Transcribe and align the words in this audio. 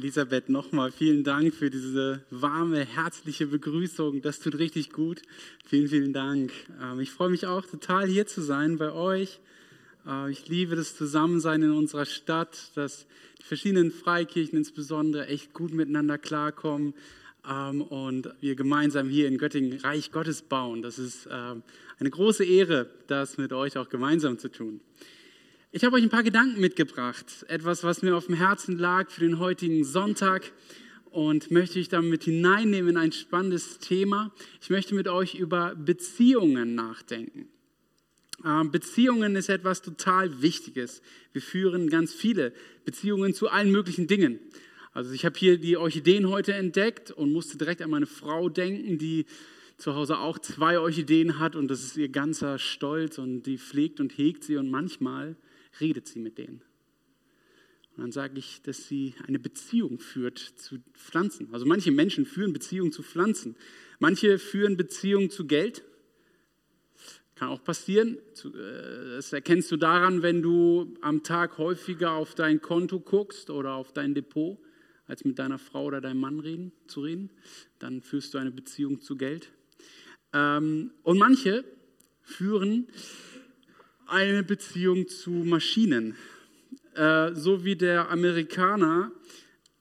Elisabeth, 0.00 0.48
nochmal 0.48 0.92
vielen 0.92 1.24
Dank 1.24 1.52
für 1.52 1.68
diese 1.68 2.22
warme, 2.30 2.86
herzliche 2.86 3.46
Begrüßung. 3.46 4.22
Das 4.22 4.40
tut 4.40 4.54
richtig 4.58 4.92
gut. 4.92 5.20
Vielen, 5.66 5.88
vielen 5.88 6.14
Dank. 6.14 6.52
Ähm, 6.82 7.00
ich 7.00 7.10
freue 7.10 7.28
mich 7.28 7.46
auch 7.46 7.66
total 7.66 8.06
hier 8.06 8.26
zu 8.26 8.40
sein 8.40 8.78
bei 8.78 8.92
euch. 8.92 9.40
Äh, 10.06 10.30
ich 10.30 10.48
liebe 10.48 10.74
das 10.74 10.96
Zusammensein 10.96 11.60
in 11.60 11.72
unserer 11.72 12.06
Stadt, 12.06 12.70
dass 12.76 13.06
die 13.40 13.42
verschiedenen 13.42 13.90
Freikirchen 13.90 14.56
insbesondere 14.56 15.26
echt 15.26 15.52
gut 15.52 15.74
miteinander 15.74 16.16
klarkommen 16.16 16.94
ähm, 17.46 17.82
und 17.82 18.30
wir 18.40 18.54
gemeinsam 18.54 19.10
hier 19.10 19.28
in 19.28 19.36
Göttingen 19.36 19.80
Reich 19.80 20.12
Gottes 20.12 20.40
bauen. 20.40 20.80
Das 20.80 20.98
ist 20.98 21.28
ähm, 21.30 21.62
eine 21.98 22.08
große 22.08 22.46
Ehre, 22.46 22.88
das 23.06 23.36
mit 23.36 23.52
euch 23.52 23.76
auch 23.76 23.90
gemeinsam 23.90 24.38
zu 24.38 24.48
tun. 24.48 24.80
Ich 25.72 25.84
habe 25.84 25.94
euch 25.94 26.02
ein 26.02 26.10
paar 26.10 26.24
Gedanken 26.24 26.60
mitgebracht, 26.60 27.44
etwas, 27.46 27.84
was 27.84 28.02
mir 28.02 28.16
auf 28.16 28.26
dem 28.26 28.34
Herzen 28.34 28.76
lag 28.76 29.08
für 29.08 29.20
den 29.20 29.38
heutigen 29.38 29.84
Sonntag 29.84 30.50
und 31.12 31.52
möchte 31.52 31.78
ich 31.78 31.88
damit 31.88 32.24
hineinnehmen 32.24 32.90
in 32.90 32.96
ein 32.96 33.12
spannendes 33.12 33.78
Thema. 33.78 34.34
Ich 34.60 34.70
möchte 34.70 34.96
mit 34.96 35.06
euch 35.06 35.36
über 35.36 35.76
Beziehungen 35.76 36.74
nachdenken. 36.74 37.46
Ähm, 38.44 38.72
Beziehungen 38.72 39.36
ist 39.36 39.48
etwas 39.48 39.80
total 39.80 40.42
Wichtiges. 40.42 41.02
Wir 41.32 41.40
führen 41.40 41.88
ganz 41.88 42.12
viele 42.12 42.52
Beziehungen 42.84 43.32
zu 43.32 43.48
allen 43.48 43.70
möglichen 43.70 44.08
Dingen. 44.08 44.40
Also 44.92 45.12
ich 45.12 45.24
habe 45.24 45.38
hier 45.38 45.56
die 45.56 45.76
Orchideen 45.76 46.28
heute 46.30 46.52
entdeckt 46.52 47.12
und 47.12 47.32
musste 47.32 47.58
direkt 47.58 47.80
an 47.80 47.90
meine 47.90 48.06
Frau 48.06 48.48
denken, 48.48 48.98
die 48.98 49.24
zu 49.76 49.94
Hause 49.94 50.18
auch 50.18 50.40
zwei 50.40 50.80
Orchideen 50.80 51.38
hat 51.38 51.54
und 51.54 51.68
das 51.68 51.84
ist 51.84 51.96
ihr 51.96 52.08
ganzer 52.08 52.58
Stolz 52.58 53.18
und 53.18 53.44
die 53.44 53.56
pflegt 53.56 54.00
und 54.00 54.18
hegt 54.18 54.42
sie 54.42 54.56
und 54.56 54.68
manchmal 54.68 55.36
redet 55.80 56.08
sie 56.08 56.18
mit 56.18 56.38
denen. 56.38 56.62
Und 57.96 58.04
dann 58.04 58.12
sage 58.12 58.38
ich, 58.38 58.62
dass 58.62 58.88
sie 58.88 59.14
eine 59.26 59.38
Beziehung 59.38 59.98
führt 59.98 60.38
zu 60.38 60.78
Pflanzen. 60.94 61.52
Also 61.52 61.66
manche 61.66 61.90
Menschen 61.90 62.24
führen 62.24 62.52
Beziehungen 62.52 62.92
zu 62.92 63.02
Pflanzen. 63.02 63.56
Manche 63.98 64.38
führen 64.38 64.76
Beziehungen 64.76 65.30
zu 65.30 65.46
Geld. 65.46 65.84
Kann 67.34 67.48
auch 67.48 67.64
passieren. 67.64 68.18
Äh, 68.44 69.16
das 69.16 69.32
erkennst 69.32 69.70
du 69.72 69.76
daran, 69.76 70.22
wenn 70.22 70.40
du 70.42 70.94
am 71.00 71.22
Tag 71.22 71.58
häufiger 71.58 72.12
auf 72.12 72.34
dein 72.34 72.60
Konto 72.60 73.00
guckst 73.00 73.50
oder 73.50 73.74
auf 73.74 73.92
dein 73.92 74.14
Depot, 74.14 74.58
als 75.06 75.24
mit 75.24 75.38
deiner 75.38 75.58
Frau 75.58 75.86
oder 75.86 76.00
deinem 76.00 76.20
Mann 76.20 76.40
reden, 76.40 76.72
zu 76.86 77.00
reden. 77.00 77.30
Dann 77.80 78.02
führst 78.02 78.34
du 78.34 78.38
eine 78.38 78.50
Beziehung 78.50 79.00
zu 79.00 79.16
Geld. 79.16 79.50
Ähm, 80.32 80.92
und 81.02 81.18
manche 81.18 81.64
führen 82.22 82.86
eine 84.10 84.42
Beziehung 84.42 85.08
zu 85.08 85.30
Maschinen. 85.30 86.16
Äh, 86.94 87.34
so 87.34 87.64
wie 87.64 87.76
der 87.76 88.10
Amerikaner 88.10 89.12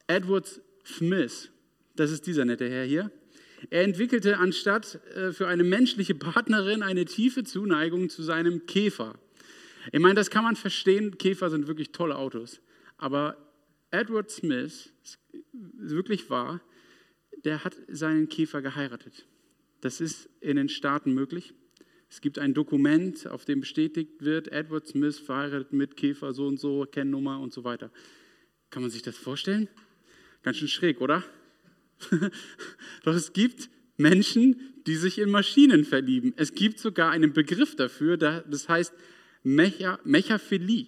Edward 0.07 0.61
Smith, 0.85 1.51
das 1.95 2.11
ist 2.11 2.27
dieser 2.27 2.45
nette 2.45 2.69
Herr 2.69 2.85
hier, 2.85 3.11
er 3.69 3.83
entwickelte 3.83 4.37
anstatt 4.37 4.99
äh, 5.15 5.31
für 5.31 5.47
eine 5.47 5.63
menschliche 5.63 6.15
Partnerin 6.15 6.81
eine 6.81 7.05
tiefe 7.05 7.43
Zuneigung 7.43 8.09
zu 8.09 8.23
seinem 8.23 8.65
Käfer. 8.65 9.15
Ich 9.91 9.99
meine, 9.99 10.15
das 10.15 10.29
kann 10.29 10.43
man 10.43 10.55
verstehen, 10.55 11.17
Käfer 11.17 11.49
sind 11.49 11.67
wirklich 11.67 11.91
tolle 11.91 12.17
Autos. 12.17 12.61
Aber 12.97 13.37
Edward 13.91 14.29
Smith, 14.29 14.93
wirklich 15.51 16.29
wahr, 16.29 16.61
der 17.43 17.63
hat 17.63 17.75
seinen 17.87 18.29
Käfer 18.29 18.61
geheiratet. 18.61 19.25
Das 19.81 20.01
ist 20.01 20.29
in 20.41 20.57
den 20.57 20.69
Staaten 20.69 21.13
möglich. 21.13 21.53
Es 22.09 22.21
gibt 22.21 22.39
ein 22.39 22.53
Dokument, 22.53 23.27
auf 23.27 23.45
dem 23.45 23.59
bestätigt 23.59 24.23
wird, 24.23 24.47
Edward 24.51 24.87
Smith 24.87 25.19
verheiratet 25.19 25.73
mit 25.73 25.95
Käfer 25.95 26.33
so 26.33 26.47
und 26.47 26.59
so, 26.59 26.85
Kennnummer 26.85 27.39
und 27.39 27.53
so 27.53 27.63
weiter. 27.63 27.91
Kann 28.71 28.81
man 28.81 28.91
sich 28.91 29.03
das 29.03 29.15
vorstellen? 29.15 29.69
Ganz 30.41 30.57
schön 30.57 30.67
schräg, 30.67 31.01
oder? 31.01 31.23
Doch 33.03 33.13
es 33.13 33.33
gibt 33.33 33.69
Menschen, 33.97 34.73
die 34.87 34.95
sich 34.95 35.19
in 35.19 35.29
Maschinen 35.29 35.85
verlieben. 35.85 36.33
Es 36.35 36.53
gibt 36.53 36.79
sogar 36.79 37.11
einen 37.11 37.33
Begriff 37.33 37.75
dafür, 37.75 38.17
das 38.17 38.67
heißt 38.67 38.93
Mecha, 39.43 39.99
Mechaphilie. 40.03 40.87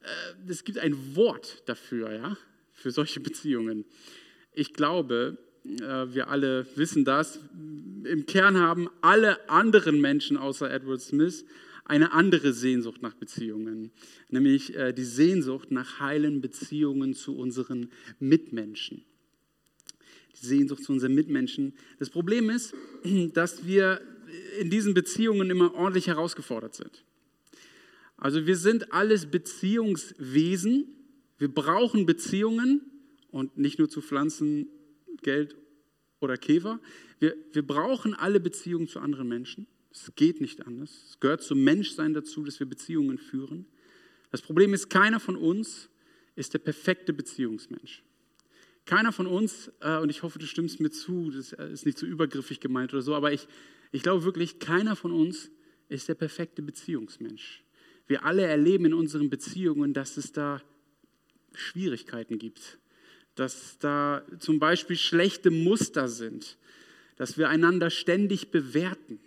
Äh, 0.00 0.50
es 0.50 0.64
gibt 0.64 0.78
ein 0.78 1.14
Wort 1.14 1.62
dafür, 1.66 2.12
ja, 2.12 2.36
für 2.72 2.90
solche 2.90 3.20
Beziehungen. 3.20 3.84
Ich 4.52 4.72
glaube, 4.74 5.38
wir 5.64 6.28
alle 6.28 6.66
wissen 6.76 7.04
das, 7.04 7.38
im 8.04 8.26
Kern 8.26 8.58
haben 8.58 8.88
alle 9.00 9.48
anderen 9.48 10.00
Menschen 10.00 10.36
außer 10.36 10.70
Edward 10.70 11.00
Smith 11.00 11.44
eine 11.84 12.12
andere 12.12 12.52
Sehnsucht 12.52 13.02
nach 13.02 13.14
Beziehungen, 13.14 13.90
nämlich 14.28 14.74
äh, 14.74 14.92
die 14.92 15.04
Sehnsucht 15.04 15.70
nach 15.70 16.00
heilen 16.00 16.40
Beziehungen 16.40 17.14
zu 17.14 17.36
unseren 17.36 17.90
Mitmenschen. 18.18 19.04
Die 20.40 20.46
Sehnsucht 20.46 20.84
zu 20.84 20.92
unseren 20.92 21.14
Mitmenschen. 21.14 21.74
Das 21.98 22.10
Problem 22.10 22.50
ist, 22.50 22.74
dass 23.34 23.66
wir 23.66 24.00
in 24.58 24.70
diesen 24.70 24.94
Beziehungen 24.94 25.50
immer 25.50 25.74
ordentlich 25.74 26.06
herausgefordert 26.06 26.74
sind. 26.74 27.04
Also 28.16 28.46
wir 28.46 28.56
sind 28.56 28.92
alles 28.92 29.26
Beziehungswesen. 29.26 30.86
Wir 31.38 31.52
brauchen 31.52 32.06
Beziehungen 32.06 32.80
und 33.30 33.58
nicht 33.58 33.78
nur 33.78 33.88
zu 33.88 34.00
Pflanzen, 34.00 34.68
Geld 35.22 35.56
oder 36.20 36.36
Käfer. 36.36 36.80
Wir, 37.18 37.36
wir 37.52 37.66
brauchen 37.66 38.14
alle 38.14 38.40
Beziehungen 38.40 38.88
zu 38.88 39.00
anderen 39.00 39.28
Menschen. 39.28 39.66
Es 39.90 40.10
geht 40.16 40.40
nicht 40.40 40.66
anders. 40.66 40.90
Es 41.10 41.20
gehört 41.20 41.42
zum 41.42 41.62
Menschsein 41.64 42.14
dazu, 42.14 42.44
dass 42.44 42.58
wir 42.60 42.66
Beziehungen 42.66 43.18
führen. 43.18 43.66
Das 44.30 44.40
Problem 44.40 44.72
ist, 44.72 44.88
keiner 44.88 45.20
von 45.20 45.36
uns 45.36 45.90
ist 46.34 46.54
der 46.54 46.58
perfekte 46.58 47.12
Beziehungsmensch. 47.12 48.02
Keiner 48.84 49.12
von 49.12 49.26
uns, 49.26 49.70
äh, 49.80 49.98
und 49.98 50.10
ich 50.10 50.22
hoffe, 50.22 50.38
du 50.38 50.46
stimmst 50.46 50.80
mir 50.80 50.90
zu, 50.90 51.30
das 51.30 51.52
ist 51.52 51.86
nicht 51.86 51.98
so 51.98 52.06
übergriffig 52.06 52.58
gemeint 52.58 52.92
oder 52.92 53.02
so, 53.02 53.14
aber 53.14 53.32
ich, 53.32 53.46
ich 53.92 54.02
glaube 54.02 54.24
wirklich, 54.24 54.58
keiner 54.58 54.96
von 54.96 55.12
uns 55.12 55.50
ist 55.88 56.08
der 56.08 56.14
perfekte 56.14 56.62
Beziehungsmensch. 56.62 57.62
Wir 58.06 58.24
alle 58.24 58.42
erleben 58.42 58.86
in 58.86 58.94
unseren 58.94 59.30
Beziehungen, 59.30 59.92
dass 59.92 60.16
es 60.16 60.32
da 60.32 60.60
Schwierigkeiten 61.54 62.38
gibt, 62.38 62.78
dass 63.34 63.78
da 63.78 64.22
zum 64.38 64.58
Beispiel 64.58 64.96
schlechte 64.96 65.50
Muster 65.50 66.08
sind, 66.08 66.58
dass 67.16 67.38
wir 67.38 67.48
einander 67.48 67.90
ständig 67.90 68.50
bewerten. 68.50 69.20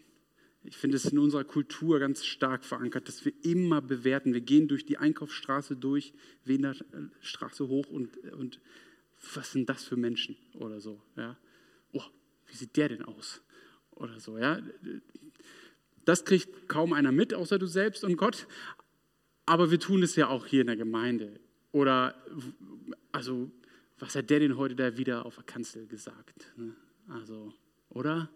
Ich 0.64 0.78
finde 0.78 0.98
es 0.98 1.06
in 1.06 1.20
unserer 1.20 1.44
Kultur 1.44 2.00
ganz 2.00 2.26
stark 2.26 2.66
verankert, 2.66 3.08
dass 3.08 3.24
wir 3.24 3.34
immer 3.44 3.82
bewerten. 3.82 4.34
Wir 4.34 4.42
gehen 4.42 4.68
durch 4.68 4.86
die 4.86 4.98
Einkaufsstraße 4.98 5.76
durch, 5.76 6.14
Wiener 6.44 6.76
Straße 7.22 7.68
hoch 7.68 7.88
und, 7.88 8.18
und 8.34 8.60
was 9.34 9.52
sind 9.52 9.70
das 9.70 9.84
für 9.84 9.96
Menschen 9.96 10.36
oder 10.54 10.82
so. 10.82 11.02
Ja? 11.16 11.38
Oh, 11.94 12.04
wie 12.48 12.56
sieht 12.56 12.76
der 12.78 12.90
denn 12.90 13.04
aus? 13.04 13.42
Oder 13.92 14.20
so. 14.20 14.38
Ja? 14.38 14.62
Das 16.04 16.26
kriegt 16.26 16.68
kaum 16.68 16.94
einer 16.94 17.12
mit, 17.12 17.34
außer 17.34 17.60
du 17.60 17.68
selbst 17.68 18.04
und 18.04 18.18
Gott. 18.18 18.48
Aber 19.46 19.72
wir 19.72 19.80
tun 19.80 20.04
es 20.04 20.16
ja 20.16 20.28
auch 20.28 20.46
hier 20.46 20.62
in 20.62 20.68
der 20.68 20.76
Gemeinde. 20.76 21.40
Oder 21.72 22.16
also 23.12 23.52
was 24.00 24.16
hat 24.16 24.30
der 24.30 24.40
denn 24.40 24.58
heute 24.58 24.76
da 24.76 24.98
wieder 24.98 25.26
auf 25.26 25.36
der 25.36 25.44
Kanzel 25.44 25.88
gesagt? 25.88 26.54
Ne? 26.58 26.76
Also, 27.08 27.54
oder? 27.90 28.30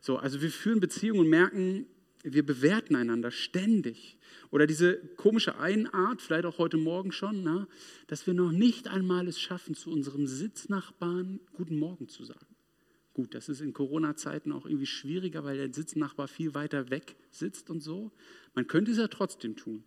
So, 0.00 0.16
also 0.16 0.42
wir 0.42 0.50
führen 0.50 0.80
Beziehungen 0.80 1.20
und 1.20 1.28
merken, 1.28 1.86
wir 2.22 2.44
bewerten 2.44 2.96
einander 2.96 3.30
ständig. 3.30 4.18
Oder 4.50 4.66
diese 4.66 4.96
komische 5.16 5.58
Einart, 5.58 6.22
vielleicht 6.22 6.46
auch 6.46 6.58
heute 6.58 6.76
Morgen 6.76 7.12
schon, 7.12 7.42
na, 7.42 7.54
ne? 7.54 7.68
dass 8.06 8.26
wir 8.26 8.34
noch 8.34 8.50
nicht 8.50 8.88
einmal 8.88 9.28
es 9.28 9.40
schaffen, 9.40 9.74
zu 9.74 9.90
unserem 9.90 10.26
Sitznachbarn 10.26 11.40
Guten 11.54 11.76
Morgen 11.76 12.08
zu 12.08 12.24
sagen. 12.24 12.46
Gut, 13.12 13.34
das 13.34 13.48
ist 13.48 13.60
in 13.60 13.72
Corona-Zeiten 13.72 14.52
auch 14.52 14.66
irgendwie 14.66 14.86
schwieriger, 14.86 15.44
weil 15.44 15.56
der 15.56 15.72
Sitznachbar 15.72 16.26
viel 16.26 16.54
weiter 16.54 16.90
weg 16.90 17.14
sitzt 17.30 17.70
und 17.70 17.80
so. 17.80 18.10
Man 18.54 18.66
könnte 18.66 18.90
es 18.90 18.98
ja 18.98 19.06
trotzdem 19.06 19.54
tun. 19.54 19.84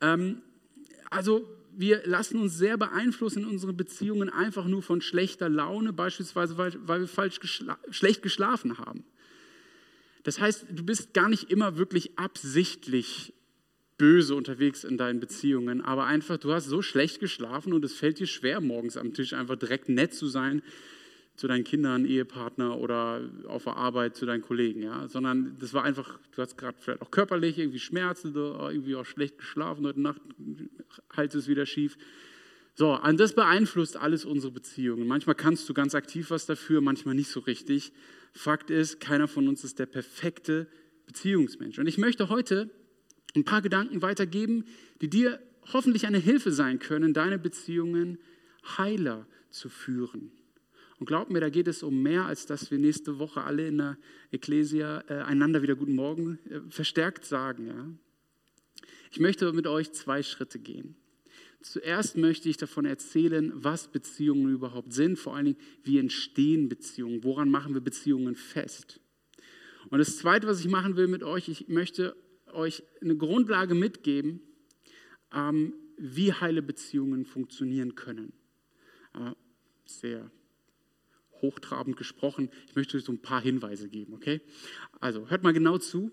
Ähm, 0.00 0.42
also 1.10 1.48
wir 1.76 2.02
lassen 2.06 2.40
uns 2.40 2.58
sehr 2.58 2.76
beeinflussen 2.76 3.44
in 3.44 3.48
unseren 3.50 3.76
Beziehungen 3.76 4.30
einfach 4.30 4.66
nur 4.66 4.82
von 4.82 5.00
schlechter 5.00 5.48
Laune, 5.48 5.92
beispielsweise 5.92 6.58
weil, 6.58 6.72
weil 6.86 7.00
wir 7.00 7.08
falsch 7.08 7.38
geschla 7.38 7.78
schlecht 7.90 8.22
geschlafen 8.22 8.78
haben. 8.78 9.04
Das 10.24 10.40
heißt, 10.40 10.66
du 10.70 10.84
bist 10.84 11.14
gar 11.14 11.28
nicht 11.28 11.50
immer 11.50 11.78
wirklich 11.78 12.18
absichtlich 12.18 13.32
böse 13.96 14.34
unterwegs 14.34 14.84
in 14.84 14.96
deinen 14.96 15.20
Beziehungen, 15.20 15.80
aber 15.80 16.06
einfach, 16.06 16.38
du 16.38 16.52
hast 16.52 16.66
so 16.66 16.82
schlecht 16.82 17.20
geschlafen 17.20 17.72
und 17.72 17.84
es 17.84 17.94
fällt 17.94 18.18
dir 18.18 18.26
schwer, 18.26 18.60
morgens 18.60 18.96
am 18.96 19.14
Tisch 19.14 19.32
einfach 19.32 19.56
direkt 19.56 19.88
nett 19.88 20.14
zu 20.14 20.26
sein 20.26 20.62
zu 21.38 21.46
deinen 21.46 21.62
Kindern, 21.62 22.04
Ehepartner 22.04 22.78
oder 22.78 23.20
auf 23.46 23.62
der 23.62 23.76
Arbeit 23.76 24.16
zu 24.16 24.26
deinen 24.26 24.42
Kollegen, 24.42 24.82
ja, 24.82 25.06
sondern 25.06 25.56
das 25.60 25.72
war 25.72 25.84
einfach, 25.84 26.18
du 26.34 26.42
hast 26.42 26.58
gerade 26.58 26.76
vielleicht 26.80 27.00
auch 27.00 27.12
körperlich 27.12 27.58
irgendwie 27.58 27.78
Schmerzen 27.78 28.36
oder 28.36 28.72
irgendwie 28.72 28.96
auch 28.96 29.06
schlecht 29.06 29.38
geschlafen 29.38 29.86
heute 29.86 30.00
Nacht, 30.00 30.20
Hals 31.16 31.36
ist 31.36 31.46
wieder 31.46 31.64
schief. 31.64 31.96
So, 32.74 33.00
und 33.00 33.20
das 33.20 33.34
beeinflusst 33.34 33.96
alles 33.96 34.24
unsere 34.24 34.52
Beziehungen. 34.52 35.06
Manchmal 35.06 35.36
kannst 35.36 35.68
du 35.68 35.74
ganz 35.74 35.94
aktiv 35.94 36.30
was 36.30 36.44
dafür, 36.46 36.80
manchmal 36.80 37.14
nicht 37.14 37.30
so 37.30 37.38
richtig. 37.38 37.92
Fakt 38.32 38.70
ist, 38.70 38.98
keiner 38.98 39.28
von 39.28 39.46
uns 39.46 39.62
ist 39.62 39.78
der 39.78 39.86
perfekte 39.86 40.66
Beziehungsmensch. 41.06 41.78
Und 41.78 41.86
ich 41.86 41.98
möchte 41.98 42.30
heute 42.30 42.68
ein 43.36 43.44
paar 43.44 43.62
Gedanken 43.62 44.02
weitergeben, 44.02 44.64
die 45.00 45.08
dir 45.08 45.38
hoffentlich 45.72 46.04
eine 46.08 46.18
Hilfe 46.18 46.50
sein 46.50 46.80
können, 46.80 47.14
deine 47.14 47.38
Beziehungen 47.38 48.18
heiler 48.76 49.28
zu 49.50 49.68
führen. 49.68 50.32
Und 50.98 51.06
glaubt 51.06 51.30
mir, 51.30 51.40
da 51.40 51.48
geht 51.48 51.68
es 51.68 51.82
um 51.82 52.02
mehr, 52.02 52.26
als 52.26 52.46
dass 52.46 52.70
wir 52.70 52.78
nächste 52.78 53.18
Woche 53.18 53.42
alle 53.42 53.68
in 53.68 53.78
der 53.78 53.98
Ekklesia 54.32 55.04
äh, 55.08 55.14
einander 55.22 55.62
wieder 55.62 55.76
Guten 55.76 55.94
Morgen 55.94 56.38
äh, 56.50 56.60
verstärkt 56.70 57.24
sagen. 57.24 57.66
Ja? 57.68 57.86
Ich 59.10 59.20
möchte 59.20 59.52
mit 59.52 59.66
euch 59.66 59.92
zwei 59.92 60.22
Schritte 60.22 60.58
gehen. 60.58 60.96
Zuerst 61.60 62.16
möchte 62.16 62.48
ich 62.48 62.56
davon 62.56 62.84
erzählen, 62.84 63.52
was 63.54 63.88
Beziehungen 63.88 64.52
überhaupt 64.52 64.92
sind, 64.92 65.18
vor 65.18 65.34
allen 65.34 65.46
Dingen, 65.46 65.58
wie 65.82 65.98
entstehen 65.98 66.68
Beziehungen, 66.68 67.24
woran 67.24 67.50
machen 67.50 67.74
wir 67.74 67.80
Beziehungen 67.80 68.34
fest. 68.34 69.00
Und 69.90 69.98
das 69.98 70.18
Zweite, 70.18 70.46
was 70.46 70.60
ich 70.60 70.68
machen 70.68 70.96
will 70.96 71.08
mit 71.08 71.22
euch, 71.22 71.48
ich 71.48 71.68
möchte 71.68 72.16
euch 72.52 72.82
eine 73.00 73.16
Grundlage 73.16 73.74
mitgeben, 73.74 74.40
ähm, 75.32 75.74
wie 75.96 76.32
heile 76.32 76.62
Beziehungen 76.62 77.24
funktionieren 77.24 77.94
können. 77.94 78.32
Äh, 79.14 79.32
sehr 79.84 80.30
hochtrabend 81.42 81.96
gesprochen. 81.96 82.50
Ich 82.68 82.76
möchte 82.76 82.96
euch 82.96 83.04
so 83.04 83.12
ein 83.12 83.22
paar 83.22 83.40
Hinweise 83.40 83.88
geben, 83.88 84.14
okay? 84.14 84.40
Also 85.00 85.28
hört 85.30 85.42
mal 85.42 85.52
genau 85.52 85.78
zu, 85.78 86.10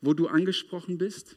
wo 0.00 0.14
du 0.14 0.26
angesprochen 0.26 0.98
bist. 0.98 1.36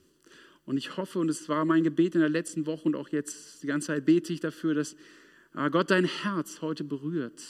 Und 0.66 0.78
ich 0.78 0.98
hoffe, 0.98 1.20
und 1.20 1.30
es 1.30 1.48
war 1.48 1.64
mein 1.64 1.84
Gebet 1.84 2.16
in 2.16 2.22
der 2.22 2.30
letzten 2.30 2.66
Woche 2.66 2.84
und 2.84 2.96
auch 2.96 3.10
jetzt 3.10 3.64
die 3.64 3.68
ganze 3.68 3.88
Zeit 3.88 4.06
bete 4.06 4.34
ich 4.34 4.42
dafür, 4.42 4.74
dass 4.74 4.98
ah, 5.54 5.70
Gott 5.70 5.92
dein 5.92 6.06
Herz 6.06 6.62
heute 6.62 6.84
berührt. 6.84 7.42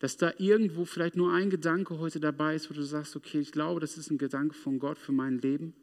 Dass 0.00 0.16
da 0.16 0.32
irgendwo 0.38 0.84
vielleicht 0.84 1.16
nur 1.16 1.32
ein 1.32 1.50
Gedanke 1.50 1.98
heute 1.98 2.20
dabei 2.20 2.54
ist, 2.54 2.70
wo 2.70 2.74
du 2.74 2.82
sagst, 2.82 3.16
okay, 3.16 3.40
ich 3.40 3.50
glaube, 3.50 3.80
das 3.80 3.96
ist 3.96 4.10
ein 4.10 4.18
Gedanke 4.18 4.54
von 4.54 4.78
Gott 4.78 4.98
für 4.98 5.12
mein 5.12 5.38
Leben. 5.38 5.74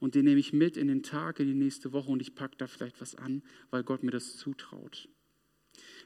Und 0.00 0.16
den 0.16 0.24
nehme 0.24 0.40
ich 0.40 0.52
mit 0.52 0.76
in 0.76 0.88
den 0.88 1.02
Tag, 1.02 1.38
in 1.38 1.46
die 1.46 1.54
nächste 1.54 1.92
Woche 1.92 2.10
und 2.10 2.20
ich 2.20 2.34
packe 2.34 2.56
da 2.58 2.66
vielleicht 2.66 3.00
was 3.00 3.14
an, 3.14 3.42
weil 3.70 3.84
Gott 3.84 4.02
mir 4.02 4.10
das 4.10 4.36
zutraut. 4.36 5.08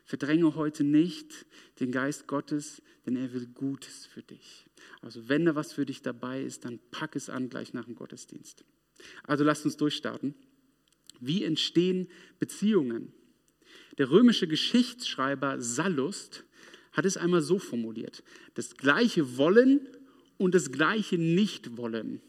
Verdränge 0.09 0.55
heute 0.55 0.85
nicht 0.85 1.45
den 1.81 1.93
Geist 1.93 2.27
Gottes, 2.27 2.81
denn 3.05 3.15
er 3.15 3.31
will 3.35 3.47
Gutes 3.47 4.07
für 4.07 4.23
dich. 4.23 4.65
Also 5.03 5.29
wenn 5.29 5.45
da 5.45 5.55
was 5.55 5.75
für 5.75 5.85
dich 5.85 6.01
dabei 6.01 6.43
ist, 6.43 6.65
dann 6.65 6.79
pack 6.91 7.15
es 7.15 7.29
an 7.29 7.51
gleich 7.51 7.75
nach 7.75 7.85
dem 7.85 7.95
Gottesdienst. 7.95 8.65
Also 9.25 9.45
lasst 9.45 9.67
uns 9.67 9.77
durchstarten. 9.77 10.35
Wie 11.21 11.45
entstehen 11.45 12.09
Beziehungen? 12.39 13.13
Der 13.99 14.11
römische 14.11 14.49
Geschichtsschreiber 14.49 15.61
Sallust 15.61 16.45
hat 16.93 17.05
es 17.05 17.19
einmal 17.19 17.43
so 17.43 17.59
formuliert. 17.59 18.23
Das 18.55 18.79
gleiche 18.79 19.37
Wollen 19.37 19.87
und 20.39 20.55
das 20.55 20.73
gleiche 20.73 21.19
Nicht-Wollen. 21.19 22.23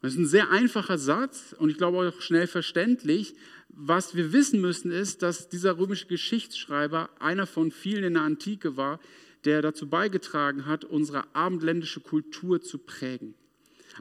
Das 0.00 0.14
ist 0.14 0.18
ein 0.18 0.26
sehr 0.26 0.50
einfacher 0.50 0.96
Satz 0.96 1.54
und 1.58 1.68
ich 1.68 1.76
glaube 1.76 1.98
auch 2.08 2.22
schnell 2.22 2.46
verständlich. 2.46 3.34
Was 3.72 4.14
wir 4.16 4.32
wissen 4.32 4.60
müssen 4.60 4.90
ist, 4.90 5.22
dass 5.22 5.48
dieser 5.48 5.78
römische 5.78 6.06
Geschichtsschreiber 6.06 7.08
einer 7.20 7.46
von 7.46 7.70
vielen 7.70 8.04
in 8.04 8.14
der 8.14 8.24
Antike 8.24 8.76
war, 8.76 9.00
der 9.44 9.62
dazu 9.62 9.88
beigetragen 9.88 10.66
hat, 10.66 10.84
unsere 10.84 11.34
abendländische 11.34 12.00
Kultur 12.00 12.60
zu 12.60 12.78
prägen. 12.78 13.34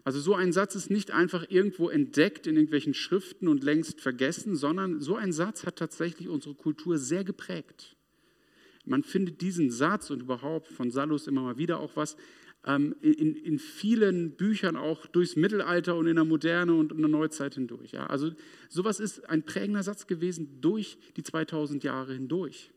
Also 0.03 0.19
so 0.19 0.35
ein 0.35 0.53
Satz 0.53 0.75
ist 0.75 0.89
nicht 0.89 1.11
einfach 1.11 1.45
irgendwo 1.49 1.89
entdeckt 1.89 2.47
in 2.47 2.55
irgendwelchen 2.55 2.93
Schriften 2.93 3.47
und 3.47 3.63
längst 3.63 4.01
vergessen, 4.01 4.55
sondern 4.55 5.01
so 5.01 5.15
ein 5.15 5.31
Satz 5.31 5.65
hat 5.65 5.77
tatsächlich 5.77 6.29
unsere 6.29 6.55
Kultur 6.55 6.97
sehr 6.97 7.23
geprägt. 7.23 7.95
Man 8.85 9.03
findet 9.03 9.41
diesen 9.41 9.71
Satz 9.71 10.09
und 10.09 10.21
überhaupt 10.21 10.67
von 10.67 10.89
Sallus 10.89 11.27
immer 11.27 11.41
mal 11.41 11.57
wieder 11.57 11.79
auch 11.79 11.95
was 11.95 12.17
ähm, 12.65 12.95
in, 13.01 13.35
in, 13.35 13.59
vielen 13.59 14.31
Büchern 14.31 14.75
auch 14.75 15.05
durchs 15.05 15.35
Mittelalter 15.35 15.95
und 15.95 16.07
in 16.07 16.15
der 16.15 16.25
Moderne 16.25 16.73
und 16.73 16.91
in 16.91 16.99
der 16.99 17.07
Neuzeit 17.07 17.55
hindurch. 17.55 17.91
Ja? 17.91 18.07
Also 18.07 18.31
sowas 18.67 18.99
ist 18.99 19.29
ein 19.29 19.43
prägender 19.43 19.83
Satz 19.83 20.07
gewesen 20.07 20.59
durch 20.61 20.97
die 21.15 21.23
2000 21.23 21.83
Jahre 21.83 22.13
hindurch. 22.13 22.71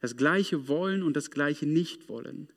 Das 0.00 0.16
gleiche 0.16 0.68
Wollen 0.68 1.02
und 1.02 1.16
das 1.16 1.30
gleiche 1.30 1.66
Nicht-Wollen. 1.66 2.48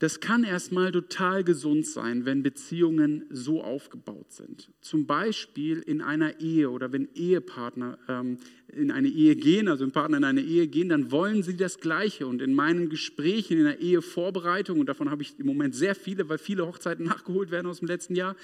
Das 0.00 0.20
kann 0.20 0.44
erstmal 0.44 0.92
total 0.92 1.44
gesund 1.44 1.86
sein, 1.86 2.24
wenn 2.24 2.42
Beziehungen 2.42 3.26
so 3.28 3.62
aufgebaut 3.62 4.32
sind. 4.32 4.70
Zum 4.80 5.06
Beispiel 5.06 5.80
in 5.80 6.00
einer 6.00 6.40
Ehe 6.40 6.70
oder 6.70 6.90
wenn 6.90 7.10
Ehepartner 7.14 7.98
ähm, 8.08 8.38
in 8.68 8.90
eine 8.92 9.08
Ehe 9.08 9.36
gehen, 9.36 9.68
also 9.68 9.84
ein 9.84 9.92
Partner 9.92 10.16
in 10.16 10.24
eine 10.24 10.40
Ehe 10.40 10.68
gehen, 10.68 10.88
dann 10.88 11.10
wollen 11.10 11.42
sie 11.42 11.54
das 11.54 11.80
Gleiche. 11.80 12.26
Und 12.26 12.40
in 12.40 12.54
meinen 12.54 12.88
Gesprächen 12.88 13.58
in 13.58 13.64
der 13.64 13.80
Ehevorbereitung, 13.80 14.80
und 14.80 14.86
davon 14.86 15.10
habe 15.10 15.20
ich 15.20 15.38
im 15.38 15.44
Moment 15.44 15.74
sehr 15.74 15.94
viele, 15.94 16.30
weil 16.30 16.38
viele 16.38 16.66
Hochzeiten 16.66 17.04
nachgeholt 17.04 17.50
werden 17.50 17.66
aus 17.66 17.80
dem 17.80 17.88
letzten 17.88 18.14
Jahr, 18.14 18.36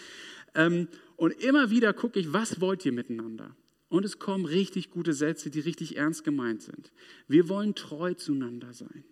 ähm, 0.54 0.88
und 1.16 1.32
immer 1.42 1.70
wieder 1.70 1.94
gucke 1.94 2.20
ich, 2.20 2.34
was 2.34 2.60
wollt 2.60 2.84
ihr 2.84 2.92
miteinander? 2.92 3.56
Und 3.88 4.04
es 4.04 4.18
kommen 4.18 4.44
richtig 4.44 4.90
gute 4.90 5.14
Sätze, 5.14 5.48
die 5.48 5.60
richtig 5.60 5.96
ernst 5.96 6.22
gemeint 6.22 6.60
sind. 6.60 6.92
Wir 7.28 7.48
wollen 7.48 7.74
treu 7.74 8.12
zueinander 8.12 8.74
sein. 8.74 9.04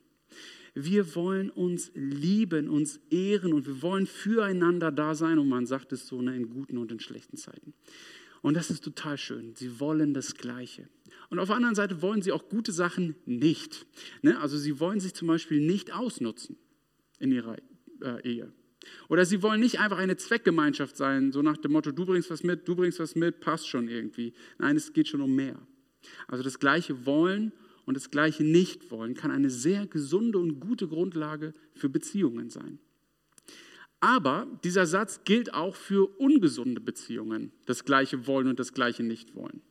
Wir 0.74 1.14
wollen 1.14 1.50
uns 1.50 1.92
lieben, 1.94 2.68
uns 2.68 2.98
ehren 3.10 3.52
und 3.52 3.66
wir 3.66 3.80
wollen 3.80 4.06
füreinander 4.06 4.90
da 4.90 5.14
sein. 5.14 5.38
Und 5.38 5.48
man 5.48 5.66
sagt 5.66 5.92
es 5.92 6.06
so 6.06 6.20
ne, 6.20 6.34
in 6.34 6.50
guten 6.50 6.78
und 6.78 6.90
in 6.90 7.00
schlechten 7.00 7.36
Zeiten. 7.36 7.74
Und 8.42 8.54
das 8.54 8.70
ist 8.70 8.84
total 8.84 9.16
schön. 9.16 9.54
Sie 9.54 9.80
wollen 9.80 10.12
das 10.12 10.34
Gleiche. 10.34 10.88
Und 11.30 11.38
auf 11.38 11.48
der 11.48 11.56
anderen 11.56 11.76
Seite 11.76 12.02
wollen 12.02 12.22
sie 12.22 12.32
auch 12.32 12.48
gute 12.48 12.72
Sachen 12.72 13.14
nicht. 13.24 13.86
Ne? 14.22 14.38
Also 14.38 14.58
sie 14.58 14.80
wollen 14.80 15.00
sich 15.00 15.14
zum 15.14 15.28
Beispiel 15.28 15.60
nicht 15.60 15.94
ausnutzen 15.94 16.56
in 17.20 17.32
ihrer 17.32 17.56
äh, 18.02 18.20
Ehe. 18.22 18.52
Oder 19.08 19.24
sie 19.24 19.42
wollen 19.42 19.60
nicht 19.60 19.78
einfach 19.78 19.98
eine 19.98 20.16
Zweckgemeinschaft 20.16 20.96
sein, 20.96 21.32
so 21.32 21.40
nach 21.40 21.56
dem 21.56 21.72
Motto, 21.72 21.92
du 21.92 22.04
bringst 22.04 22.30
was 22.30 22.42
mit, 22.42 22.68
du 22.68 22.76
bringst 22.76 22.98
was 22.98 23.14
mit, 23.14 23.40
passt 23.40 23.68
schon 23.68 23.88
irgendwie. 23.88 24.34
Nein, 24.58 24.76
es 24.76 24.92
geht 24.92 25.08
schon 25.08 25.20
um 25.20 25.34
mehr. 25.34 25.58
Also 26.28 26.44
das 26.44 26.58
gleiche 26.58 27.06
Wollen 27.06 27.52
und 27.86 27.96
das 27.96 28.10
gleiche 28.10 28.44
Nicht-Wollen 28.44 29.14
kann 29.14 29.31
eine 29.31 29.50
sehr 29.50 29.86
gesunde 29.86 30.38
und 30.38 30.60
gute 30.60 30.88
Grundlage 30.88 31.52
für 31.75 31.88
Beziehungen 31.88 32.50
sein. 32.50 32.78
Aber 34.00 34.46
dieser 34.62 34.86
Satz 34.86 35.20
gilt 35.25 35.54
auch 35.54 35.76
für 35.76 36.06
ungesunde 36.19 36.81
Beziehungen, 36.81 37.52
das 37.64 37.84
gleiche 37.84 38.26
Wollen 38.26 38.48
und 38.48 38.58
das 38.58 38.75
gleiche 38.75 39.02
Nicht-Wollen. 39.02 39.62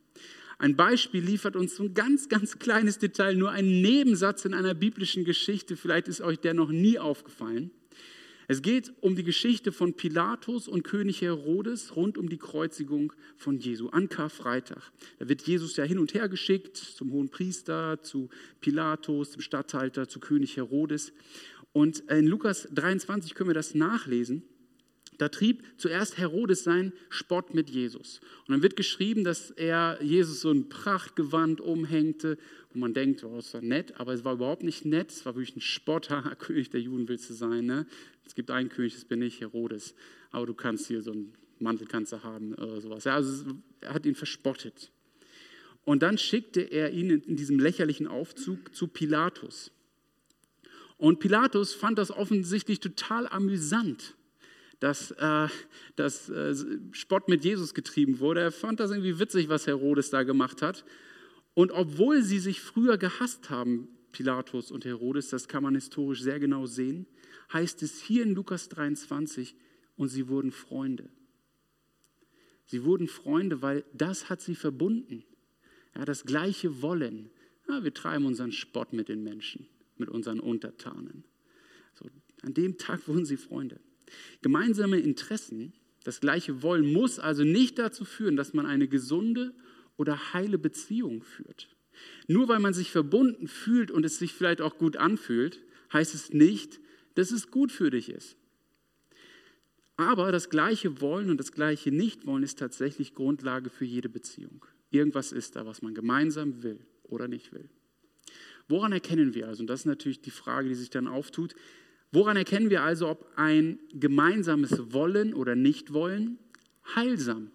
Ein 0.58 0.76
Beispiel 0.76 1.22
liefert 1.22 1.56
uns 1.56 1.76
so 1.76 1.84
ein 1.84 1.94
ganz, 1.94 2.28
ganz 2.28 2.58
kleines 2.58 2.98
Detail, 2.98 3.34
nur 3.34 3.50
ein 3.50 3.82
Nebensatz 3.82 4.44
in 4.44 4.54
einer 4.54 4.74
biblischen 4.74 5.24
Geschichte. 5.24 5.76
Vielleicht 5.76 6.08
ist 6.08 6.20
euch 6.20 6.38
der 6.38 6.54
noch 6.54 6.70
nie 6.70 6.98
aufgefallen. 6.98 7.70
Es 8.48 8.62
geht 8.62 8.92
um 9.00 9.16
die 9.16 9.24
Geschichte 9.24 9.72
von 9.72 9.94
Pilatus 9.94 10.68
und 10.68 10.82
König 10.82 11.22
Herodes 11.22 11.96
rund 11.96 12.18
um 12.18 12.28
die 12.28 12.36
Kreuzigung 12.36 13.12
von 13.36 13.58
Jesu 13.58 13.88
an 13.88 14.08
Karfreitag. 14.08 14.92
Da 15.18 15.28
wird 15.28 15.42
Jesus 15.42 15.76
ja 15.76 15.84
hin 15.84 15.98
und 15.98 16.14
her 16.14 16.28
geschickt 16.28 16.76
zum 16.76 17.10
hohen 17.12 17.30
Priester, 17.30 18.02
zu 18.02 18.28
Pilatus, 18.60 19.32
zum 19.32 19.40
Statthalter, 19.40 20.08
zu 20.08 20.20
König 20.20 20.56
Herodes. 20.56 21.12
Und 21.72 22.00
in 22.10 22.26
Lukas 22.26 22.68
23 22.72 23.34
können 23.34 23.50
wir 23.50 23.54
das 23.54 23.74
nachlesen. 23.74 24.42
Da 25.18 25.28
trieb 25.28 25.62
zuerst 25.76 26.18
Herodes 26.18 26.64
seinen 26.64 26.92
Spott 27.08 27.54
mit 27.54 27.70
Jesus. 27.70 28.20
Und 28.46 28.52
dann 28.52 28.62
wird 28.62 28.76
geschrieben, 28.76 29.22
dass 29.22 29.50
er 29.50 29.98
Jesus 30.02 30.40
so 30.40 30.50
ein 30.50 30.68
Prachtgewand 30.68 31.60
umhängte, 31.60 32.36
wo 32.72 32.80
man 32.80 32.94
denkt, 32.94 33.22
oh, 33.22 33.38
ist 33.38 33.54
doch 33.54 33.60
nett, 33.60 34.00
aber 34.00 34.12
es 34.12 34.24
war 34.24 34.34
überhaupt 34.34 34.64
nicht 34.64 34.84
nett, 34.84 35.10
es 35.12 35.24
war 35.24 35.36
wirklich 35.36 35.56
ein 35.56 35.60
Spotter, 35.60 36.22
König 36.38 36.70
der 36.70 36.80
Juden 36.80 37.08
willst 37.08 37.30
du 37.30 37.34
sein. 37.34 37.66
Ne? 37.66 37.86
Es 38.26 38.34
gibt 38.34 38.50
einen 38.50 38.68
König, 38.68 38.94
das 38.94 39.04
bin 39.04 39.22
ich, 39.22 39.40
Herodes, 39.40 39.94
aber 40.30 40.46
du 40.46 40.54
kannst 40.54 40.86
hier 40.86 41.02
so 41.02 41.12
einen 41.12 41.32
Mantel 41.58 41.86
kannst 41.86 42.12
du 42.12 42.22
haben 42.22 42.54
oder 42.54 42.80
sowas. 42.80 43.06
Also 43.06 43.54
er 43.80 43.94
hat 43.94 44.06
ihn 44.06 44.14
verspottet. 44.14 44.90
Und 45.84 46.02
dann 46.02 46.18
schickte 46.18 46.60
er 46.60 46.92
ihn 46.92 47.10
in 47.10 47.36
diesem 47.36 47.58
lächerlichen 47.58 48.06
Aufzug 48.06 48.74
zu 48.74 48.88
Pilatus. 48.88 49.70
Und 50.96 51.20
Pilatus 51.20 51.74
fand 51.74 51.98
das 51.98 52.10
offensichtlich 52.10 52.80
total 52.80 53.26
amüsant 53.28 54.14
dass, 54.84 55.12
äh, 55.12 55.48
dass 55.96 56.28
äh, 56.28 56.54
Spott 56.92 57.28
mit 57.28 57.42
Jesus 57.42 57.72
getrieben 57.72 58.20
wurde. 58.20 58.40
Er 58.40 58.52
fand 58.52 58.80
das 58.80 58.90
irgendwie 58.90 59.18
witzig, 59.18 59.48
was 59.48 59.66
Herodes 59.66 60.10
da 60.10 60.24
gemacht 60.24 60.60
hat. 60.60 60.84
Und 61.54 61.70
obwohl 61.70 62.22
sie 62.22 62.38
sich 62.38 62.60
früher 62.60 62.98
gehasst 62.98 63.48
haben, 63.48 63.88
Pilatus 64.12 64.70
und 64.70 64.84
Herodes, 64.84 65.30
das 65.30 65.48
kann 65.48 65.62
man 65.62 65.74
historisch 65.74 66.20
sehr 66.20 66.38
genau 66.38 66.66
sehen, 66.66 67.06
heißt 67.52 67.82
es 67.82 68.00
hier 68.00 68.22
in 68.22 68.34
Lukas 68.34 68.68
23, 68.68 69.54
und 69.96 70.08
sie 70.08 70.28
wurden 70.28 70.50
Freunde. 70.50 71.08
Sie 72.66 72.84
wurden 72.84 73.08
Freunde, 73.08 73.62
weil 73.62 73.84
das 73.92 74.28
hat 74.28 74.40
sie 74.40 74.54
verbunden. 74.54 75.24
Ja, 75.94 76.04
das 76.04 76.24
gleiche 76.24 76.82
Wollen. 76.82 77.30
Ja, 77.68 77.84
wir 77.84 77.94
treiben 77.94 78.26
unseren 78.26 78.52
Spott 78.52 78.92
mit 78.92 79.08
den 79.08 79.22
Menschen, 79.22 79.66
mit 79.96 80.08
unseren 80.08 80.40
Untertanen. 80.40 81.24
So, 81.94 82.06
an 82.42 82.54
dem 82.54 82.78
Tag 82.78 83.06
wurden 83.08 83.24
sie 83.24 83.36
Freunde. 83.36 83.80
Gemeinsame 84.42 84.98
Interessen, 84.98 85.72
das 86.02 86.20
gleiche 86.20 86.62
Wollen 86.62 86.92
muss 86.92 87.18
also 87.18 87.44
nicht 87.44 87.78
dazu 87.78 88.04
führen, 88.04 88.36
dass 88.36 88.52
man 88.52 88.66
eine 88.66 88.88
gesunde 88.88 89.54
oder 89.96 90.34
heile 90.34 90.58
Beziehung 90.58 91.22
führt. 91.22 91.68
Nur 92.26 92.48
weil 92.48 92.58
man 92.58 92.74
sich 92.74 92.90
verbunden 92.90 93.48
fühlt 93.48 93.90
und 93.90 94.04
es 94.04 94.18
sich 94.18 94.32
vielleicht 94.32 94.60
auch 94.60 94.76
gut 94.78 94.96
anfühlt, 94.96 95.62
heißt 95.92 96.14
es 96.14 96.32
nicht, 96.32 96.80
dass 97.14 97.30
es 97.30 97.50
gut 97.50 97.72
für 97.72 97.90
dich 97.90 98.08
ist. 98.08 98.36
Aber 99.96 100.32
das 100.32 100.50
gleiche 100.50 101.00
Wollen 101.00 101.30
und 101.30 101.38
das 101.38 101.52
gleiche 101.52 101.92
Nichtwollen 101.92 102.42
ist 102.42 102.58
tatsächlich 102.58 103.14
Grundlage 103.14 103.70
für 103.70 103.84
jede 103.84 104.08
Beziehung. 104.08 104.66
Irgendwas 104.90 105.32
ist 105.32 105.56
da, 105.56 105.66
was 105.66 105.82
man 105.82 105.94
gemeinsam 105.94 106.62
will 106.62 106.80
oder 107.04 107.28
nicht 107.28 107.52
will. 107.52 107.68
Woran 108.68 108.92
erkennen 108.92 109.34
wir 109.34 109.46
also, 109.46 109.62
und 109.62 109.68
das 109.68 109.80
ist 109.80 109.86
natürlich 109.86 110.20
die 110.20 110.30
Frage, 110.30 110.68
die 110.68 110.74
sich 110.74 110.90
dann 110.90 111.06
auftut, 111.06 111.54
woran 112.10 112.36
erkennen 112.36 112.70
wir 112.70 112.82
also, 112.82 113.08
ob 113.08 113.30
ein 113.36 113.78
gemeinsames 113.92 114.92
Wollen 114.92 115.34
oder 115.34 115.54
Nichtwollen 115.54 116.38
heilsam, 116.94 117.50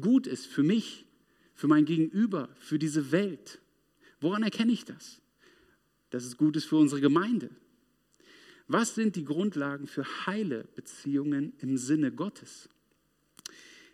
gut 0.00 0.26
ist 0.26 0.46
für 0.46 0.62
mich, 0.62 1.06
für 1.54 1.68
mein 1.68 1.84
Gegenüber, 1.84 2.48
für 2.56 2.78
diese 2.78 3.12
Welt? 3.12 3.60
Woran 4.20 4.42
erkenne 4.42 4.72
ich 4.72 4.84
das? 4.84 5.20
Dass 6.10 6.24
es 6.24 6.36
gut 6.36 6.56
ist 6.56 6.64
für 6.64 6.76
unsere 6.76 7.00
Gemeinde. 7.00 7.50
Was 8.72 8.94
sind 8.94 9.16
die 9.16 9.24
Grundlagen 9.24 9.88
für 9.88 10.04
heile 10.26 10.62
Beziehungen 10.76 11.54
im 11.58 11.76
Sinne 11.76 12.12
Gottes? 12.12 12.68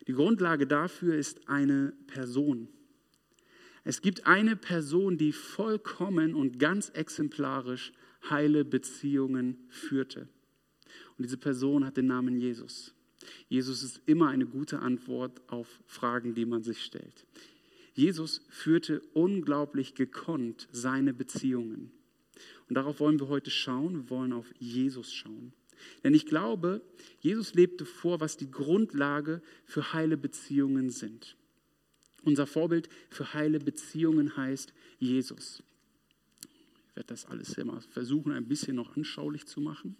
Die 0.05 0.13
Grundlage 0.13 0.67
dafür 0.67 1.15
ist 1.15 1.49
eine 1.49 1.93
Person. 2.05 2.67
Es 3.83 4.03
gibt 4.03 4.27
eine 4.27 4.55
Person, 4.55 5.17
die 5.17 5.31
vollkommen 5.31 6.35
und 6.35 6.59
ganz 6.59 6.89
exemplarisch 6.89 7.91
heile 8.29 8.63
Beziehungen 8.63 9.65
führte. 9.69 10.29
Und 11.17 11.23
diese 11.23 11.37
Person 11.37 11.83
hat 11.83 11.97
den 11.97 12.05
Namen 12.05 12.39
Jesus. 12.39 12.93
Jesus 13.49 13.81
ist 13.81 14.01
immer 14.05 14.27
eine 14.27 14.45
gute 14.45 14.77
Antwort 14.77 15.41
auf 15.47 15.67
Fragen, 15.87 16.35
die 16.35 16.45
man 16.45 16.61
sich 16.61 16.83
stellt. 16.83 17.25
Jesus 17.95 18.45
führte 18.49 19.01
unglaublich 19.15 19.95
gekonnt 19.95 20.67
seine 20.71 21.15
Beziehungen. 21.15 21.96
Und 22.69 22.75
darauf 22.75 22.99
wollen 22.99 23.19
wir 23.19 23.27
heute 23.27 23.49
schauen. 23.49 23.93
Wir 23.95 24.09
wollen 24.09 24.33
auf 24.33 24.53
Jesus 24.59 25.13
schauen. 25.13 25.53
Denn 26.03 26.13
ich 26.13 26.25
glaube, 26.25 26.81
Jesus 27.19 27.53
lebte 27.53 27.85
vor, 27.85 28.19
was 28.19 28.37
die 28.37 28.49
Grundlage 28.49 29.41
für 29.65 29.93
heile 29.93 30.17
Beziehungen 30.17 30.89
sind. 30.89 31.37
Unser 32.23 32.47
Vorbild 32.47 32.89
für 33.09 33.33
heile 33.33 33.59
Beziehungen 33.59 34.35
heißt 34.35 34.73
Jesus. 34.99 35.63
Ich 36.89 36.95
werde 36.95 37.07
das 37.07 37.25
alles 37.25 37.53
immer 37.57 37.79
versuchen, 37.81 38.31
ein 38.31 38.47
bisschen 38.47 38.75
noch 38.75 38.97
anschaulich 38.97 39.45
zu 39.45 39.61
machen. 39.61 39.95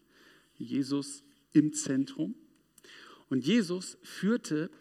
Jesus 0.58 1.24
im 1.54 1.74
Zentrum. 1.74 2.36
Und 3.30 3.46
Jesus 3.46 3.98
führte 4.02 4.72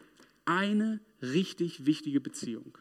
eine 0.44 1.00
richtig 1.20 1.84
wichtige 1.84 2.20
Beziehung. 2.20 2.78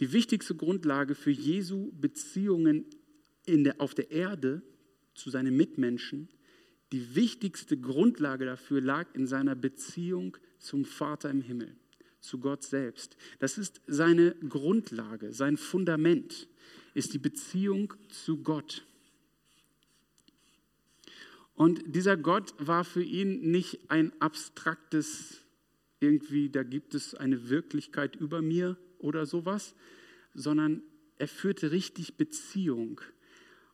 Die 0.00 0.12
wichtigste 0.12 0.54
Grundlage 0.54 1.14
für 1.14 1.30
Jesu 1.30 1.92
Beziehungen 1.92 2.86
der, 3.58 3.80
auf 3.80 3.94
der 3.94 4.10
Erde 4.10 4.62
zu 5.14 5.30
seinen 5.30 5.56
Mitmenschen, 5.56 6.28
die 6.92 7.14
wichtigste 7.14 7.76
Grundlage 7.76 8.44
dafür 8.44 8.80
lag 8.80 9.06
in 9.14 9.26
seiner 9.26 9.54
Beziehung 9.54 10.36
zum 10.58 10.84
Vater 10.84 11.30
im 11.30 11.40
Himmel 11.40 11.76
zu 12.20 12.38
Gott 12.38 12.62
selbst. 12.62 13.16
Das 13.38 13.58
ist 13.58 13.80
seine 13.86 14.34
Grundlage, 14.48 15.32
sein 15.32 15.56
Fundament 15.56 16.48
ist 16.94 17.14
die 17.14 17.18
Beziehung 17.18 17.94
zu 18.08 18.42
Gott. 18.42 18.84
Und 21.54 21.94
dieser 21.94 22.16
Gott 22.16 22.54
war 22.58 22.84
für 22.84 23.02
ihn 23.02 23.50
nicht 23.50 23.90
ein 23.90 24.12
abstraktes, 24.20 25.42
irgendwie, 26.00 26.48
da 26.48 26.62
gibt 26.62 26.94
es 26.94 27.14
eine 27.14 27.50
Wirklichkeit 27.50 28.16
über 28.16 28.40
mir 28.40 28.76
oder 28.98 29.26
sowas, 29.26 29.74
sondern 30.34 30.82
er 31.18 31.28
führte 31.28 31.70
richtig 31.70 32.16
Beziehung. 32.16 33.02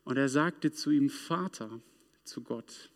Und 0.06 0.18
er 0.18 0.28
sagte 0.28 0.70
zu 0.70 0.92
ihm 0.92 1.10
Vater, 1.10 1.80
zu 2.22 2.40
Gott. 2.40 2.90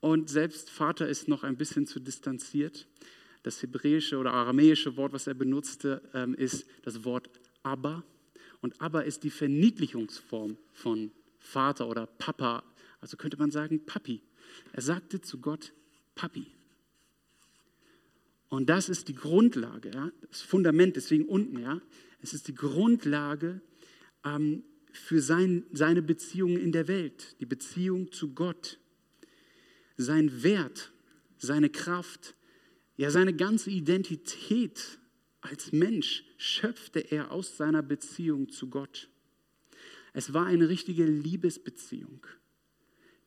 Und 0.00 0.28
selbst 0.28 0.68
Vater 0.68 1.08
ist 1.08 1.26
noch 1.26 1.42
ein 1.42 1.56
bisschen 1.56 1.86
zu 1.86 2.00
distanziert. 2.00 2.86
Das 3.42 3.62
hebräische 3.62 4.18
oder 4.18 4.34
aramäische 4.34 4.98
Wort, 4.98 5.14
was 5.14 5.26
er 5.26 5.32
benutzte, 5.32 6.02
ähm, 6.12 6.34
ist 6.34 6.66
das 6.82 7.06
Wort 7.06 7.30
Abba. 7.62 8.04
Und 8.60 8.78
Abba 8.78 9.00
ist 9.00 9.24
die 9.24 9.30
Verniedlichungsform 9.30 10.58
von 10.74 11.12
Vater 11.38 11.88
oder 11.88 12.06
Papa. 12.06 12.62
Also 13.00 13.16
könnte 13.16 13.38
man 13.38 13.50
sagen 13.50 13.86
Papi. 13.86 14.20
Er 14.74 14.82
sagte 14.82 15.22
zu 15.22 15.40
Gott 15.40 15.72
Papi. 16.14 16.46
Und 18.50 18.68
das 18.68 18.90
ist 18.90 19.08
die 19.08 19.14
Grundlage, 19.14 19.90
ja? 19.94 20.12
das 20.28 20.42
Fundament, 20.42 20.96
deswegen 20.96 21.24
unten. 21.24 21.58
Ja? 21.58 21.80
Es 22.20 22.34
ist 22.34 22.48
die 22.48 22.54
Grundlage 22.54 23.62
ähm, 24.24 24.62
für 24.92 25.20
sein, 25.20 25.64
seine 25.72 26.02
Beziehung 26.02 26.56
in 26.56 26.72
der 26.72 26.88
Welt, 26.88 27.36
die 27.40 27.46
Beziehung 27.46 28.12
zu 28.12 28.34
Gott. 28.34 28.78
Sein 29.96 30.42
Wert, 30.42 30.92
seine 31.38 31.70
Kraft, 31.70 32.34
ja, 32.96 33.10
seine 33.10 33.34
ganze 33.34 33.70
Identität 33.70 34.98
als 35.40 35.72
Mensch 35.72 36.24
schöpfte 36.36 37.00
er 37.00 37.32
aus 37.32 37.56
seiner 37.56 37.82
Beziehung 37.82 38.48
zu 38.48 38.68
Gott. 38.68 39.08
Es 40.12 40.32
war 40.32 40.46
eine 40.46 40.68
richtige 40.68 41.04
Liebesbeziehung. 41.04 42.26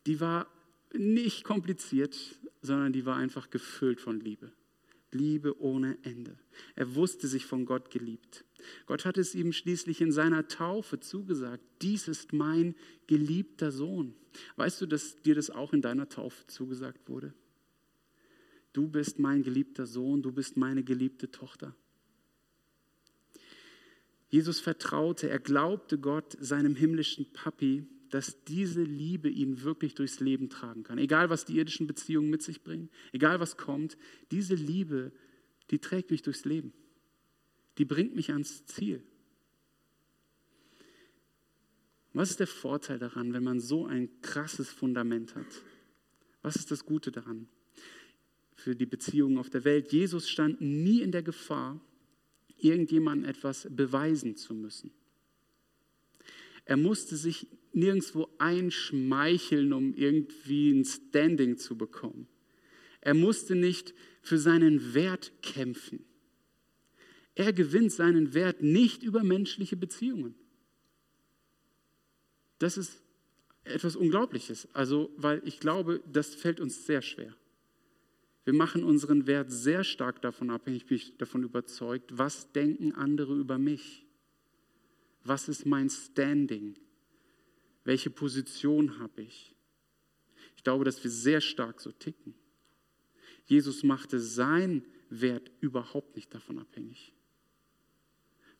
Die 0.05 0.19
war 0.19 0.47
nicht 0.93 1.43
kompliziert, 1.43 2.15
sondern 2.61 2.93
die 2.93 3.05
war 3.05 3.17
einfach 3.17 3.49
gefüllt 3.49 3.99
von 3.99 4.19
Liebe. 4.19 4.51
Liebe 5.11 5.59
ohne 5.61 5.97
Ende. 6.03 6.37
Er 6.75 6.95
wusste 6.95 7.27
sich 7.27 7.45
von 7.45 7.65
Gott 7.65 7.89
geliebt. 7.89 8.43
Gott 8.85 9.05
hat 9.05 9.17
es 9.17 9.35
ihm 9.35 9.53
schließlich 9.53 10.01
in 10.01 10.11
seiner 10.11 10.47
Taufe 10.47 10.99
zugesagt. 10.99 11.63
Dies 11.81 12.07
ist 12.07 12.33
mein 12.33 12.75
geliebter 13.07 13.71
Sohn. 13.71 14.15
Weißt 14.55 14.81
du, 14.81 14.85
dass 14.85 15.21
dir 15.21 15.35
das 15.35 15.49
auch 15.49 15.73
in 15.73 15.81
deiner 15.81 16.09
Taufe 16.09 16.45
zugesagt 16.47 17.07
wurde? 17.07 17.33
du 18.75 18.87
bist 18.89 19.19
mein 19.19 19.41
geliebter 19.41 19.85
Sohn, 19.85 20.21
du 20.21 20.31
bist 20.31 20.57
meine 20.57 20.83
geliebte 20.83 21.31
Tochter. 21.31 21.73
Jesus 24.29 24.59
vertraute, 24.59 25.29
er 25.29 25.39
glaubte 25.39 25.97
Gott, 25.97 26.35
seinem 26.39 26.75
himmlischen 26.75 27.31
Papi, 27.31 27.87
dass 28.15 28.43
diese 28.45 28.81
Liebe 28.81 29.29
ihn 29.29 29.61
wirklich 29.63 29.93
durchs 29.93 30.19
Leben 30.19 30.49
tragen 30.49 30.83
kann. 30.83 30.97
Egal, 30.97 31.29
was 31.29 31.45
die 31.45 31.57
irdischen 31.57 31.85
Beziehungen 31.85 32.29
mit 32.29 32.41
sich 32.41 32.63
bringen, 32.63 32.89
egal, 33.11 33.39
was 33.39 33.57
kommt, 33.57 33.97
diese 34.31 34.55
Liebe, 34.55 35.11
die 35.69 35.79
trägt 35.79 36.11
mich 36.11 36.21
durchs 36.21 36.45
Leben. 36.45 36.73
Die 37.77 37.85
bringt 37.85 38.15
mich 38.15 38.31
ans 38.31 38.65
Ziel. 38.65 39.03
Was 42.13 42.29
ist 42.29 42.39
der 42.39 42.47
Vorteil 42.47 42.97
daran, 42.97 43.33
wenn 43.33 43.43
man 43.43 43.59
so 43.59 43.85
ein 43.85 44.09
krasses 44.21 44.69
Fundament 44.69 45.35
hat? 45.35 45.63
Was 46.41 46.55
ist 46.55 46.71
das 46.71 46.85
Gute 46.85 47.11
daran? 47.11 47.47
für 48.65 48.75
die 48.75 48.87
Beziehungen 48.87 49.37
auf 49.37 49.51
der 49.51 49.63
Welt. 49.63 49.91
Jesus 49.91 50.27
stand 50.27 50.59
nie 50.59 51.01
in 51.01 51.11
der 51.11 51.21
Gefahr, 51.21 51.79
irgendjemandem 52.57 53.29
etwas 53.29 53.67
beweisen 53.69 54.35
zu 54.35 54.55
müssen. 54.55 54.91
Er 56.65 56.77
musste 56.77 57.15
sich 57.15 57.47
nirgendwo 57.71 58.27
einschmeicheln, 58.37 59.73
um 59.73 59.93
irgendwie 59.93 60.71
ein 60.71 60.85
Standing 60.85 61.57
zu 61.57 61.77
bekommen. 61.77 62.27
Er 63.01 63.13
musste 63.13 63.55
nicht 63.55 63.93
für 64.21 64.39
seinen 64.39 64.93
Wert 64.93 65.31
kämpfen. 65.41 66.03
Er 67.35 67.53
gewinnt 67.53 67.91
seinen 67.91 68.33
Wert 68.33 68.63
nicht 68.63 69.03
über 69.03 69.23
menschliche 69.23 69.75
Beziehungen. 69.75 70.35
Das 72.57 72.77
ist 72.77 73.03
etwas 73.65 73.95
Unglaubliches. 73.95 74.67
Also, 74.73 75.11
weil 75.17 75.41
ich 75.45 75.59
glaube, 75.59 76.01
das 76.11 76.33
fällt 76.33 76.59
uns 76.59 76.85
sehr 76.85 77.01
schwer. 77.01 77.35
Wir 78.45 78.53
machen 78.53 78.83
unseren 78.83 79.27
Wert 79.27 79.51
sehr 79.51 79.83
stark 79.83 80.21
davon 80.21 80.51
abhängig, 80.51 80.85
bin 80.85 80.97
ich 80.97 81.17
davon 81.17 81.43
überzeugt, 81.43 82.17
was 82.17 82.51
denken 82.53 82.93
andere 82.93 83.35
über 83.35 83.57
mich? 83.57 84.04
Was 85.25 85.49
ist 85.49 85.65
mein 85.65 85.89
Standing? 85.89 86.77
Welche 87.83 88.11
Position 88.11 88.99
habe 88.99 89.23
ich? 89.23 89.55
Ich 90.55 90.63
glaube, 90.63 90.85
dass 90.85 91.03
wir 91.03 91.11
sehr 91.11 91.41
stark 91.41 91.81
so 91.81 91.91
ticken. 91.91 92.35
Jesus 93.45 93.83
machte 93.83 94.19
seinen 94.19 94.85
Wert 95.09 95.51
überhaupt 95.61 96.15
nicht 96.15 96.33
davon 96.33 96.59
abhängig. 96.59 97.11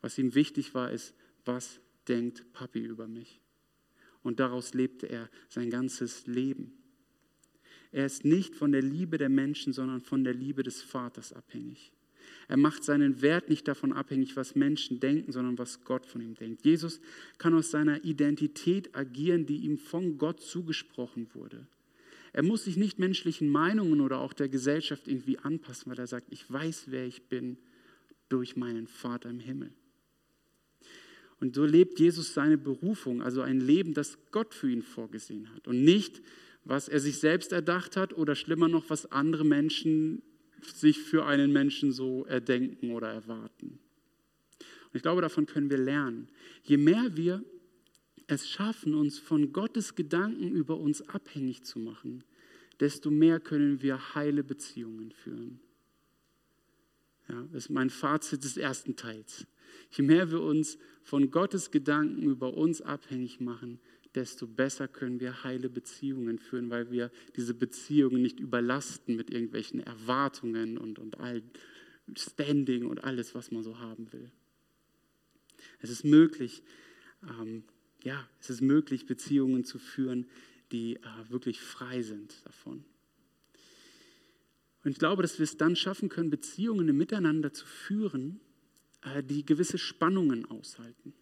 Was 0.02 0.18
ihm 0.18 0.36
wichtig 0.36 0.74
war, 0.74 0.92
ist, 0.92 1.16
was 1.46 1.80
denkt 2.08 2.52
Papi 2.52 2.80
über 2.80 3.08
mich? 3.08 3.42
Und 4.24 4.40
daraus 4.40 4.74
lebte 4.74 5.08
er 5.08 5.30
sein 5.50 5.70
ganzes 5.70 6.26
Leben. 6.26 6.74
Er 7.92 8.08
ist 8.08 8.26
nicht 8.26 8.56
von 8.56 8.72
der 8.72 8.82
Liebe 8.82 9.18
der 9.20 9.30
Menschen, 9.30 9.72
sondern 9.72 10.02
von 10.02 10.24
der 10.24 10.34
Liebe 10.34 10.64
des 10.64 10.82
Vaters 10.82 11.32
abhängig. 11.32 11.95
Er 12.48 12.58
macht 12.58 12.84
seinen 12.84 13.22
Wert 13.22 13.50
nicht 13.50 13.68
davon 13.68 13.94
abhängig, 13.94 14.36
was 14.36 14.56
Menschen 14.56 15.00
denken, 15.00 15.32
sondern 15.32 15.58
was 15.58 15.84
Gott 15.84 16.06
von 16.06 16.22
ihm 16.22 16.36
denkt. 16.36 16.64
Jesus 16.66 17.02
kann 17.38 17.54
aus 17.54 17.72
seiner 17.72 18.04
Identität 18.04 18.96
agieren, 18.96 19.46
die 19.46 19.58
ihm 19.58 19.78
von 19.78 20.18
Gott 20.18 20.42
zugesprochen 20.42 21.28
wurde. 21.34 21.66
Er 22.34 22.44
muss 22.44 22.66
sich 22.66 22.78
nicht 22.78 23.00
menschlichen 23.00 23.50
Meinungen 23.50 24.02
oder 24.02 24.20
auch 24.20 24.34
der 24.34 24.50
Gesellschaft 24.50 25.08
irgendwie 25.08 25.40
anpassen, 25.40 25.90
weil 25.90 26.00
er 26.00 26.08
sagt, 26.08 26.28
ich 26.30 26.52
weiß, 26.52 26.86
wer 26.88 27.06
ich 27.06 27.24
bin 27.24 27.58
durch 28.30 28.56
meinen 28.56 28.88
Vater 28.88 29.30
im 29.30 29.40
Himmel. 29.40 29.72
Und 31.40 31.56
so 31.56 31.66
lebt 31.66 32.00
Jesus 32.00 32.34
seine 32.34 32.58
Berufung, 32.58 33.22
also 33.22 33.42
ein 33.42 33.60
Leben, 33.60 33.94
das 33.94 34.18
Gott 34.32 34.54
für 34.54 34.70
ihn 34.70 34.82
vorgesehen 34.82 35.54
hat 35.54 35.68
und 35.68 35.84
nicht 35.84 36.22
was 36.66 36.88
er 36.88 37.00
sich 37.00 37.20
selbst 37.20 37.52
erdacht 37.52 37.96
hat 37.96 38.18
oder 38.18 38.36
schlimmer 38.36 38.68
noch, 38.68 38.90
was 38.90 39.12
andere 39.12 39.46
Menschen 39.46 40.24
sich 40.62 41.00
für 41.00 41.26
einen 41.26 41.52
Menschen 41.52 41.92
so 41.92 42.26
erdenken 42.26 42.92
oder 42.92 43.10
erwarten. 43.10 43.80
Und 44.60 44.96
ich 44.96 45.02
glaube, 45.02 45.22
davon 45.22 45.46
können 45.46 45.70
wir 45.70 45.78
lernen. 45.78 46.30
Je 46.64 46.78
mehr 46.78 47.16
wir 47.16 47.44
es 48.28 48.50
schaffen, 48.50 48.96
uns 48.96 49.20
von 49.20 49.54
Gottes 49.54 49.96
Gedanken 49.96 50.52
über 50.52 50.78
uns 50.78 51.02
abhängig 51.02 51.64
zu 51.64 51.80
machen, 51.80 52.24
desto 52.80 53.12
mehr 53.12 53.40
können 53.40 53.82
wir 53.82 54.16
heile 54.16 54.44
Beziehungen 54.44 55.12
führen. 55.12 55.60
Ja, 57.30 57.42
das 57.52 57.66
ist 57.66 57.70
mein 57.70 57.90
Fazit 57.90 58.44
des 58.44 58.58
ersten 58.58 58.96
Teils. 58.96 59.48
Je 59.92 60.04
mehr 60.04 60.32
wir 60.32 60.42
uns 60.42 60.78
von 61.04 61.32
Gottes 61.32 61.72
Gedanken 61.72 62.24
über 62.24 62.54
uns 62.56 62.82
abhängig 62.82 63.40
machen, 63.40 63.80
desto 64.16 64.48
besser 64.48 64.88
können 64.88 65.20
wir 65.20 65.44
heile 65.44 65.70
Beziehungen 65.70 66.40
führen, 66.40 66.70
weil 66.70 66.90
wir 66.92 67.12
diese 67.36 67.54
Beziehungen 67.54 68.22
nicht 68.22 68.40
überlasten 68.40 69.16
mit 69.16 69.30
irgendwelchen 69.30 69.82
Erwartungen 69.82 70.78
und, 70.78 71.00
und 71.00 71.20
all 71.20 71.44
Standing 72.16 72.86
und 72.86 73.04
alles, 73.04 73.34
was 73.34 73.52
man 73.52 73.64
so 73.64 73.80
haben 73.80 74.12
will. 74.14 74.32
Es 75.80 75.90
ist 75.90 76.06
möglich, 76.06 76.64
ähm, 77.24 77.64
ja, 78.04 78.28
es 78.40 78.50
ist 78.50 78.62
möglich, 78.62 79.08
Beziehungen 79.08 79.64
zu 79.66 79.80
führen, 79.80 80.28
die 80.72 80.98
äh, 80.98 81.02
wirklich 81.30 81.60
frei 81.60 82.04
sind 82.04 82.46
davon. 82.46 82.86
Und 84.84 84.92
ich 84.92 85.00
glaube, 85.00 85.24
dass 85.24 85.40
wir 85.40 85.44
es 85.44 85.58
dann 85.58 85.76
schaffen 85.76 86.10
können, 86.10 86.30
Beziehungen 86.30 86.96
Miteinander 86.96 87.52
zu 87.54 87.66
führen, 87.66 88.40
äh, 89.02 89.24
die 89.24 89.44
gewisse 89.44 89.80
Spannungen 89.80 90.46
aushalten. 90.46 91.14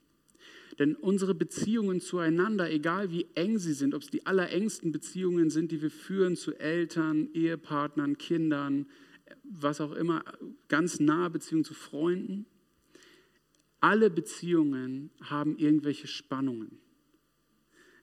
Denn 0.79 0.95
unsere 0.95 1.35
Beziehungen 1.35 2.01
zueinander, 2.01 2.71
egal 2.71 3.11
wie 3.11 3.27
eng 3.35 3.59
sie 3.59 3.73
sind, 3.73 3.93
ob 3.93 4.01
es 4.01 4.09
die 4.09 4.25
allerengsten 4.25 4.91
Beziehungen 4.91 5.49
sind, 5.49 5.71
die 5.71 5.81
wir 5.81 5.91
führen 5.91 6.35
zu 6.35 6.53
Eltern, 6.59 7.29
Ehepartnern, 7.33 8.17
Kindern, 8.17 8.87
was 9.43 9.81
auch 9.81 9.91
immer, 9.91 10.23
ganz 10.67 10.99
nahe 10.99 11.29
Beziehungen 11.29 11.65
zu 11.65 11.73
Freunden, 11.73 12.45
alle 13.79 14.09
Beziehungen 14.09 15.11
haben 15.21 15.57
irgendwelche 15.57 16.07
Spannungen. 16.07 16.79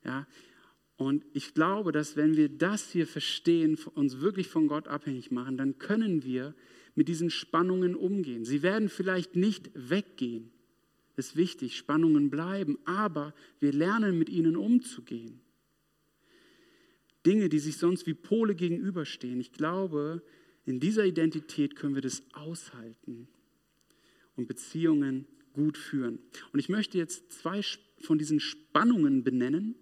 Ja, 0.04 0.26
und 0.96 1.24
ich 1.32 1.54
glaube, 1.54 1.92
dass 1.92 2.16
wenn 2.16 2.36
wir 2.36 2.50
das 2.50 2.90
hier 2.90 3.06
verstehen, 3.06 3.78
uns 3.94 4.20
wirklich 4.20 4.48
von 4.48 4.68
Gott 4.68 4.86
abhängig 4.86 5.30
machen, 5.30 5.56
dann 5.56 5.78
können 5.78 6.22
wir 6.24 6.54
mit 6.94 7.08
diesen 7.08 7.30
Spannungen 7.30 7.94
umgehen. 7.94 8.44
Sie 8.44 8.62
werden 8.62 8.90
vielleicht 8.90 9.34
nicht 9.34 9.70
weggehen. 9.74 10.52
Ist 11.20 11.36
wichtig, 11.36 11.76
Spannungen 11.76 12.30
bleiben, 12.30 12.78
aber 12.86 13.34
wir 13.58 13.74
lernen 13.74 14.18
mit 14.18 14.30
ihnen 14.30 14.56
umzugehen. 14.56 15.42
Dinge, 17.26 17.50
die 17.50 17.58
sich 17.58 17.76
sonst 17.76 18.06
wie 18.06 18.14
Pole 18.14 18.54
gegenüberstehen. 18.54 19.38
Ich 19.38 19.52
glaube, 19.52 20.22
in 20.64 20.80
dieser 20.80 21.04
Identität 21.04 21.76
können 21.76 21.94
wir 21.94 22.00
das 22.00 22.22
aushalten 22.32 23.28
und 24.34 24.48
Beziehungen 24.48 25.26
gut 25.52 25.76
führen. 25.76 26.20
Und 26.54 26.58
ich 26.58 26.70
möchte 26.70 26.96
jetzt 26.96 27.30
zwei 27.30 27.60
von 27.98 28.16
diesen 28.16 28.40
Spannungen 28.40 29.22
benennen, 29.22 29.74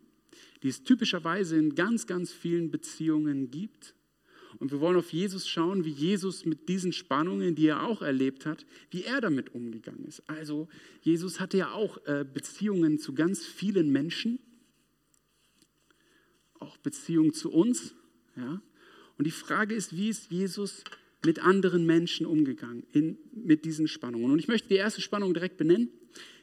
die 0.65 0.69
es 0.69 0.83
typischerweise 0.83 1.57
in 1.57 1.77
ganz, 1.77 2.09
ganz 2.09 2.33
vielen 2.33 2.73
Beziehungen 2.73 3.53
gibt. 3.53 3.95
Und 4.59 4.73
wir 4.73 4.81
wollen 4.81 4.97
auf 4.97 5.13
Jesus 5.13 5.49
schauen, 5.49 5.85
wie 5.85 5.91
Jesus 5.91 6.45
mit 6.45 6.69
diesen 6.69 6.93
Spannungen, 6.93 7.55
die 7.55 7.67
er 7.67 7.85
auch 7.85 8.03
erlebt 8.03 8.47
hat, 8.47 8.67
wie 8.91 9.05
er 9.05 9.21
damit 9.21 9.55
umgegangen 9.55 10.05
ist. 10.05 10.23
Also 10.29 10.69
Jesus 11.03 11.41
hatte 11.41 11.59
ja 11.59 11.73
auch 11.73 11.99
äh, 12.07 12.25
Beziehungen 12.25 12.99
zu 12.99 13.15
ganz 13.15 13.45
vielen 13.45 13.91
Menschen, 13.91 14.39
auch 16.59 16.77
Beziehungen 16.79 17.33
zu 17.33 17.53
uns. 17.53 17.95
Ja? 18.37 18.61
Und 19.17 19.27
die 19.27 19.33
Frage 19.33 19.75
ist, 19.75 19.97
wie 19.97 20.09
ist 20.09 20.31
Jesus 20.31 20.85
mit 21.25 21.41
anderen 21.41 21.85
Menschen 21.87 22.27
umgegangen, 22.27 22.85
in, 22.93 23.19
mit 23.33 23.65
diesen 23.65 23.89
Spannungen? 23.89 24.31
Und 24.31 24.39
ich 24.39 24.49
möchte 24.49 24.69
die 24.69 24.77
erste 24.77 25.01
Spannung 25.01 25.35
direkt 25.35 25.57
benennen. 25.57 25.91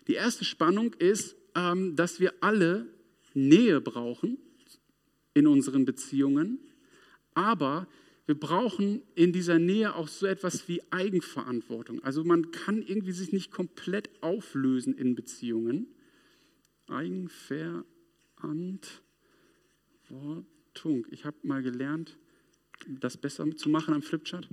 Die 0.08 0.14
erste 0.14 0.46
Spannung 0.46 0.94
ist, 0.94 1.36
ähm, 1.56 1.96
dass 1.96 2.20
wir 2.20 2.34
alle 2.42 2.88
Nähe 3.34 3.82
brauchen 3.82 4.38
in 5.34 5.48
unseren 5.48 5.86
Beziehungen, 5.86 6.60
aber 7.36 7.88
wir 8.26 8.39
brauchen 8.39 9.04
in 9.13 9.32
dieser 9.32 9.60
Nähe 9.60 9.93
auch 9.93 10.08
so 10.08 10.26
etwas 10.26 10.67
wie 10.67 10.82
Eigenverantwortung. 10.89 12.04
Also 12.04 12.24
man 12.24 12.50
kann 12.52 12.82
irgendwie 12.82 13.12
sich 13.12 13.32
nicht 13.32 13.52
komplett 13.52 14.10
auflösen 14.21 14.98
in 14.98 15.13
Beziehungen. 15.13 15.88
Eigenverantwortung. 16.88 17.86
Ich 21.12 21.24
habe 21.26 21.38
mal 21.43 21.62
gelernt, 21.62 22.17
das 22.88 23.17
besser 23.17 23.45
zu 23.56 23.69
machen 23.69 23.93
am 23.93 24.02
Flipchart. 24.02 24.50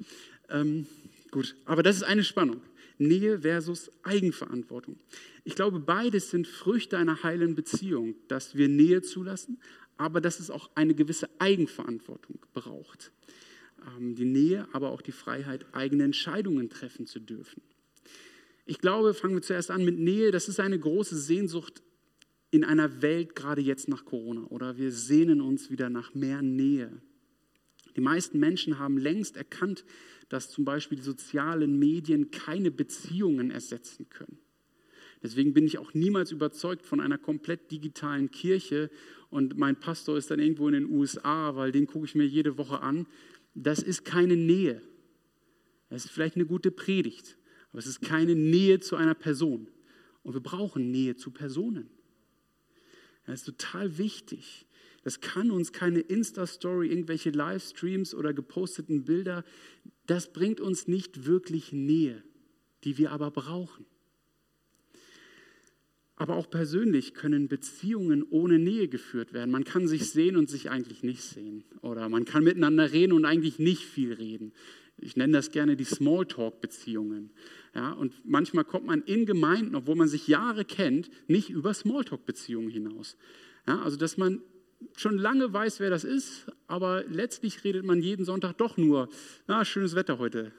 Ähm, 0.51 0.87
gut, 1.31 1.57
aber 1.65 1.83
das 1.83 1.97
ist 1.97 2.03
eine 2.03 2.25
Spannung. 2.25 2.61
Nähe 2.99 3.41
versus 3.41 3.91
Eigenverantwortung. 4.03 4.99
Ich 5.45 5.55
glaube, 5.55 5.81
beides 5.81 6.31
sind 6.31 6.47
Früchte 6.47 6.99
einer 6.99 7.23
heilen 7.23 7.55
Beziehung, 7.55 8.15
dass 8.29 8.55
wir 8.55 8.69
Nähe 8.69 9.03
zulassen, 9.03 9.59
aber 10.03 10.21
dass 10.21 10.41
es 10.41 10.51
auch 10.51 10.71
eine 10.75 10.95
gewisse 10.95 11.29
Eigenverantwortung 11.39 12.41
braucht. 12.53 13.13
Ähm, 13.97 14.17
die 14.17 14.25
Nähe, 14.25 14.67
aber 14.73 14.91
auch 14.91 15.01
die 15.01 15.13
Freiheit, 15.13 15.65
eigene 15.73 16.05
Entscheidungen 16.05 16.69
treffen 16.69 17.07
zu 17.07 17.21
dürfen. 17.21 17.63
Ich 18.67 18.79
glaube, 18.79 19.15
fangen 19.15 19.35
wir 19.35 19.43
zuerst 19.43 19.71
an 19.71 19.85
mit 19.85 19.99
Nähe. 19.99 20.33
Das 20.33 20.49
ist 20.49 20.61
eine 20.61 20.79
große 20.79 21.17
Sehnsucht 21.17 21.83
in 22.51 22.65
einer 22.65 23.01
Welt, 23.01 23.37
gerade 23.37 23.61
jetzt 23.61 23.89
nach 23.89 24.05
Corona. 24.05 24.45
Oder 24.47 24.77
wir 24.77 24.91
sehnen 24.91 25.41
uns 25.41 25.71
wieder 25.71 25.89
nach 25.89 26.15
mehr 26.15 26.43
Nähe. 26.43 27.01
Die 27.97 28.01
meisten 28.01 28.39
Menschen 28.39 28.79
haben 28.79 28.99
längst 28.99 29.37
erkannt, 29.37 29.85
dass 30.29 30.51
zum 30.51 30.65
Beispiel 30.65 30.97
die 30.97 31.05
sozialen 31.05 31.79
Medien 31.79 32.31
keine 32.31 32.71
Beziehungen 32.71 33.51
ersetzen 33.51 34.09
können. 34.09 34.39
Deswegen 35.23 35.55
bin 35.55 35.67
ich 35.67 35.79
auch 35.79 35.95
niemals 35.95 36.33
überzeugt 36.33 36.85
von 36.85 37.01
einer 37.01 37.19
komplett 37.19 37.71
digitalen 37.71 38.31
Kirche 38.31 38.91
und 39.31 39.57
mein 39.57 39.79
Pastor 39.79 40.19
ist 40.19 40.31
dann 40.31 40.41
irgendwo 40.41 40.69
in 40.69 40.75
den 40.75 40.91
USA, 40.91 41.55
weil 41.55 41.73
den 41.73 41.87
gucke 41.87 42.07
ich 42.07 42.15
mir 42.15 42.27
jede 42.27 42.59
Woche 42.59 42.81
an. 42.81 43.07
Das 43.55 43.79
ist 43.79 44.05
keine 44.05 44.37
Nähe. 44.37 44.83
Es 45.91 46.07
ist 46.07 46.11
vielleicht 46.11 46.37
eine 46.37 46.47
gute 46.47 46.71
Predigt, 46.71 47.37
aber 47.71 47.79
es 47.79 47.87
ist 47.87 48.03
keine 48.03 48.35
Nähe 48.35 48.81
zu 48.81 48.97
einer 48.97 49.15
Person. 49.15 49.69
Und 50.23 50.35
wir 50.35 50.41
brauchen 50.41 50.91
Nähe 50.91 51.17
zu 51.17 51.31
Personen. 51.31 51.89
Das 53.27 53.41
ist 53.41 53.45
total 53.45 53.99
wichtig. 53.99 54.67
Das 55.05 55.21
kann 55.21 55.51
uns 55.51 55.73
keine 55.73 56.01
Insta-Story, 56.01 56.89
irgendwelche 56.89 57.31
Livestreams 57.31 58.15
oder 58.15 58.33
geposteten 58.33 59.05
Bilder, 59.05 59.45
das 60.07 60.33
bringt 60.33 60.61
uns 60.61 60.89
nicht 60.89 61.27
wirklich 61.27 61.73
Nähe, 61.73 62.23
die 62.85 62.99
wir 62.99 63.13
aber 63.13 63.31
brauchen. 63.31 63.87
Aber 66.17 66.37
auch 66.37 66.51
persönlich 66.51 67.15
können 67.15 67.49
Beziehungen 67.49 68.23
ohne 68.23 68.59
Nähe 68.59 68.89
geführt 68.89 69.33
werden. 69.33 69.51
Man 69.51 69.65
kann 69.65 69.89
sich 69.89 70.11
sehen 70.11 70.37
und 70.37 70.49
sich 70.49 70.71
eigentlich 70.71 71.03
nicht 71.03 71.23
sehen. 71.23 71.65
Oder 71.81 72.09
man 72.09 72.25
kann 72.25 72.45
miteinander 72.45 72.93
reden 72.93 73.13
und 73.13 73.25
eigentlich 73.25 73.59
nicht 73.59 73.85
viel 73.85 74.13
reden. 74.13 74.53
Ich 74.99 75.17
nenne 75.17 75.33
das 75.33 75.51
gerne 75.51 75.75
die 75.75 75.85
Smalltalk-Beziehungen. 75.85 77.31
Ja, 77.75 77.93
und 77.93 78.15
manchmal 78.25 78.65
kommt 78.65 78.87
man 78.87 79.03
in 79.03 79.27
Gemeinden, 79.27 79.75
obwohl 79.75 79.97
man 79.97 80.09
sich 80.09 80.29
Jahre 80.29 80.65
kennt, 80.65 81.11
nicht 81.29 81.51
über 81.51 81.73
Smalltalk-Beziehungen 81.75 82.71
hinaus. 82.71 83.17
Ja, 83.67 83.83
also, 83.83 83.97
dass 83.97 84.17
man 84.17 84.43
schon 84.97 85.17
lange 85.17 85.53
weiß, 85.53 85.81
wer 85.81 85.91
das 85.91 86.05
ist, 86.05 86.47
aber 86.67 87.05
letztlich 87.05 87.65
redet 87.65 87.85
man 87.85 88.03
jeden 88.03 88.25
Sonntag 88.25 88.59
doch 88.59 88.77
nur, 88.77 89.09
na, 89.47 89.65
schönes 89.65 89.95
Wetter 89.95 90.19
heute. 90.19 90.53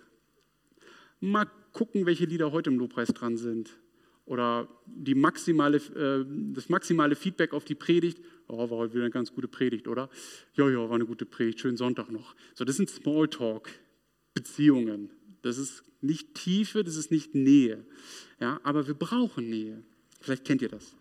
Mal 1.19 1.45
gucken, 1.71 2.05
welche 2.05 2.25
Lieder 2.25 2.51
heute 2.51 2.69
im 2.69 2.79
Lobpreis 2.79 3.09
dran 3.09 3.37
sind. 3.37 3.77
Oder 4.25 4.69
die 4.85 5.15
maximale, 5.15 5.77
äh, 5.77 6.25
das 6.53 6.69
maximale 6.69 7.15
Feedback 7.15 7.53
auf 7.53 7.65
die 7.65 7.75
Predigt. 7.75 8.21
Oh, 8.47 8.69
war 8.69 8.77
heute 8.77 8.93
wieder 8.93 9.03
eine 9.03 9.11
ganz 9.11 9.33
gute 9.33 9.47
Predigt, 9.47 9.87
oder? 9.87 10.09
Ja, 10.55 10.69
ja, 10.69 10.77
war 10.77 10.95
eine 10.95 11.05
gute 11.05 11.25
Predigt, 11.25 11.59
schönen 11.59 11.77
Sonntag 11.77 12.11
noch. 12.11 12.35
So, 12.53 12.63
das 12.63 12.77
sind 12.77 12.89
Smalltalk-Beziehungen. 12.89 15.09
Das 15.41 15.57
ist 15.57 15.83
nicht 16.01 16.35
Tiefe, 16.35 16.83
das 16.83 16.95
ist 16.95 17.09
nicht 17.11 17.35
Nähe. 17.35 17.85
Ja, 18.39 18.61
aber 18.63 18.87
wir 18.87 18.93
brauchen 18.93 19.49
Nähe. 19.49 19.83
Vielleicht 20.21 20.45
kennt 20.45 20.61
ihr 20.61 20.69
das. 20.69 20.95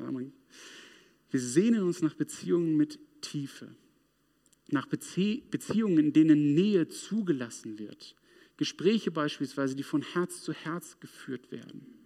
Wir 1.30 1.40
sehnen 1.40 1.84
uns 1.84 2.02
nach 2.02 2.14
Beziehungen 2.14 2.76
mit 2.76 2.98
Tiefe, 3.20 3.68
nach 4.68 4.86
Bezie 4.86 5.44
Beziehungen, 5.50 5.98
in 5.98 6.12
denen 6.12 6.54
Nähe 6.54 6.88
zugelassen 6.88 7.78
wird. 7.78 8.16
Gespräche 8.56 9.10
beispielsweise, 9.10 9.76
die 9.76 9.84
von 9.84 10.02
Herz 10.02 10.42
zu 10.42 10.52
Herz 10.52 10.98
geführt 10.98 11.52
werden. 11.52 12.01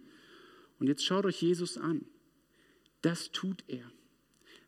Und 0.79 0.87
jetzt 0.87 1.05
schaut 1.05 1.25
euch 1.25 1.41
Jesus 1.41 1.77
an. 1.77 2.05
Das 3.01 3.31
tut 3.31 3.63
er. 3.67 3.91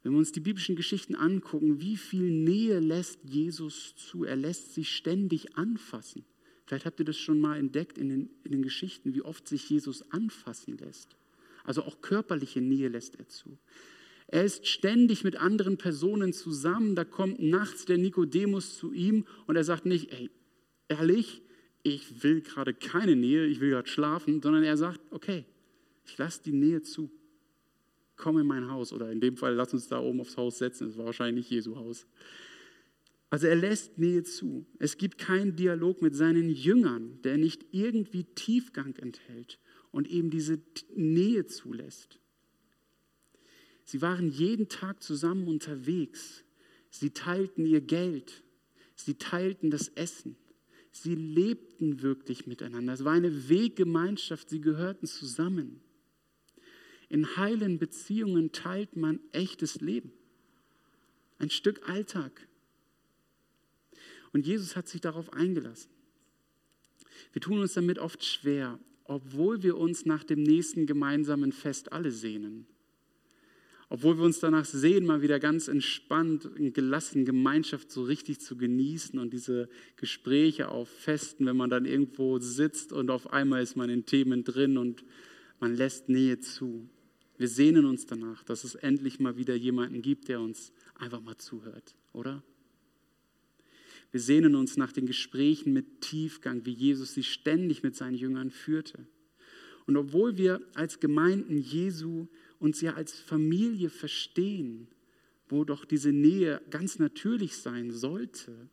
Wenn 0.01 0.13
wir 0.13 0.19
uns 0.19 0.31
die 0.31 0.39
biblischen 0.39 0.75
Geschichten 0.75 1.15
angucken, 1.15 1.81
wie 1.81 1.97
viel 1.97 2.29
Nähe 2.29 2.79
lässt 2.79 3.19
Jesus 3.23 3.95
zu? 3.95 4.23
Er 4.23 4.35
lässt 4.35 4.73
sich 4.73 4.95
ständig 4.95 5.57
anfassen. 5.57 6.23
Vielleicht 6.65 6.85
habt 6.85 6.99
ihr 6.99 7.05
das 7.05 7.17
schon 7.17 7.41
mal 7.41 7.57
entdeckt 7.57 7.97
in 7.97 8.09
den, 8.09 8.29
in 8.43 8.51
den 8.51 8.61
Geschichten, 8.61 9.13
wie 9.13 9.23
oft 9.23 9.47
sich 9.47 9.69
Jesus 9.69 10.09
anfassen 10.11 10.77
lässt. 10.77 11.17
Also 11.63 11.83
auch 11.83 12.01
körperliche 12.01 12.61
Nähe 12.61 12.87
lässt 12.87 13.17
er 13.17 13.27
zu. 13.27 13.57
Er 14.27 14.45
ist 14.45 14.67
ständig 14.67 15.23
mit 15.23 15.35
anderen 15.35 15.77
Personen 15.77 16.31
zusammen. 16.31 16.95
Da 16.95 17.03
kommt 17.03 17.39
nachts 17.41 17.85
der 17.85 17.97
Nikodemus 17.97 18.77
zu 18.77 18.93
ihm 18.93 19.25
und 19.47 19.55
er 19.55 19.63
sagt 19.63 19.85
nicht, 19.85 20.13
ey, 20.13 20.29
ehrlich, 20.87 21.41
ich 21.83 22.23
will 22.23 22.41
gerade 22.41 22.73
keine 22.73 23.15
Nähe, 23.15 23.45
ich 23.47 23.59
will 23.59 23.71
gerade 23.71 23.87
schlafen, 23.87 24.41
sondern 24.41 24.63
er 24.63 24.77
sagt, 24.77 25.01
okay, 25.09 25.45
Ich 26.11 26.17
lasse 26.17 26.41
die 26.43 26.51
Nähe 26.51 26.81
zu. 26.81 27.11
Komm 28.15 28.39
in 28.39 28.47
mein 28.47 28.69
Haus. 28.69 28.91
Oder 28.91 29.11
in 29.11 29.21
dem 29.21 29.37
Fall, 29.37 29.53
lass 29.53 29.73
uns 29.73 29.87
da 29.87 29.99
oben 29.99 30.21
aufs 30.21 30.37
Haus 30.37 30.57
setzen. 30.57 30.87
Das 30.87 30.97
war 30.97 31.05
wahrscheinlich 31.05 31.49
Jesu 31.49 31.75
Haus. 31.75 32.07
Also 33.29 33.47
er 33.47 33.55
lässt 33.55 33.97
Nähe 33.97 34.23
zu. 34.23 34.65
Es 34.79 34.97
gibt 34.97 35.19
keinen 35.19 35.55
Dialog 35.55 36.01
mit 36.01 36.15
seinen 36.15 36.49
Jüngern, 36.49 37.21
der 37.23 37.37
nicht 37.37 37.65
irgendwie 37.71 38.23
Tiefgang 38.23 38.95
enthält 38.95 39.59
und 39.91 40.09
eben 40.09 40.31
diese 40.31 40.59
Nähe 40.95 41.45
zulässt. 41.45 42.19
Sie 43.85 44.01
waren 44.01 44.29
jeden 44.29 44.67
Tag 44.67 45.03
zusammen 45.03 45.47
unterwegs. 45.47 46.43
Sie 46.89 47.11
teilten 47.11 47.65
ihr 47.65 47.81
Geld. 47.81 48.43
Sie 48.95 49.15
teilten 49.15 49.69
das 49.69 49.89
Essen. 49.89 50.35
Sie 50.91 51.15
lebten 51.15 52.01
wirklich 52.01 52.47
miteinander. 52.47 52.93
Es 52.93 53.05
war 53.05 53.13
eine 53.13 53.49
Weggemeinschaft. 53.49 54.49
Sie 54.49 54.61
gehörten 54.61 55.05
zusammen. 55.05 55.81
In 57.09 57.35
heilen 57.35 57.79
Beziehungen 57.79 58.51
teilt 58.51 58.95
man 58.95 59.19
echtes 59.31 59.81
Leben. 59.81 60.11
Ein 61.39 61.49
Stück 61.49 61.89
Alltag. 61.89 62.47
Und 64.31 64.45
Jesus 64.45 64.75
hat 64.75 64.87
sich 64.87 65.01
darauf 65.01 65.33
eingelassen. 65.33 65.89
Wir 67.33 67.41
tun 67.41 67.59
uns 67.59 67.73
damit 67.73 67.99
oft 67.99 68.23
schwer, 68.23 68.79
obwohl 69.05 69.63
wir 69.63 69.77
uns 69.77 70.05
nach 70.05 70.23
dem 70.23 70.43
nächsten 70.43 70.85
gemeinsamen 70.85 71.51
Fest 71.51 71.91
alle 71.91 72.11
sehnen. 72.11 72.67
Obwohl 73.91 74.17
wir 74.17 74.23
uns 74.23 74.39
danach 74.39 74.65
sehen, 74.65 75.07
mal 75.07 75.23
wieder 75.23 75.39
ganz 75.39 75.67
entspannt 75.67 76.45
und 76.45 76.73
gelassen 76.75 77.25
Gemeinschaft 77.25 77.89
so 77.89 78.03
richtig 78.03 78.39
zu 78.39 78.55
genießen 78.55 79.17
und 79.17 79.33
diese 79.33 79.67
Gespräche 79.95 80.69
auf 80.69 80.89
Festen, 80.89 81.47
wenn 81.47 81.57
man 81.57 81.71
dann 81.71 81.85
irgendwo 81.85 82.37
sitzt 82.37 82.93
und 82.93 83.09
auf 83.09 83.33
einmal 83.33 83.63
ist 83.63 83.75
man 83.75 83.89
in 83.89 84.05
Themen 84.05 84.43
drin 84.43 84.77
und 84.77 85.03
man 85.59 85.73
lässt 85.73 86.07
Nähe 86.07 86.39
zu. 86.39 86.87
Wir 87.39 87.47
sehnen 87.47 87.85
uns 87.85 88.05
danach, 88.05 88.43
dass 88.43 88.65
es 88.65 88.75
endlich 88.75 89.21
mal 89.21 89.37
wieder 89.37 89.55
jemanden 89.55 90.01
gibt, 90.01 90.27
der 90.27 90.41
uns 90.41 90.73
einfach 90.95 91.21
mal 91.21 91.37
zuhört, 91.37 91.95
oder? 92.11 92.43
Wir 94.11 94.19
sehnen 94.19 94.55
uns 94.55 94.75
nach 94.75 94.91
den 94.91 95.05
Gesprächen 95.05 95.71
mit 95.71 96.01
Tiefgang, 96.01 96.65
wie 96.65 96.73
Jesus 96.73 97.13
sie 97.13 97.23
ständig 97.23 97.81
mit 97.81 97.95
seinen 97.95 98.15
Jüngern 98.15 98.51
führte. 98.51 99.07
Und 99.87 99.95
obwohl 99.95 100.37
wir 100.37 100.59
als 100.73 100.99
Gemeinden 100.99 101.57
Jesu 101.57 102.27
uns 102.59 102.81
ja 102.81 102.95
als 102.95 103.13
Familie 103.13 103.89
verstehen, 103.89 104.89
wo 105.47 105.63
doch 105.63 105.85
diese 105.85 106.11
Nähe 106.11 106.61
ganz 106.69 106.99
natürlich 106.99 107.55
sein 107.55 107.91
sollte, 107.91 108.69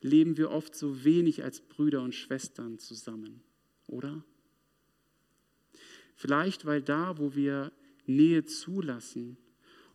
leben 0.00 0.36
wir 0.36 0.50
oft 0.50 0.74
so 0.74 1.04
wenig 1.04 1.44
als 1.44 1.60
Brüder 1.60 2.02
und 2.02 2.12
Schwestern 2.12 2.80
zusammen, 2.80 3.40
oder? 3.86 4.24
Vielleicht, 6.16 6.66
weil 6.66 6.82
da, 6.82 7.18
wo 7.18 7.36
wir 7.36 7.70
Nähe 8.06 8.44
zulassen 8.44 9.36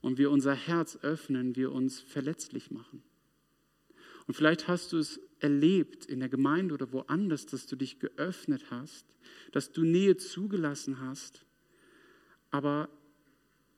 und 0.02 0.18
wir 0.18 0.32
unser 0.32 0.54
Herz 0.54 0.98
öffnen, 1.02 1.56
wir 1.56 1.72
uns 1.72 2.00
verletzlich 2.00 2.72
machen. 2.72 3.04
Und 4.28 4.36
vielleicht 4.36 4.68
hast 4.68 4.94
du 4.94 4.98
es 4.98 5.20
erlebt 5.40 6.06
in 6.06 6.20
der 6.20 6.30
Gemeinde 6.30 6.74
oder 6.74 6.92
woanders, 6.92 7.46
dass 7.46 7.66
du 7.68 7.76
dich 7.76 8.00
geöffnet 8.00 8.70
hast, 8.70 9.06
dass 9.52 9.72
du 9.72 9.84
Nähe 9.84 10.18
zugelassen 10.18 11.00
hast, 11.00 11.46
aber 12.52 12.90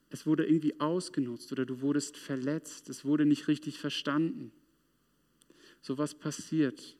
es 0.09 0.25
wurde 0.25 0.45
irgendwie 0.45 0.79
ausgenutzt 0.79 1.51
oder 1.51 1.65
du 1.65 1.81
wurdest 1.81 2.17
verletzt, 2.17 2.89
es 2.89 3.05
wurde 3.05 3.25
nicht 3.25 3.47
richtig 3.47 3.79
verstanden. 3.79 4.51
So 5.81 5.97
was 5.97 6.15
passiert. 6.15 6.97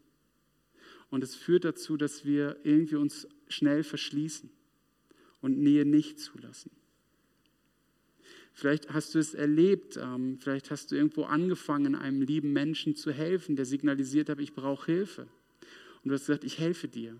Und 1.09 1.23
es 1.23 1.35
führt 1.35 1.65
dazu, 1.65 1.97
dass 1.97 2.25
wir 2.25 2.57
irgendwie 2.63 2.95
uns 2.95 3.27
schnell 3.49 3.83
verschließen 3.83 4.49
und 5.41 5.59
Nähe 5.59 5.85
nicht 5.85 6.19
zulassen. 6.19 6.71
Vielleicht 8.61 8.93
hast 8.93 9.15
du 9.15 9.17
es 9.17 9.33
erlebt, 9.33 9.97
ähm, 9.97 10.37
vielleicht 10.39 10.69
hast 10.69 10.91
du 10.91 10.95
irgendwo 10.95 11.23
angefangen, 11.23 11.95
einem 11.95 12.21
lieben 12.21 12.53
Menschen 12.53 12.95
zu 12.95 13.11
helfen, 13.11 13.55
der 13.55 13.65
signalisiert 13.65 14.29
hat, 14.29 14.39
ich 14.39 14.53
brauche 14.53 14.85
Hilfe. 14.85 15.23
Und 16.03 16.09
du 16.09 16.13
hast 16.13 16.27
gesagt, 16.27 16.43
ich 16.43 16.59
helfe 16.59 16.87
dir. 16.87 17.17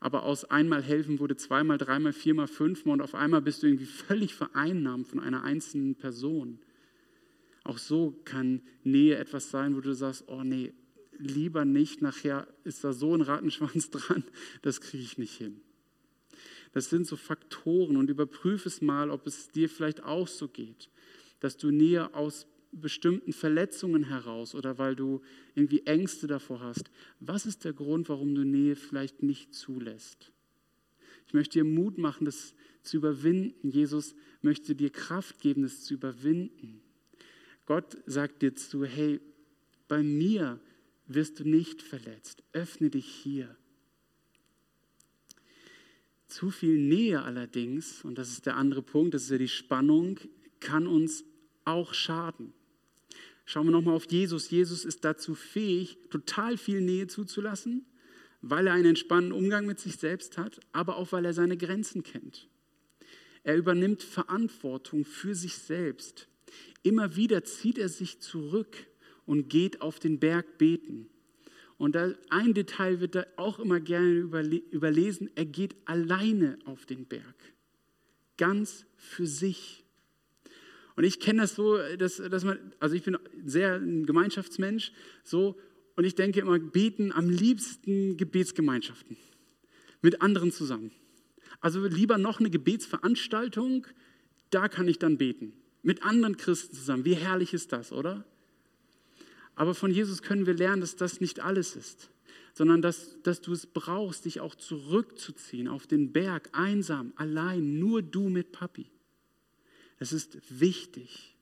Aber 0.00 0.24
aus 0.24 0.44
einmal 0.44 0.82
helfen 0.82 1.20
wurde 1.20 1.36
zweimal, 1.36 1.78
dreimal, 1.78 2.12
viermal, 2.12 2.48
fünfmal 2.48 2.94
und 2.94 3.02
auf 3.02 3.14
einmal 3.14 3.40
bist 3.40 3.62
du 3.62 3.68
irgendwie 3.68 3.86
völlig 4.08 4.34
vereinnahmt 4.34 5.06
von 5.06 5.20
einer 5.20 5.44
einzelnen 5.44 5.94
Person. 5.94 6.58
Auch 7.62 7.78
so 7.78 8.20
kann 8.24 8.60
Nähe 8.82 9.16
etwas 9.16 9.52
sein, 9.52 9.76
wo 9.76 9.80
du 9.80 9.94
sagst, 9.94 10.24
oh 10.26 10.42
nee, 10.42 10.72
lieber 11.18 11.64
nicht, 11.64 12.02
nachher 12.02 12.48
ist 12.64 12.82
da 12.82 12.92
so 12.92 13.14
ein 13.14 13.20
Rattenschwanz 13.20 13.90
dran, 13.92 14.24
das 14.62 14.80
kriege 14.80 15.04
ich 15.04 15.18
nicht 15.18 15.36
hin. 15.36 15.60
Das 16.74 16.90
sind 16.90 17.06
so 17.06 17.14
Faktoren 17.14 17.96
und 17.96 18.10
überprüfe 18.10 18.68
es 18.68 18.82
mal, 18.82 19.08
ob 19.08 19.28
es 19.28 19.48
dir 19.48 19.68
vielleicht 19.68 20.02
auch 20.02 20.26
so 20.26 20.48
geht, 20.48 20.90
dass 21.38 21.56
du 21.56 21.70
Nähe 21.70 22.12
aus 22.14 22.48
bestimmten 22.72 23.32
Verletzungen 23.32 24.02
heraus 24.02 24.56
oder 24.56 24.76
weil 24.76 24.96
du 24.96 25.22
irgendwie 25.54 25.86
Ängste 25.86 26.26
davor 26.26 26.60
hast. 26.60 26.90
Was 27.20 27.46
ist 27.46 27.64
der 27.64 27.72
Grund, 27.72 28.08
warum 28.08 28.34
du 28.34 28.44
Nähe 28.44 28.74
vielleicht 28.74 29.22
nicht 29.22 29.54
zulässt? 29.54 30.32
Ich 31.28 31.32
möchte 31.32 31.60
dir 31.60 31.64
Mut 31.64 31.96
machen, 31.96 32.24
das 32.24 32.54
zu 32.82 32.96
überwinden. 32.96 33.70
Jesus 33.70 34.16
möchte 34.42 34.74
dir 34.74 34.90
Kraft 34.90 35.38
geben, 35.40 35.62
das 35.62 35.84
zu 35.84 35.94
überwinden. 35.94 36.82
Gott 37.66 37.96
sagt 38.04 38.42
dir 38.42 38.56
zu, 38.56 38.84
hey, 38.84 39.20
bei 39.86 40.02
mir 40.02 40.58
wirst 41.06 41.38
du 41.38 41.48
nicht 41.48 41.82
verletzt. 41.82 42.42
Öffne 42.52 42.90
dich 42.90 43.06
hier. 43.06 43.56
Zu 46.26 46.50
viel 46.50 46.78
Nähe 46.78 47.22
allerdings, 47.22 48.04
und 48.04 48.18
das 48.18 48.30
ist 48.30 48.46
der 48.46 48.56
andere 48.56 48.82
Punkt, 48.82 49.14
das 49.14 49.24
ist 49.24 49.30
ja 49.30 49.38
die 49.38 49.48
Spannung, 49.48 50.18
kann 50.60 50.86
uns 50.86 51.24
auch 51.64 51.94
schaden. 51.94 52.52
Schauen 53.44 53.66
wir 53.66 53.72
nochmal 53.72 53.94
auf 53.94 54.10
Jesus. 54.10 54.50
Jesus 54.50 54.84
ist 54.84 55.04
dazu 55.04 55.34
fähig, 55.34 55.98
total 56.10 56.56
viel 56.56 56.80
Nähe 56.80 57.06
zuzulassen, 57.06 57.84
weil 58.40 58.66
er 58.66 58.72
einen 58.72 58.90
entspannten 58.90 59.32
Umgang 59.32 59.66
mit 59.66 59.78
sich 59.78 59.96
selbst 59.96 60.38
hat, 60.38 60.60
aber 60.72 60.96
auch 60.96 61.12
weil 61.12 61.24
er 61.24 61.34
seine 61.34 61.56
Grenzen 61.56 62.02
kennt. 62.02 62.48
Er 63.42 63.56
übernimmt 63.56 64.02
Verantwortung 64.02 65.04
für 65.04 65.34
sich 65.34 65.58
selbst. 65.58 66.28
Immer 66.82 67.16
wieder 67.16 67.44
zieht 67.44 67.78
er 67.78 67.90
sich 67.90 68.20
zurück 68.20 68.86
und 69.26 69.48
geht 69.48 69.82
auf 69.82 69.98
den 69.98 70.18
Berg 70.18 70.56
beten. 70.56 71.08
Und 71.76 71.96
ein 72.30 72.54
Detail 72.54 73.00
wird 73.00 73.14
da 73.14 73.26
auch 73.36 73.58
immer 73.58 73.80
gerne 73.80 74.10
überlesen. 74.70 75.30
Er 75.34 75.44
geht 75.44 75.74
alleine 75.86 76.58
auf 76.64 76.86
den 76.86 77.06
Berg. 77.06 77.34
Ganz 78.36 78.86
für 78.96 79.26
sich. 79.26 79.84
Und 80.96 81.04
ich 81.04 81.18
kenne 81.18 81.42
das 81.42 81.56
so, 81.56 81.78
dass, 81.98 82.16
dass 82.16 82.44
man, 82.44 82.58
also 82.78 82.94
ich 82.94 83.02
bin 83.02 83.18
sehr 83.44 83.76
ein 83.76 84.06
Gemeinschaftsmensch, 84.06 84.92
so, 85.24 85.58
und 85.96 86.04
ich 86.04 86.14
denke 86.14 86.40
immer, 86.40 86.58
beten 86.58 87.12
am 87.12 87.28
liebsten 87.28 88.16
Gebetsgemeinschaften. 88.16 89.16
Mit 90.02 90.22
anderen 90.22 90.52
zusammen. 90.52 90.90
Also 91.60 91.86
lieber 91.86 92.18
noch 92.18 92.40
eine 92.40 92.50
Gebetsveranstaltung, 92.50 93.86
da 94.50 94.68
kann 94.68 94.88
ich 94.88 94.98
dann 94.98 95.18
beten. 95.18 95.52
Mit 95.82 96.02
anderen 96.02 96.36
Christen 96.36 96.74
zusammen. 96.74 97.04
Wie 97.04 97.14
herrlich 97.14 97.54
ist 97.54 97.72
das, 97.72 97.92
oder? 97.92 98.24
Aber 99.56 99.74
von 99.74 99.90
Jesus 99.90 100.22
können 100.22 100.46
wir 100.46 100.54
lernen, 100.54 100.80
dass 100.80 100.96
das 100.96 101.20
nicht 101.20 101.40
alles 101.40 101.76
ist, 101.76 102.10
sondern 102.54 102.82
dass, 102.82 103.20
dass 103.22 103.40
du 103.40 103.52
es 103.52 103.66
brauchst, 103.66 104.24
dich 104.24 104.40
auch 104.40 104.54
zurückzuziehen 104.54 105.68
auf 105.68 105.86
den 105.86 106.12
Berg, 106.12 106.50
einsam, 106.52 107.12
allein, 107.16 107.78
nur 107.78 108.02
du 108.02 108.28
mit 108.28 108.52
Papi. 108.52 108.90
Das 109.98 110.12
ist 110.12 110.38
wichtig. 110.60 111.36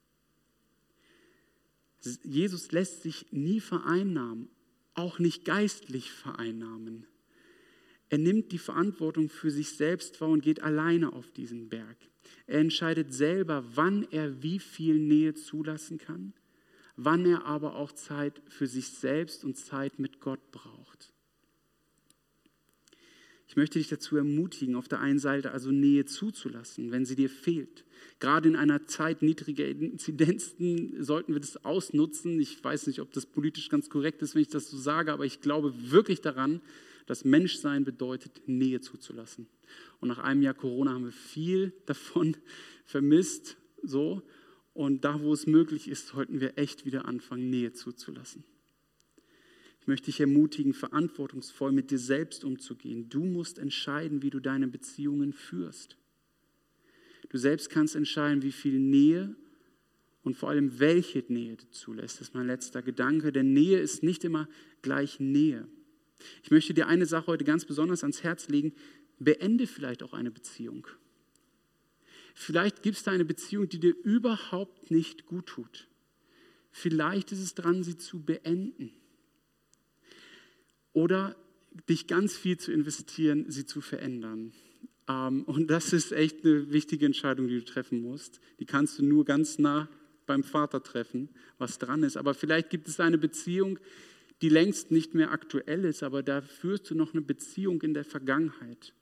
Jesus 2.24 2.72
lässt 2.72 3.02
sich 3.02 3.26
nie 3.30 3.60
vereinnahmen, 3.60 4.48
auch 4.94 5.18
nicht 5.18 5.44
geistlich 5.44 6.10
vereinnahmen. 6.10 7.06
Er 8.10 8.18
nimmt 8.18 8.52
die 8.52 8.58
Verantwortung 8.58 9.30
für 9.30 9.50
sich 9.50 9.70
selbst 9.70 10.20
wahr 10.20 10.28
und 10.28 10.42
geht 10.42 10.60
alleine 10.60 11.14
auf 11.14 11.30
diesen 11.30 11.70
Berg. 11.70 11.96
Er 12.46 12.60
entscheidet 12.60 13.14
selber, 13.14 13.64
wann 13.74 14.06
er 14.10 14.42
wie 14.42 14.58
viel 14.58 14.98
Nähe 14.98 15.32
zulassen 15.32 15.96
kann 15.96 16.34
wann 17.04 17.26
er 17.26 17.44
aber 17.44 17.76
auch 17.76 17.92
Zeit 17.92 18.40
für 18.48 18.66
sich 18.66 18.88
selbst 18.88 19.44
und 19.44 19.56
Zeit 19.56 19.98
mit 19.98 20.20
Gott 20.20 20.50
braucht. 20.50 21.12
Ich 23.52 23.56
möchte 23.56 23.78
dich 23.78 23.88
dazu 23.88 24.16
ermutigen, 24.16 24.76
auf 24.76 24.88
der 24.88 25.00
einen 25.00 25.18
Seite 25.18 25.50
also 25.50 25.70
Nähe 25.70 26.06
zuzulassen, 26.06 26.90
wenn 26.90 27.04
sie 27.04 27.16
dir 27.16 27.28
fehlt. 27.28 27.84
Gerade 28.18 28.48
in 28.48 28.56
einer 28.56 28.86
Zeit 28.86 29.20
niedriger 29.20 29.68
Inzidenzen 29.68 31.02
sollten 31.02 31.34
wir 31.34 31.40
das 31.40 31.62
ausnutzen. 31.62 32.40
Ich 32.40 32.64
weiß 32.64 32.86
nicht, 32.86 33.00
ob 33.00 33.12
das 33.12 33.26
politisch 33.26 33.68
ganz 33.68 33.90
korrekt 33.90 34.22
ist, 34.22 34.34
wenn 34.34 34.40
ich 34.40 34.48
das 34.48 34.70
so 34.70 34.78
sage, 34.78 35.12
aber 35.12 35.26
ich 35.26 35.42
glaube 35.42 35.74
wirklich 35.90 36.22
daran, 36.22 36.62
dass 37.04 37.26
Menschsein 37.26 37.84
bedeutet, 37.84 38.40
Nähe 38.46 38.80
zuzulassen. 38.80 39.46
Und 40.00 40.08
nach 40.08 40.18
einem 40.18 40.40
Jahr 40.40 40.54
Corona 40.54 40.92
haben 40.92 41.04
wir 41.04 41.12
viel 41.12 41.74
davon 41.86 42.36
vermisst, 42.86 43.58
so. 43.82 44.22
Und 44.74 45.04
da, 45.04 45.20
wo 45.20 45.32
es 45.32 45.46
möglich 45.46 45.88
ist, 45.88 46.08
sollten 46.08 46.40
wir 46.40 46.56
echt 46.56 46.86
wieder 46.86 47.04
anfangen, 47.04 47.50
Nähe 47.50 47.72
zuzulassen. 47.72 48.44
Ich 49.80 49.86
möchte 49.86 50.06
dich 50.06 50.20
ermutigen, 50.20 50.74
verantwortungsvoll 50.74 51.72
mit 51.72 51.90
dir 51.90 51.98
selbst 51.98 52.44
umzugehen. 52.44 53.08
Du 53.08 53.24
musst 53.24 53.58
entscheiden, 53.58 54.22
wie 54.22 54.30
du 54.30 54.38
deine 54.38 54.68
Beziehungen 54.68 55.32
führst. 55.32 55.98
Du 57.28 57.38
selbst 57.38 57.68
kannst 57.68 57.96
entscheiden, 57.96 58.42
wie 58.42 58.52
viel 58.52 58.78
Nähe 58.78 59.34
und 60.22 60.36
vor 60.36 60.50
allem 60.50 60.78
welche 60.78 61.24
Nähe 61.28 61.56
du 61.56 61.68
zulässt. 61.70 62.20
Das 62.20 62.28
ist 62.28 62.34
mein 62.34 62.46
letzter 62.46 62.80
Gedanke. 62.80 63.32
Denn 63.32 63.52
Nähe 63.52 63.80
ist 63.80 64.02
nicht 64.02 64.22
immer 64.24 64.48
gleich 64.82 65.18
Nähe. 65.18 65.66
Ich 66.44 66.50
möchte 66.50 66.74
dir 66.74 66.86
eine 66.86 67.06
Sache 67.06 67.26
heute 67.26 67.44
ganz 67.44 67.64
besonders 67.64 68.02
ans 68.04 68.22
Herz 68.22 68.48
legen. 68.48 68.72
Beende 69.18 69.66
vielleicht 69.66 70.02
auch 70.02 70.12
eine 70.12 70.30
Beziehung. 70.30 70.86
Vielleicht 72.34 72.82
gibt 72.82 72.96
es 72.96 73.02
da 73.02 73.10
eine 73.10 73.24
Beziehung, 73.24 73.68
die 73.68 73.80
dir 73.80 73.94
überhaupt 74.04 74.90
nicht 74.90 75.26
gut 75.26 75.46
tut. 75.46 75.88
Vielleicht 76.70 77.32
ist 77.32 77.40
es 77.40 77.54
dran, 77.54 77.82
sie 77.82 77.98
zu 77.98 78.22
beenden. 78.22 78.92
Oder 80.92 81.36
dich 81.88 82.06
ganz 82.06 82.36
viel 82.36 82.58
zu 82.58 82.72
investieren, 82.72 83.46
sie 83.48 83.66
zu 83.66 83.80
verändern. 83.80 84.52
Ähm, 85.08 85.44
und 85.44 85.70
das 85.70 85.92
ist 85.92 86.12
echt 86.12 86.44
eine 86.44 86.70
wichtige 86.70 87.06
Entscheidung, 87.06 87.48
die 87.48 87.58
du 87.58 87.64
treffen 87.64 88.00
musst. 88.00 88.40
Die 88.58 88.66
kannst 88.66 88.98
du 88.98 89.04
nur 89.04 89.24
ganz 89.24 89.58
nah 89.58 89.88
beim 90.26 90.44
Vater 90.44 90.82
treffen, 90.82 91.28
was 91.58 91.78
dran 91.78 92.02
ist. 92.02 92.16
Aber 92.16 92.34
vielleicht 92.34 92.70
gibt 92.70 92.88
es 92.88 93.00
eine 93.00 93.18
Beziehung, 93.18 93.78
die 94.40 94.48
längst 94.48 94.90
nicht 94.90 95.14
mehr 95.14 95.30
aktuell 95.30 95.84
ist, 95.84 96.02
aber 96.02 96.22
da 96.22 96.42
führst 96.42 96.90
du 96.90 96.94
noch 96.94 97.12
eine 97.12 97.22
Beziehung 97.22 97.80
in 97.82 97.94
der 97.94 98.04
Vergangenheit 98.04 98.92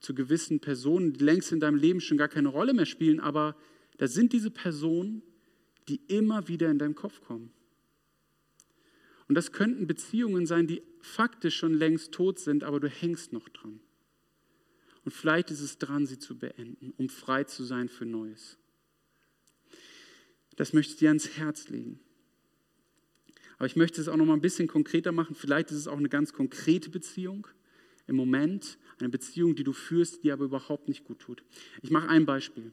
zu 0.00 0.14
gewissen 0.14 0.60
Personen, 0.60 1.12
die 1.12 1.24
längst 1.24 1.52
in 1.52 1.60
deinem 1.60 1.76
Leben 1.78 2.00
schon 2.00 2.18
gar 2.18 2.28
keine 2.28 2.48
Rolle 2.48 2.74
mehr 2.74 2.86
spielen, 2.86 3.20
aber 3.20 3.56
da 3.98 4.06
sind 4.06 4.32
diese 4.32 4.50
Personen, 4.50 5.22
die 5.88 6.00
immer 6.08 6.48
wieder 6.48 6.70
in 6.70 6.78
deinem 6.78 6.94
Kopf 6.94 7.20
kommen. 7.20 7.52
Und 9.28 9.34
das 9.34 9.52
könnten 9.52 9.86
Beziehungen 9.86 10.46
sein, 10.46 10.66
die 10.66 10.82
faktisch 11.00 11.56
schon 11.56 11.74
längst 11.74 12.12
tot 12.12 12.38
sind, 12.38 12.64
aber 12.64 12.80
du 12.80 12.88
hängst 12.88 13.32
noch 13.32 13.48
dran. 13.48 13.80
Und 15.04 15.12
vielleicht 15.12 15.50
ist 15.50 15.60
es 15.60 15.78
dran, 15.78 16.06
sie 16.06 16.18
zu 16.18 16.38
beenden, 16.38 16.92
um 16.96 17.08
frei 17.08 17.44
zu 17.44 17.64
sein 17.64 17.88
für 17.88 18.06
Neues. 18.06 18.58
Das 20.56 20.72
möchte 20.72 20.94
ich 20.94 20.98
dir 20.98 21.10
ans 21.10 21.36
Herz 21.36 21.68
legen. 21.68 22.00
Aber 23.56 23.66
ich 23.66 23.76
möchte 23.76 24.00
es 24.00 24.08
auch 24.08 24.16
noch 24.16 24.26
mal 24.26 24.34
ein 24.34 24.40
bisschen 24.40 24.68
konkreter 24.68 25.12
machen. 25.12 25.34
Vielleicht 25.34 25.70
ist 25.70 25.78
es 25.78 25.88
auch 25.88 25.96
eine 25.96 26.08
ganz 26.08 26.32
konkrete 26.32 26.90
Beziehung 26.90 27.46
im 28.06 28.16
Moment, 28.16 28.78
eine 28.98 29.08
Beziehung, 29.08 29.54
die 29.54 29.64
du 29.64 29.72
führst, 29.72 30.24
die 30.24 30.32
aber 30.32 30.44
überhaupt 30.44 30.88
nicht 30.88 31.04
gut 31.04 31.18
tut. 31.18 31.42
Ich 31.82 31.90
mache 31.90 32.08
ein 32.08 32.26
Beispiel. 32.26 32.72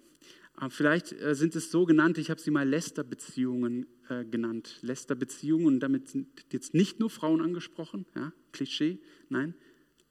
Äh, 0.59 0.69
vielleicht 0.69 1.11
äh, 1.13 1.35
sind 1.35 1.55
es 1.55 1.71
so 1.71 1.85
genannte, 1.85 2.21
ich 2.21 2.29
habe 2.29 2.39
sie 2.39 2.51
mal 2.51 2.67
Lästerbeziehungen 2.67 3.87
äh, 4.09 4.25
genannt. 4.25 4.79
Lästerbeziehungen 4.81 5.67
und 5.67 5.79
damit 5.79 6.09
sind 6.09 6.27
jetzt 6.51 6.73
nicht 6.73 6.99
nur 6.99 7.09
Frauen 7.09 7.41
angesprochen, 7.41 8.05
ja, 8.15 8.31
Klischee, 8.51 8.99
nein, 9.29 9.55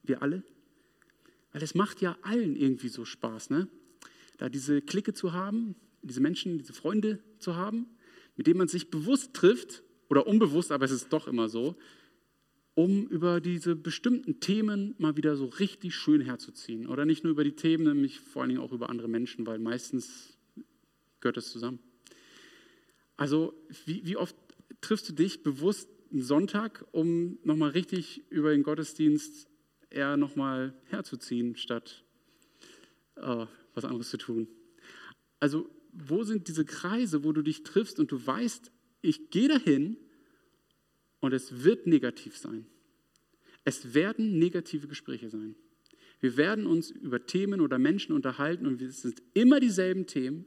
wir 0.02 0.22
alle. 0.22 0.42
Weil 1.52 1.62
es 1.62 1.74
macht 1.74 2.00
ja 2.00 2.16
allen 2.22 2.56
irgendwie 2.56 2.88
so 2.88 3.04
Spaß, 3.04 3.50
ne? 3.50 3.68
da 4.38 4.48
diese 4.48 4.82
Clique 4.82 5.12
zu 5.12 5.32
haben, 5.32 5.76
diese 6.02 6.20
Menschen, 6.20 6.58
diese 6.58 6.72
Freunde 6.72 7.20
zu 7.38 7.54
haben, 7.54 7.86
mit 8.36 8.46
denen 8.46 8.58
man 8.58 8.68
sich 8.68 8.90
bewusst 8.90 9.34
trifft 9.34 9.82
oder 10.08 10.26
unbewusst, 10.26 10.72
aber 10.72 10.84
es 10.84 10.90
ist 10.90 11.12
doch 11.12 11.28
immer 11.28 11.48
so, 11.48 11.76
um 12.74 13.06
über 13.08 13.40
diese 13.40 13.76
bestimmten 13.76 14.40
Themen 14.40 14.94
mal 14.98 15.16
wieder 15.16 15.36
so 15.36 15.46
richtig 15.46 15.94
schön 15.94 16.20
herzuziehen. 16.22 16.86
Oder 16.86 17.04
nicht 17.04 17.22
nur 17.24 17.32
über 17.32 17.44
die 17.44 17.56
Themen, 17.56 17.84
nämlich 17.84 18.20
vor 18.20 18.42
allen 18.42 18.50
Dingen 18.50 18.62
auch 18.62 18.72
über 18.72 18.88
andere 18.88 19.08
Menschen, 19.08 19.46
weil 19.46 19.58
meistens 19.58 20.38
gehört 21.20 21.36
das 21.36 21.50
zusammen. 21.50 21.80
Also 23.16 23.54
wie, 23.84 24.04
wie 24.06 24.16
oft 24.16 24.36
triffst 24.80 25.08
du 25.08 25.12
dich 25.12 25.42
bewusst 25.42 25.88
einen 26.10 26.22
Sonntag, 26.22 26.84
um 26.92 27.38
nochmal 27.44 27.70
richtig 27.70 28.22
über 28.30 28.50
den 28.52 28.62
Gottesdienst 28.62 29.48
eher 29.90 30.16
nochmal 30.16 30.74
herzuziehen, 30.86 31.56
statt 31.56 32.04
äh, 33.16 33.46
was 33.74 33.84
anderes 33.84 34.10
zu 34.10 34.16
tun? 34.16 34.48
Also 35.40 35.68
wo 35.92 36.24
sind 36.24 36.48
diese 36.48 36.64
Kreise, 36.64 37.22
wo 37.22 37.32
du 37.32 37.42
dich 37.42 37.64
triffst 37.64 38.00
und 38.00 38.10
du 38.10 38.26
weißt, 38.26 38.72
ich 39.02 39.30
gehe 39.30 39.48
dahin 39.48 39.98
und 41.22 41.32
es 41.32 41.62
wird 41.64 41.86
negativ 41.86 42.36
sein. 42.36 42.66
Es 43.64 43.94
werden 43.94 44.38
negative 44.40 44.88
Gespräche 44.88 45.30
sein. 45.30 45.54
Wir 46.20 46.36
werden 46.36 46.66
uns 46.66 46.90
über 46.90 47.24
Themen 47.24 47.60
oder 47.60 47.78
Menschen 47.78 48.12
unterhalten 48.12 48.66
und 48.66 48.82
es 48.82 49.02
sind 49.02 49.22
immer 49.32 49.60
dieselben 49.60 50.06
Themen. 50.06 50.46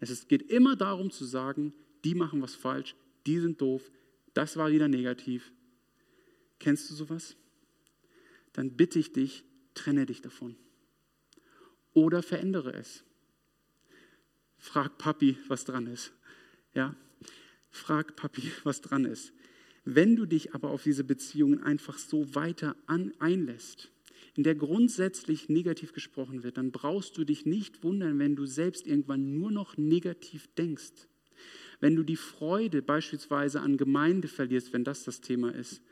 Es 0.00 0.26
geht 0.26 0.50
immer 0.50 0.76
darum 0.76 1.10
zu 1.10 1.24
sagen, 1.24 1.74
die 2.04 2.14
machen 2.14 2.42
was 2.42 2.54
falsch, 2.54 2.96
die 3.26 3.38
sind 3.38 3.60
doof, 3.60 3.90
das 4.32 4.56
war 4.56 4.72
wieder 4.72 4.88
negativ. 4.88 5.52
Kennst 6.58 6.90
du 6.90 6.94
sowas? 6.94 7.36
Dann 8.54 8.76
bitte 8.76 8.98
ich 8.98 9.12
dich, 9.12 9.44
trenne 9.74 10.06
dich 10.06 10.22
davon. 10.22 10.56
Oder 11.92 12.22
verändere 12.22 12.72
es. 12.72 13.04
Frag 14.56 14.96
Papi, 14.96 15.36
was 15.48 15.66
dran 15.66 15.86
ist. 15.86 16.12
Ja? 16.72 16.96
Frag 17.70 18.16
Papi, 18.16 18.50
was 18.62 18.80
dran 18.80 19.04
ist. 19.04 19.34
Wenn 19.84 20.16
du 20.16 20.24
dich 20.26 20.54
aber 20.54 20.70
auf 20.70 20.82
diese 20.82 21.04
Beziehungen 21.04 21.62
einfach 21.62 21.98
so 21.98 22.34
weiter 22.34 22.74
an, 22.86 23.12
einlässt, 23.18 23.90
in 24.34 24.42
der 24.42 24.54
grundsätzlich 24.54 25.48
negativ 25.48 25.92
gesprochen 25.92 26.42
wird, 26.42 26.56
dann 26.56 26.72
brauchst 26.72 27.16
du 27.18 27.24
dich 27.24 27.44
nicht 27.46 27.84
wundern, 27.84 28.18
wenn 28.18 28.34
du 28.34 28.46
selbst 28.46 28.86
irgendwann 28.86 29.34
nur 29.38 29.50
noch 29.50 29.76
negativ 29.76 30.48
denkst. 30.56 31.08
Wenn 31.80 31.96
du 31.96 32.02
die 32.02 32.16
Freude 32.16 32.82
beispielsweise 32.82 33.60
an 33.60 33.76
Gemeinde 33.76 34.28
verlierst, 34.28 34.72
wenn 34.72 34.84
das 34.84 35.04
das 35.04 35.20
Thema 35.20 35.54
ist, 35.54 35.82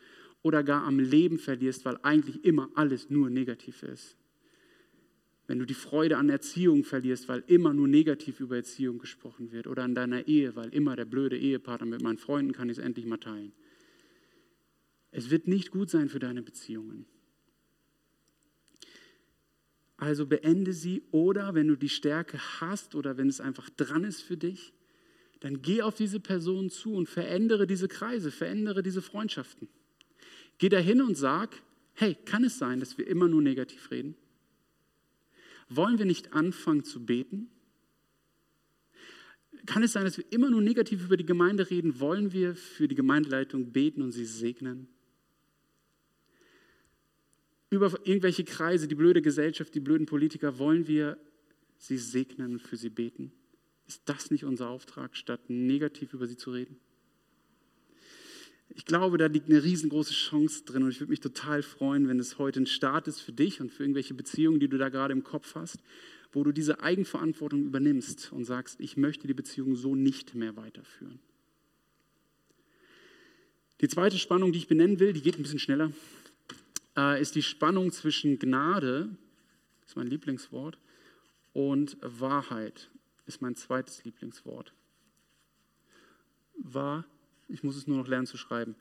oder 0.42 0.64
gar 0.64 0.84
am 0.84 0.98
Leben 0.98 1.38
verlierst, 1.38 1.84
weil 1.84 1.98
eigentlich 2.02 2.44
immer 2.44 2.70
alles 2.74 3.10
nur 3.10 3.30
negativ 3.30 3.82
ist. 3.82 4.16
Wenn 5.46 5.58
du 5.58 5.66
die 5.66 5.74
Freude 5.74 6.16
an 6.16 6.30
Erziehung 6.30 6.82
verlierst, 6.82 7.28
weil 7.28 7.44
immer 7.46 7.74
nur 7.74 7.86
negativ 7.86 8.40
über 8.40 8.56
Erziehung 8.56 8.98
gesprochen 8.98 9.52
wird, 9.52 9.66
oder 9.66 9.84
an 9.84 9.94
deiner 9.94 10.26
Ehe, 10.26 10.56
weil 10.56 10.72
immer 10.74 10.96
der 10.96 11.04
blöde 11.04 11.38
Ehepartner 11.38 11.86
mit 11.86 12.02
meinen 12.02 12.18
Freunden 12.18 12.52
kann 12.52 12.70
ich 12.70 12.78
es 12.78 12.84
endlich 12.84 13.06
mal 13.06 13.18
teilen. 13.18 13.52
Es 15.12 15.30
wird 15.30 15.46
nicht 15.46 15.70
gut 15.70 15.90
sein 15.90 16.08
für 16.08 16.18
deine 16.18 16.42
Beziehungen. 16.42 17.06
Also 19.98 20.26
beende 20.26 20.72
sie 20.72 21.04
oder 21.12 21.54
wenn 21.54 21.68
du 21.68 21.76
die 21.76 21.88
Stärke 21.88 22.38
hast 22.60 22.96
oder 22.96 23.18
wenn 23.18 23.28
es 23.28 23.40
einfach 23.40 23.70
dran 23.70 24.02
ist 24.02 24.22
für 24.22 24.36
dich, 24.36 24.72
dann 25.38 25.62
geh 25.62 25.82
auf 25.82 25.94
diese 25.94 26.18
Person 26.18 26.70
zu 26.70 26.94
und 26.94 27.08
verändere 27.08 27.66
diese 27.66 27.88
Kreise, 27.88 28.30
verändere 28.30 28.82
diese 28.82 29.02
Freundschaften. 29.02 29.68
Geh 30.58 30.68
dahin 30.68 31.02
und 31.02 31.16
sag, 31.16 31.62
hey, 31.94 32.16
kann 32.24 32.42
es 32.42 32.58
sein, 32.58 32.80
dass 32.80 32.98
wir 32.98 33.06
immer 33.06 33.28
nur 33.28 33.42
negativ 33.42 33.90
reden? 33.90 34.16
Wollen 35.68 35.98
wir 35.98 36.06
nicht 36.06 36.32
anfangen 36.32 36.84
zu 36.84 37.04
beten? 37.04 37.48
Kann 39.66 39.82
es 39.82 39.92
sein, 39.92 40.04
dass 40.04 40.18
wir 40.18 40.24
immer 40.30 40.50
nur 40.50 40.62
negativ 40.62 41.04
über 41.04 41.16
die 41.16 41.26
Gemeinde 41.26 41.70
reden? 41.70 42.00
Wollen 42.00 42.32
wir 42.32 42.56
für 42.56 42.88
die 42.88 42.94
Gemeindeleitung 42.94 43.72
beten 43.72 44.02
und 44.02 44.12
sie 44.12 44.24
segnen? 44.24 44.88
Über 47.72 47.90
irgendwelche 48.04 48.44
Kreise, 48.44 48.86
die 48.86 48.94
blöde 48.94 49.22
Gesellschaft, 49.22 49.74
die 49.74 49.80
blöden 49.80 50.04
Politiker, 50.04 50.58
wollen 50.58 50.86
wir 50.88 51.16
sie 51.78 51.96
segnen 51.96 52.52
und 52.52 52.60
für 52.60 52.76
sie 52.76 52.90
beten? 52.90 53.32
Ist 53.88 54.02
das 54.04 54.30
nicht 54.30 54.44
unser 54.44 54.68
Auftrag, 54.68 55.16
statt 55.16 55.40
negativ 55.48 56.12
über 56.12 56.26
sie 56.26 56.36
zu 56.36 56.50
reden? 56.50 56.76
Ich 58.68 58.84
glaube, 58.84 59.16
da 59.16 59.24
liegt 59.24 59.48
eine 59.48 59.62
riesengroße 59.64 60.12
Chance 60.12 60.64
drin 60.66 60.82
und 60.82 60.90
ich 60.90 61.00
würde 61.00 61.12
mich 61.12 61.20
total 61.20 61.62
freuen, 61.62 62.08
wenn 62.08 62.20
es 62.20 62.36
heute 62.36 62.60
ein 62.60 62.66
Start 62.66 63.08
ist 63.08 63.20
für 63.20 63.32
dich 63.32 63.62
und 63.62 63.72
für 63.72 63.84
irgendwelche 63.84 64.12
Beziehungen, 64.12 64.60
die 64.60 64.68
du 64.68 64.76
da 64.76 64.90
gerade 64.90 65.14
im 65.14 65.24
Kopf 65.24 65.54
hast, 65.54 65.78
wo 66.30 66.44
du 66.44 66.52
diese 66.52 66.80
Eigenverantwortung 66.82 67.64
übernimmst 67.64 68.32
und 68.32 68.44
sagst, 68.44 68.80
ich 68.80 68.98
möchte 68.98 69.26
die 69.26 69.34
Beziehung 69.34 69.76
so 69.76 69.94
nicht 69.94 70.34
mehr 70.34 70.56
weiterführen. 70.56 71.20
Die 73.80 73.88
zweite 73.88 74.18
Spannung, 74.18 74.52
die 74.52 74.58
ich 74.58 74.68
benennen 74.68 75.00
will, 75.00 75.14
die 75.14 75.22
geht 75.22 75.38
ein 75.38 75.42
bisschen 75.42 75.58
schneller, 75.58 75.90
äh, 76.96 77.20
ist 77.20 77.34
die 77.34 77.42
Spannung 77.42 77.92
zwischen 77.92 78.38
Gnade, 78.38 79.16
ist 79.86 79.96
mein 79.96 80.06
Lieblingswort, 80.06 80.78
und 81.52 81.96
Wahrheit 82.00 82.90
ist 83.26 83.42
mein 83.42 83.54
zweites 83.54 84.04
Lieblingswort. 84.04 84.72
Wahrheit 86.54 87.06
ich 87.52 87.62
muss 87.62 87.76
es 87.76 87.86
nur 87.86 87.98
noch 87.98 88.08
lernen 88.08 88.26
zu 88.26 88.36
schreiben. 88.36 88.74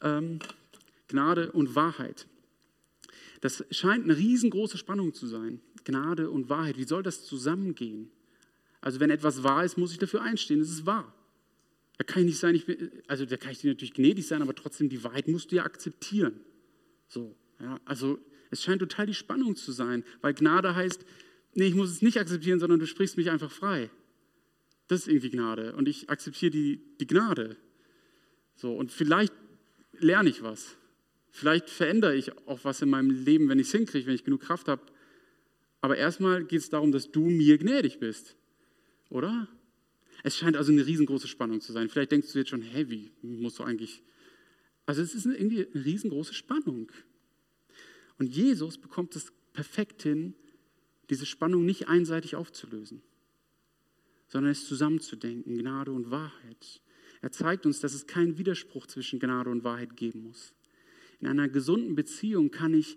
Ähm, 0.00 0.38
Gnade 1.08 1.52
und 1.52 1.74
Wahrheit. 1.74 2.26
Das 3.40 3.64
scheint 3.70 4.04
eine 4.04 4.16
riesengroße 4.16 4.78
Spannung 4.78 5.14
zu 5.14 5.26
sein. 5.26 5.60
Gnade 5.84 6.30
und 6.30 6.48
Wahrheit. 6.48 6.78
Wie 6.78 6.84
soll 6.84 7.02
das 7.02 7.24
zusammengehen? 7.24 8.10
Also 8.80 9.00
wenn 9.00 9.10
etwas 9.10 9.42
wahr 9.42 9.64
ist, 9.64 9.76
muss 9.76 9.92
ich 9.92 9.98
dafür 9.98 10.22
einstehen. 10.22 10.60
Es 10.60 10.70
ist 10.70 10.86
wahr. 10.86 11.12
Da 11.98 12.04
kann 12.04 12.22
ich 12.22 12.28
nicht 12.28 12.38
sein, 12.38 12.54
ich 12.54 12.64
bin, 12.64 12.90
also 13.08 13.26
da 13.26 13.36
kann 13.36 13.52
ich 13.52 13.58
dir 13.58 13.68
natürlich 13.68 13.92
gnädig 13.92 14.26
sein, 14.26 14.40
aber 14.40 14.54
trotzdem 14.54 14.88
die 14.88 15.04
Wahrheit 15.04 15.28
musst 15.28 15.52
du 15.52 15.56
ja 15.56 15.64
akzeptieren. 15.64 16.40
So, 17.10 17.36
ja, 17.58 17.80
also 17.84 18.18
es 18.50 18.62
scheint 18.62 18.78
total 18.80 19.06
die 19.06 19.14
Spannung 19.14 19.56
zu 19.56 19.72
sein, 19.72 20.04
weil 20.20 20.32
Gnade 20.32 20.74
heißt, 20.74 21.04
nee, 21.54 21.66
ich 21.66 21.74
muss 21.74 21.90
es 21.90 22.02
nicht 22.02 22.18
akzeptieren, 22.18 22.60
sondern 22.60 22.78
du 22.78 22.86
sprichst 22.86 23.16
mich 23.16 23.30
einfach 23.30 23.50
frei. 23.50 23.90
Das 24.86 25.00
ist 25.00 25.08
irgendwie 25.08 25.30
Gnade 25.30 25.74
und 25.74 25.88
ich 25.88 26.08
akzeptiere 26.08 26.50
die, 26.50 26.80
die 27.00 27.06
Gnade. 27.06 27.56
So, 28.54 28.74
und 28.74 28.92
vielleicht 28.92 29.32
lerne 29.92 30.30
ich 30.30 30.42
was. 30.42 30.76
Vielleicht 31.30 31.68
verändere 31.68 32.14
ich 32.14 32.36
auch 32.46 32.64
was 32.64 32.80
in 32.80 32.90
meinem 32.90 33.10
Leben, 33.10 33.48
wenn 33.48 33.58
ich 33.58 33.66
es 33.66 33.72
hinkriege, 33.72 34.06
wenn 34.06 34.14
ich 34.14 34.24
genug 34.24 34.42
Kraft 34.42 34.68
habe. 34.68 34.82
Aber 35.80 35.96
erstmal 35.96 36.44
geht 36.44 36.60
es 36.60 36.70
darum, 36.70 36.92
dass 36.92 37.10
du 37.10 37.24
mir 37.24 37.58
gnädig 37.58 37.98
bist. 37.98 38.36
oder? 39.08 39.48
Es 40.22 40.36
scheint 40.36 40.56
also 40.56 40.70
eine 40.70 40.86
riesengroße 40.86 41.28
Spannung 41.28 41.60
zu 41.60 41.72
sein. 41.72 41.88
Vielleicht 41.88 42.12
denkst 42.12 42.32
du 42.32 42.38
jetzt 42.38 42.50
schon, 42.50 42.62
hey, 42.62 42.88
wie 42.90 43.10
musst 43.22 43.58
du 43.58 43.64
eigentlich. 43.64 44.02
Also 44.86 45.02
es 45.02 45.14
ist 45.14 45.26
irgendwie 45.26 45.66
eine 45.66 45.84
riesengroße 45.84 46.34
Spannung. 46.34 46.90
Und 48.18 48.34
Jesus 48.34 48.78
bekommt 48.78 49.16
es 49.16 49.32
perfekt 49.52 50.02
hin, 50.02 50.34
diese 51.08 51.26
Spannung 51.26 51.64
nicht 51.64 51.88
einseitig 51.88 52.36
aufzulösen, 52.36 53.02
sondern 54.28 54.52
es 54.52 54.66
zusammenzudenken, 54.66 55.56
Gnade 55.56 55.92
und 55.92 56.10
Wahrheit. 56.10 56.80
Er 57.20 57.32
zeigt 57.32 57.66
uns, 57.66 57.80
dass 57.80 57.94
es 57.94 58.06
keinen 58.06 58.38
Widerspruch 58.38 58.86
zwischen 58.86 59.18
Gnade 59.18 59.50
und 59.50 59.64
Wahrheit 59.64 59.96
geben 59.96 60.22
muss. 60.22 60.54
In 61.20 61.26
einer 61.26 61.48
gesunden 61.48 61.94
Beziehung 61.94 62.50
kann 62.50 62.74
ich 62.74 62.96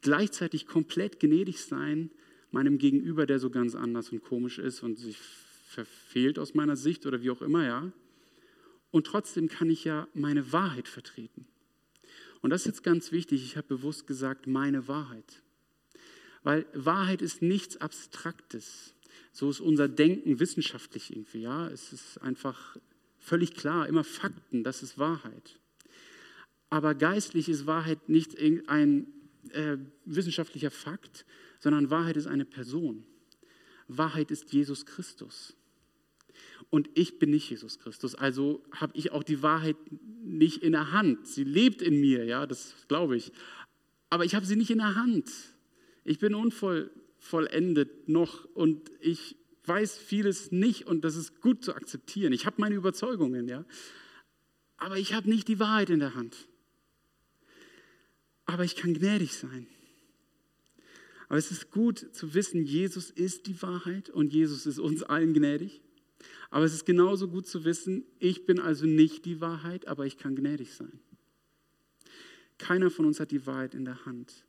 gleichzeitig 0.00 0.66
komplett 0.66 1.18
gnädig 1.18 1.62
sein 1.62 2.10
meinem 2.50 2.78
Gegenüber, 2.78 3.26
der 3.26 3.40
so 3.40 3.50
ganz 3.50 3.74
anders 3.74 4.10
und 4.10 4.22
komisch 4.22 4.58
ist 4.58 4.82
und 4.82 4.96
sich 4.96 5.18
verfehlt 5.18 6.38
aus 6.38 6.54
meiner 6.54 6.76
Sicht 6.76 7.04
oder 7.04 7.20
wie 7.22 7.30
auch 7.30 7.42
immer, 7.42 7.64
ja. 7.64 7.92
Und 8.94 9.08
trotzdem 9.08 9.48
kann 9.48 9.70
ich 9.70 9.82
ja 9.82 10.06
meine 10.14 10.52
Wahrheit 10.52 10.86
vertreten. 10.86 11.48
Und 12.42 12.50
das 12.50 12.60
ist 12.60 12.66
jetzt 12.66 12.84
ganz 12.84 13.10
wichtig. 13.10 13.42
Ich 13.42 13.56
habe 13.56 13.66
bewusst 13.66 14.06
gesagt, 14.06 14.46
meine 14.46 14.86
Wahrheit. 14.86 15.42
Weil 16.44 16.64
Wahrheit 16.74 17.20
ist 17.20 17.42
nichts 17.42 17.76
Abstraktes. 17.78 18.94
So 19.32 19.50
ist 19.50 19.58
unser 19.58 19.88
Denken 19.88 20.38
wissenschaftlich 20.38 21.10
irgendwie, 21.10 21.40
ja. 21.40 21.66
Es 21.70 21.92
ist 21.92 22.18
einfach 22.18 22.76
völlig 23.18 23.54
klar, 23.54 23.88
immer 23.88 24.04
Fakten, 24.04 24.62
das 24.62 24.84
ist 24.84 24.96
Wahrheit. 24.96 25.58
Aber 26.70 26.94
geistlich 26.94 27.48
ist 27.48 27.66
Wahrheit 27.66 28.08
nicht 28.08 28.38
ein 28.38 29.08
äh, 29.50 29.76
wissenschaftlicher 30.04 30.70
Fakt, 30.70 31.26
sondern 31.58 31.90
Wahrheit 31.90 32.16
ist 32.16 32.28
eine 32.28 32.44
Person. 32.44 33.02
Wahrheit 33.88 34.30
ist 34.30 34.52
Jesus 34.52 34.86
Christus. 34.86 35.56
Und 36.70 36.88
ich 36.94 37.18
bin 37.18 37.30
nicht 37.30 37.48
Jesus 37.50 37.78
Christus, 37.78 38.14
also 38.14 38.62
habe 38.72 38.92
ich 38.96 39.12
auch 39.12 39.22
die 39.22 39.42
Wahrheit 39.42 39.76
nicht 40.22 40.62
in 40.62 40.72
der 40.72 40.92
Hand. 40.92 41.26
Sie 41.26 41.44
lebt 41.44 41.82
in 41.82 42.00
mir, 42.00 42.24
ja, 42.24 42.46
das 42.46 42.74
glaube 42.88 43.16
ich. 43.16 43.32
Aber 44.10 44.24
ich 44.24 44.34
habe 44.34 44.46
sie 44.46 44.56
nicht 44.56 44.70
in 44.70 44.78
der 44.78 44.94
Hand. 44.94 45.30
Ich 46.04 46.18
bin 46.18 46.34
unvollendet 46.34 48.08
noch 48.08 48.44
und 48.54 48.90
ich 49.00 49.36
weiß 49.66 49.96
vieles 49.96 50.52
nicht 50.52 50.86
und 50.86 51.04
das 51.04 51.16
ist 51.16 51.40
gut 51.40 51.64
zu 51.64 51.74
akzeptieren. 51.74 52.32
Ich 52.32 52.46
habe 52.46 52.56
meine 52.58 52.74
Überzeugungen, 52.74 53.48
ja. 53.48 53.64
Aber 54.76 54.98
ich 54.98 55.14
habe 55.14 55.28
nicht 55.30 55.48
die 55.48 55.58
Wahrheit 55.58 55.90
in 55.90 56.00
der 56.00 56.14
Hand. 56.14 56.36
Aber 58.46 58.64
ich 58.64 58.76
kann 58.76 58.92
gnädig 58.92 59.32
sein. 59.32 59.66
Aber 61.28 61.38
es 61.38 61.50
ist 61.50 61.70
gut 61.70 62.14
zu 62.14 62.34
wissen, 62.34 62.64
Jesus 62.64 63.10
ist 63.10 63.46
die 63.46 63.60
Wahrheit 63.62 64.10
und 64.10 64.32
Jesus 64.32 64.66
ist 64.66 64.78
uns 64.78 65.02
allen 65.02 65.32
gnädig. 65.32 65.80
Aber 66.54 66.66
es 66.66 66.72
ist 66.72 66.86
genauso 66.86 67.26
gut 67.26 67.48
zu 67.48 67.64
wissen, 67.64 68.04
ich 68.20 68.46
bin 68.46 68.60
also 68.60 68.86
nicht 68.86 69.24
die 69.24 69.40
Wahrheit, 69.40 69.88
aber 69.88 70.06
ich 70.06 70.18
kann 70.18 70.36
gnädig 70.36 70.72
sein. 70.72 71.00
Keiner 72.58 72.92
von 72.92 73.06
uns 73.06 73.18
hat 73.18 73.32
die 73.32 73.44
Wahrheit 73.44 73.74
in 73.74 73.84
der 73.84 74.06
Hand. 74.06 74.44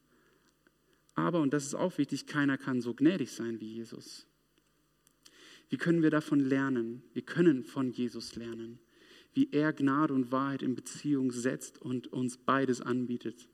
Aber, 1.16 1.42
und 1.42 1.52
das 1.52 1.66
ist 1.66 1.74
auch 1.74 1.98
wichtig, 1.98 2.28
keiner 2.28 2.60
kann 2.60 2.80
so 2.80 2.94
gnädig 2.94 3.32
sein 3.32 3.60
wie 3.60 3.66
Jesus. 3.66 4.28
Wie 5.70 5.78
können 5.78 6.04
wir 6.04 6.12
davon 6.12 6.40
lernen? 6.40 7.02
Wir 7.14 7.24
können 7.24 7.64
von 7.64 7.90
Jesus 7.92 8.36
lernen, 8.36 8.78
wie 9.34 9.50
er 9.52 9.74
Gnade 9.74 10.14
und 10.14 10.32
Wahrheit 10.32 10.62
in 10.62 10.76
Beziehung 10.76 11.32
setzt 11.32 11.82
und 11.82 12.14
uns 12.14 12.38
beides 12.38 12.82
anbietet. 12.82 13.50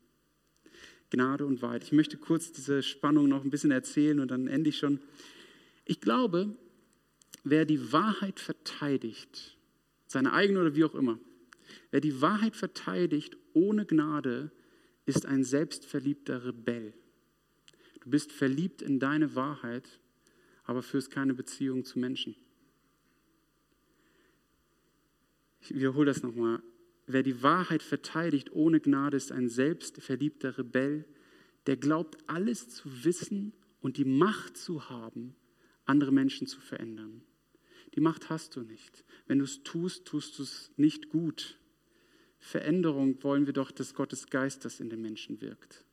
Gnade 1.09 1.45
und 1.45 1.61
Wahrheit. 1.61 1.85
Ich 1.85 1.93
möchte 1.93 2.17
kurz 2.17 2.51
diese 2.51 2.83
Spannung 2.83 3.29
noch 3.29 3.45
ein 3.45 3.49
bisschen 3.49 3.71
erzählen 3.71 4.19
und 4.19 4.29
dann 4.29 4.47
ende 4.47 4.71
ich 4.71 4.77
schon. 4.77 4.99
Ich 5.85 6.01
glaube, 6.01 6.57
wer 7.43 7.65
die 7.65 7.91
Wahrheit 7.91 8.39
verteidigt, 8.39 9.58
seine 10.08 10.34
eigene 10.34 10.62
oder 10.62 10.75
wie 10.75 10.84
auch 10.84 10.95
immer, 10.95 11.19
wer 11.89 12.01
die 12.01 12.21
Wahrheit 12.21 12.56
verteidigt 12.56 13.38
ohne 13.54 13.86
Gnade, 13.86 14.51
ist 15.06 15.25
ein 15.25 15.43
selbstverliebter 15.43 16.45
Rebell. 16.45 16.93
Du 18.01 18.10
bist 18.10 18.32
verliebt 18.32 18.82
in 18.82 18.99
deine 18.99 19.36
Wahrheit, 19.36 19.99
aber 20.63 20.82
führst 20.82 21.12
keine 21.12 21.34
Beziehung 21.34 21.86
zu 21.86 21.99
Menschen. 21.99 22.36
Ich 25.62 25.73
wiederhole 25.73 26.08
das 26.08 26.23
nochmal. 26.23 26.62
Wer 27.08 27.23
die 27.23 27.43
Wahrheit 27.43 27.84
verteidigt 27.84 28.51
ohne 28.51 28.80
Gnade, 28.80 29.17
ist 29.17 29.32
ein 29.32 29.49
selbstverliebter 29.49 30.58
Rebell, 30.58 31.06
der 31.67 31.77
glaubt, 31.77 32.17
alles 32.27 32.69
zu 32.69 33.04
wissen 33.04 33.54
und 33.82 33.97
die 33.97 34.06
Macht 34.06 34.58
zu 34.58 34.89
haben, 34.89 35.36
andere 35.86 36.12
Menschen 36.12 36.47
zu 36.47 36.60
verändern. 36.62 37.21
Die 37.95 38.01
Macht 38.01 38.30
hast 38.30 38.56
du 38.56 38.62
nicht. 38.62 39.04
Wenn 39.27 39.39
du 39.39 39.45
es 39.45 39.63
tust, 39.63 40.06
tust 40.06 40.39
du 40.39 40.43
es 40.43 40.71
nicht 40.77 41.10
gut. 41.10 41.60
Veränderung 42.39 43.21
wollen 43.23 43.45
wir 43.45 43.54
doch, 43.54 43.71
dass 43.71 43.93
Gottes 43.93 44.27
Geist 44.27 44.65
das 44.65 44.80
in 44.80 44.89
den 44.89 45.01
Menschen 45.01 45.41
wirkt. 45.41 45.86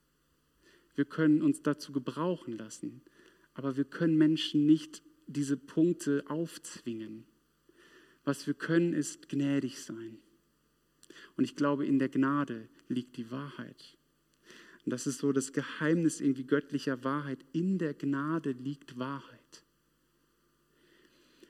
Wir 0.94 1.04
können 1.04 1.42
uns 1.42 1.62
dazu 1.62 1.92
gebrauchen 1.92 2.56
lassen, 2.56 3.02
aber 3.54 3.76
wir 3.76 3.84
können 3.84 4.16
Menschen 4.16 4.66
nicht 4.66 5.02
diese 5.26 5.56
Punkte 5.56 6.24
aufzwingen. 6.28 7.24
Was 8.24 8.46
wir 8.46 8.54
können, 8.54 8.94
ist 8.94 9.28
gnädig 9.28 9.80
sein. 9.80 10.18
Und 11.36 11.44
ich 11.44 11.54
glaube, 11.54 11.86
in 11.86 11.98
der 11.98 12.08
Gnade 12.08 12.68
liegt 12.88 13.16
die 13.16 13.30
Wahrheit. 13.30 13.96
Und 14.84 14.90
das 14.90 15.06
ist 15.06 15.18
so 15.18 15.32
das 15.32 15.52
Geheimnis 15.52 16.20
irgendwie 16.20 16.44
göttlicher 16.44 17.04
Wahrheit. 17.04 17.44
In 17.52 17.78
der 17.78 17.94
Gnade 17.94 18.52
liegt 18.52 18.98
Wahrheit. 18.98 19.37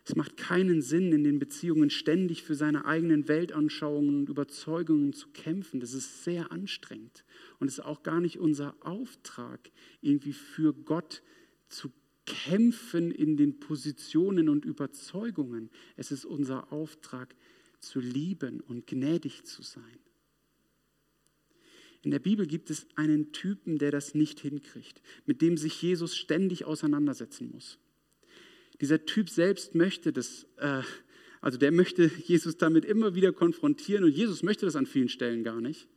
Es 0.09 0.16
macht 0.16 0.38
keinen 0.38 0.81
Sinn, 0.81 1.12
in 1.12 1.23
den 1.23 1.38
Beziehungen 1.38 1.90
ständig 1.90 2.42
für 2.42 2.55
seine 2.55 2.87
eigenen 2.87 3.29
Weltanschauungen 3.29 4.21
und 4.21 4.31
Überzeugungen 4.31 5.12
zu 5.12 5.29
kämpfen. 5.35 5.81
Das 5.81 5.92
ist 5.92 6.25
sehr 6.25 6.51
anstrengend. 6.51 7.27
Und 7.59 7.68
es 7.68 7.75
ist 7.75 7.85
auch 7.85 8.03
gar 8.03 8.18
nicht 8.18 8.38
unser 8.38 8.75
Auftrag, 8.81 9.71
irgendwie 10.01 10.33
für 10.33 10.73
Gott 10.73 11.23
zu 11.68 11.92
kämpfen 12.25 13.11
in 13.11 13.37
den 13.37 13.61
Positionen 13.61 14.49
und 14.49 14.64
Überzeugungen. 14.64 15.68
Es 15.97 16.11
ist 16.11 16.25
unser 16.25 16.73
Auftrag, 16.73 17.35
zu 17.79 18.01
lieben 18.01 18.61
und 18.61 18.87
gnädig 18.87 19.44
zu 19.44 19.61
sein. 19.62 19.99
In 22.01 22.12
der 22.12 22.18
Bibel 22.18 22.47
gibt 22.47 22.71
es 22.71 22.87
einen 22.97 23.33
Typen, 23.33 23.77
der 23.77 23.90
das 23.90 24.14
nicht 24.14 24.40
hinkriegt, 24.40 25.03
mit 25.27 25.42
dem 25.42 25.59
sich 25.59 25.83
Jesus 25.83 26.16
ständig 26.16 26.64
auseinandersetzen 26.64 27.51
muss. 27.51 27.79
Dieser 28.81 29.05
Typ 29.05 29.29
selbst 29.29 29.75
möchte 29.75 30.12
das, 30.12 30.47
äh, 30.57 30.83
also 31.41 31.59
der 31.59 31.73
möchte 31.73 32.11
Jesus 32.25 32.57
damit 32.57 32.85
immer 32.85 33.14
wieder 33.14 33.33
konfrontieren 33.33 34.05
und 34.05 34.12
Jesus 34.12 34.43
möchte 34.43 34.67
das 34.67 34.77
an 34.77 34.87
vielen 34.87 35.09
Stellen 35.09 35.45
gar 35.45 35.61
nicht. 35.61 35.88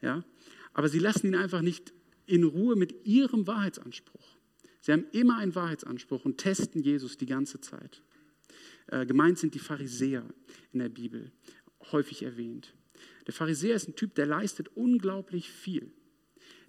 Ja? 0.00 0.24
Aber 0.72 0.88
sie 0.88 0.98
lassen 0.98 1.26
ihn 1.26 1.34
einfach 1.34 1.62
nicht 1.62 1.92
in 2.26 2.44
Ruhe 2.44 2.76
mit 2.76 3.06
ihrem 3.06 3.46
Wahrheitsanspruch. 3.46 4.36
Sie 4.80 4.92
haben 4.92 5.06
immer 5.12 5.38
einen 5.38 5.54
Wahrheitsanspruch 5.54 6.24
und 6.24 6.38
testen 6.38 6.82
Jesus 6.82 7.16
die 7.16 7.26
ganze 7.26 7.60
Zeit. 7.60 8.02
Äh, 8.86 9.06
gemeint 9.06 9.38
sind 9.38 9.54
die 9.54 9.58
Pharisäer 9.58 10.24
in 10.72 10.78
der 10.78 10.88
Bibel, 10.88 11.32
häufig 11.92 12.22
erwähnt. 12.22 12.74
Der 13.26 13.34
Pharisäer 13.34 13.76
ist 13.76 13.88
ein 13.88 13.96
Typ, 13.96 14.14
der 14.14 14.26
leistet 14.26 14.68
unglaublich 14.74 15.50
viel. 15.50 15.90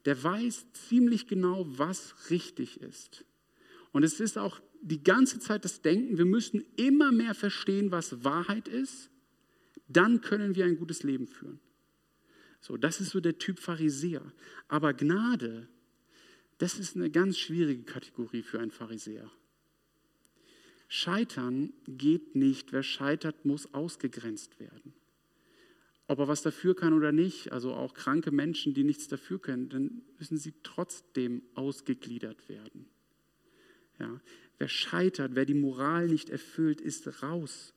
Der 0.05 0.21
weiß 0.21 0.65
ziemlich 0.73 1.27
genau, 1.27 1.65
was 1.67 2.29
richtig 2.29 2.81
ist. 2.81 3.25
Und 3.91 4.03
es 4.03 4.19
ist 4.19 4.37
auch 4.37 4.61
die 4.81 5.03
ganze 5.03 5.39
Zeit 5.39 5.65
das 5.65 5.81
Denken, 5.81 6.17
wir 6.17 6.25
müssen 6.25 6.63
immer 6.75 7.11
mehr 7.11 7.33
verstehen, 7.33 7.91
was 7.91 8.23
Wahrheit 8.23 8.67
ist, 8.67 9.09
dann 9.87 10.21
können 10.21 10.55
wir 10.55 10.65
ein 10.65 10.77
gutes 10.77 11.03
Leben 11.03 11.27
führen. 11.27 11.59
So, 12.61 12.77
das 12.77 13.01
ist 13.01 13.09
so 13.09 13.19
der 13.19 13.37
Typ 13.37 13.59
Pharisäer. 13.59 14.33
Aber 14.67 14.93
Gnade, 14.93 15.67
das 16.57 16.77
ist 16.77 16.95
eine 16.95 17.09
ganz 17.09 17.37
schwierige 17.37 17.83
Kategorie 17.83 18.43
für 18.43 18.59
einen 18.59 18.71
Pharisäer. 18.71 19.31
Scheitern 20.87 21.71
geht 21.87 22.35
nicht. 22.35 22.73
Wer 22.73 22.83
scheitert, 22.83 23.45
muss 23.45 23.73
ausgegrenzt 23.73 24.59
werden. 24.59 24.93
Ob 26.07 26.19
er 26.19 26.27
was 26.27 26.41
dafür 26.41 26.75
kann 26.75 26.93
oder 26.93 27.11
nicht, 27.11 27.51
also 27.51 27.73
auch 27.73 27.93
kranke 27.93 28.31
Menschen, 28.31 28.73
die 28.73 28.83
nichts 28.83 29.07
dafür 29.07 29.39
können, 29.39 29.69
dann 29.69 30.01
müssen 30.17 30.37
sie 30.37 30.55
trotzdem 30.63 31.43
ausgegliedert 31.53 32.49
werden. 32.49 32.89
Ja, 33.99 34.21
wer 34.57 34.67
scheitert, 34.67 35.35
wer 35.35 35.45
die 35.45 35.53
Moral 35.53 36.07
nicht 36.07 36.29
erfüllt, 36.29 36.81
ist 36.81 37.21
raus. 37.21 37.73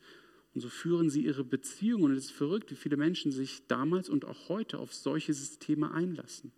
Und 0.55 0.61
so 0.61 0.69
führen 0.69 1.11
sie 1.11 1.25
ihre 1.25 1.45
Beziehungen. 1.45 2.05
Und 2.05 2.13
es 2.13 2.27
ist 2.27 2.33
verrückt, 2.33 2.71
wie 2.71 2.77
viele 2.77 2.97
Menschen 2.97 3.33
sich 3.33 3.67
damals 3.67 4.09
und 4.09 4.25
auch 4.25 4.49
heute 4.49 4.79
auf 4.79 4.95
solche 4.95 5.35
Systeme 5.35 5.93
einlassen. 5.93 6.53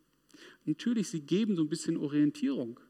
Natürlich, 0.65 1.09
sie 1.09 1.21
geben 1.21 1.57
so 1.57 1.63
ein 1.63 1.69
bisschen 1.69 1.97
Orientierung. 1.97 2.81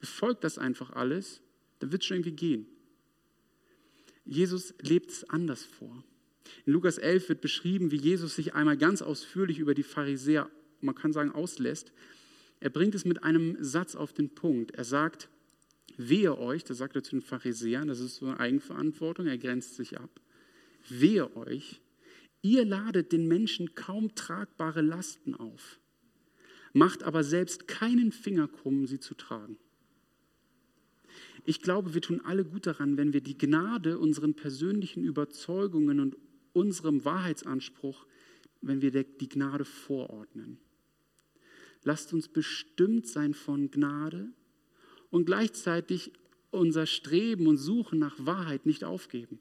Befolgt 0.00 0.44
das 0.44 0.58
einfach 0.58 0.90
alles, 0.90 1.42
dann 1.78 1.92
wird 1.92 2.02
es 2.02 2.08
schon 2.08 2.18
irgendwie 2.18 2.32
gehen. 2.32 2.66
Jesus 4.24 4.74
lebt 4.80 5.10
es 5.10 5.28
anders 5.28 5.64
vor. 5.64 6.04
In 6.64 6.72
Lukas 6.72 6.98
11 6.98 7.28
wird 7.28 7.40
beschrieben, 7.40 7.90
wie 7.90 7.96
Jesus 7.96 8.36
sich 8.36 8.54
einmal 8.54 8.76
ganz 8.76 9.02
ausführlich 9.02 9.58
über 9.58 9.74
die 9.74 9.82
Pharisäer, 9.82 10.50
man 10.80 10.94
kann 10.94 11.12
sagen, 11.12 11.32
auslässt. 11.32 11.92
Er 12.60 12.70
bringt 12.70 12.94
es 12.94 13.04
mit 13.04 13.24
einem 13.24 13.56
Satz 13.60 13.96
auf 13.96 14.12
den 14.12 14.30
Punkt. 14.30 14.72
Er 14.72 14.84
sagt, 14.84 15.28
Wehe 15.96 16.38
euch, 16.38 16.64
das 16.64 16.78
sagt 16.78 16.96
er 16.96 17.02
zu 17.02 17.12
den 17.12 17.22
Pharisäern, 17.22 17.88
das 17.88 18.00
ist 18.00 18.16
so 18.16 18.26
eine 18.26 18.40
Eigenverantwortung, 18.40 19.26
er 19.26 19.38
grenzt 19.38 19.76
sich 19.76 19.98
ab. 19.98 20.20
Wehe 20.88 21.36
euch, 21.36 21.80
ihr 22.40 22.64
ladet 22.64 23.12
den 23.12 23.28
Menschen 23.28 23.74
kaum 23.74 24.14
tragbare 24.14 24.80
Lasten 24.80 25.34
auf, 25.34 25.78
macht 26.72 27.02
aber 27.02 27.22
selbst 27.24 27.68
keinen 27.68 28.12
Finger 28.12 28.48
krumm, 28.48 28.86
sie 28.86 29.00
zu 29.00 29.14
tragen. 29.14 29.58
Ich 31.44 31.60
glaube, 31.60 31.94
wir 31.94 32.00
tun 32.00 32.20
alle 32.24 32.44
gut 32.44 32.66
daran, 32.66 32.96
wenn 32.96 33.12
wir 33.12 33.20
die 33.20 33.36
Gnade 33.36 33.98
unseren 33.98 34.34
persönlichen 34.34 35.04
Überzeugungen 35.04 36.00
und 36.00 36.16
unserem 36.52 37.04
Wahrheitsanspruch, 37.04 38.06
wenn 38.60 38.80
wir 38.80 38.90
die 38.92 39.28
Gnade 39.28 39.64
vorordnen. 39.64 40.58
Lasst 41.84 42.12
uns 42.12 42.28
bestimmt 42.28 43.08
sein 43.08 43.34
von 43.34 43.70
Gnade 43.70 44.32
und 45.12 45.26
gleichzeitig 45.26 46.10
unser 46.50 46.86
Streben 46.86 47.46
und 47.46 47.58
Suchen 47.58 48.00
nach 48.00 48.16
Wahrheit 48.18 48.66
nicht 48.66 48.82
aufgeben. 48.82 49.38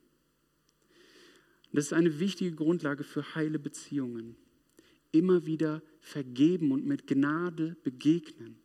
Das 1.73 1.85
ist 1.85 1.93
eine 1.93 2.19
wichtige 2.19 2.55
Grundlage 2.55 3.03
für 3.03 3.33
heile 3.33 3.57
Beziehungen. 3.57 4.35
Immer 5.11 5.45
wieder 5.45 5.81
vergeben 6.01 6.71
und 6.71 6.85
mit 6.85 7.07
Gnade 7.07 7.77
begegnen. 7.83 8.57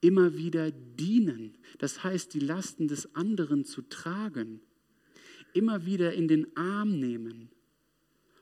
Immer 0.00 0.36
wieder 0.36 0.70
dienen, 0.70 1.58
das 1.78 2.02
heißt 2.02 2.32
die 2.32 2.40
Lasten 2.40 2.88
des 2.88 3.14
anderen 3.14 3.64
zu 3.64 3.82
tragen. 3.82 4.60
Immer 5.52 5.84
wieder 5.84 6.14
in 6.14 6.28
den 6.28 6.56
Arm 6.56 6.98
nehmen 6.98 7.50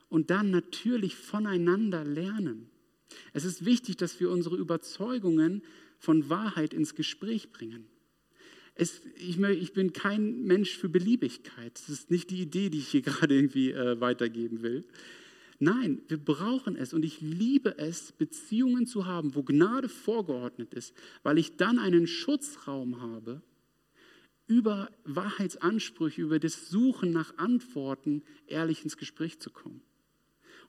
und 0.08 0.30
dann 0.30 0.50
natürlich 0.50 1.16
voneinander 1.16 2.04
lernen. 2.04 2.68
Es 3.32 3.44
ist 3.44 3.64
wichtig, 3.64 3.96
dass 3.96 4.20
wir 4.20 4.30
unsere 4.30 4.56
Überzeugungen 4.56 5.62
von 5.98 6.28
Wahrheit 6.28 6.74
ins 6.74 6.94
Gespräch 6.94 7.50
bringen. 7.50 7.88
Es, 8.76 9.00
ich, 9.16 9.40
ich, 9.40 9.72
bin 9.72 9.92
kein 9.92 10.42
Mensch 10.44 10.76
für 10.76 10.88
Beliebigkeit. 10.88 11.72
Das 11.74 11.88
ist 11.88 12.10
nicht 12.10 12.30
die 12.30 12.42
Idee, 12.42 12.68
die 12.70 12.78
ich 12.78 12.88
hier 12.88 13.02
gerade 13.02 13.34
irgendwie 13.34 13.72
äh, 13.72 14.00
weitergeben 14.00 14.62
will. 14.62 14.84
Nein, 15.58 16.02
wir 16.08 16.18
brauchen 16.18 16.76
es 16.76 16.92
und 16.92 17.02
ich 17.02 17.22
liebe 17.22 17.78
es, 17.78 18.12
Beziehungen 18.12 18.86
zu 18.86 19.06
haben, 19.06 19.34
wo 19.34 19.42
Gnade 19.42 19.88
vorgeordnet 19.88 20.74
ist, 20.74 20.94
weil 21.22 21.38
ich 21.38 21.56
dann 21.56 21.78
einen 21.78 22.06
Schutzraum 22.06 23.00
habe, 23.00 23.40
über 24.46 24.90
Wahrheitsansprüche, 25.04 26.22
über 26.22 26.38
das 26.38 26.68
Suchen 26.68 27.10
nach 27.10 27.36
Antworten 27.38 28.22
ehrlich 28.46 28.84
ins 28.84 28.96
Gespräch 28.96 29.40
zu 29.40 29.50
kommen. 29.50 29.80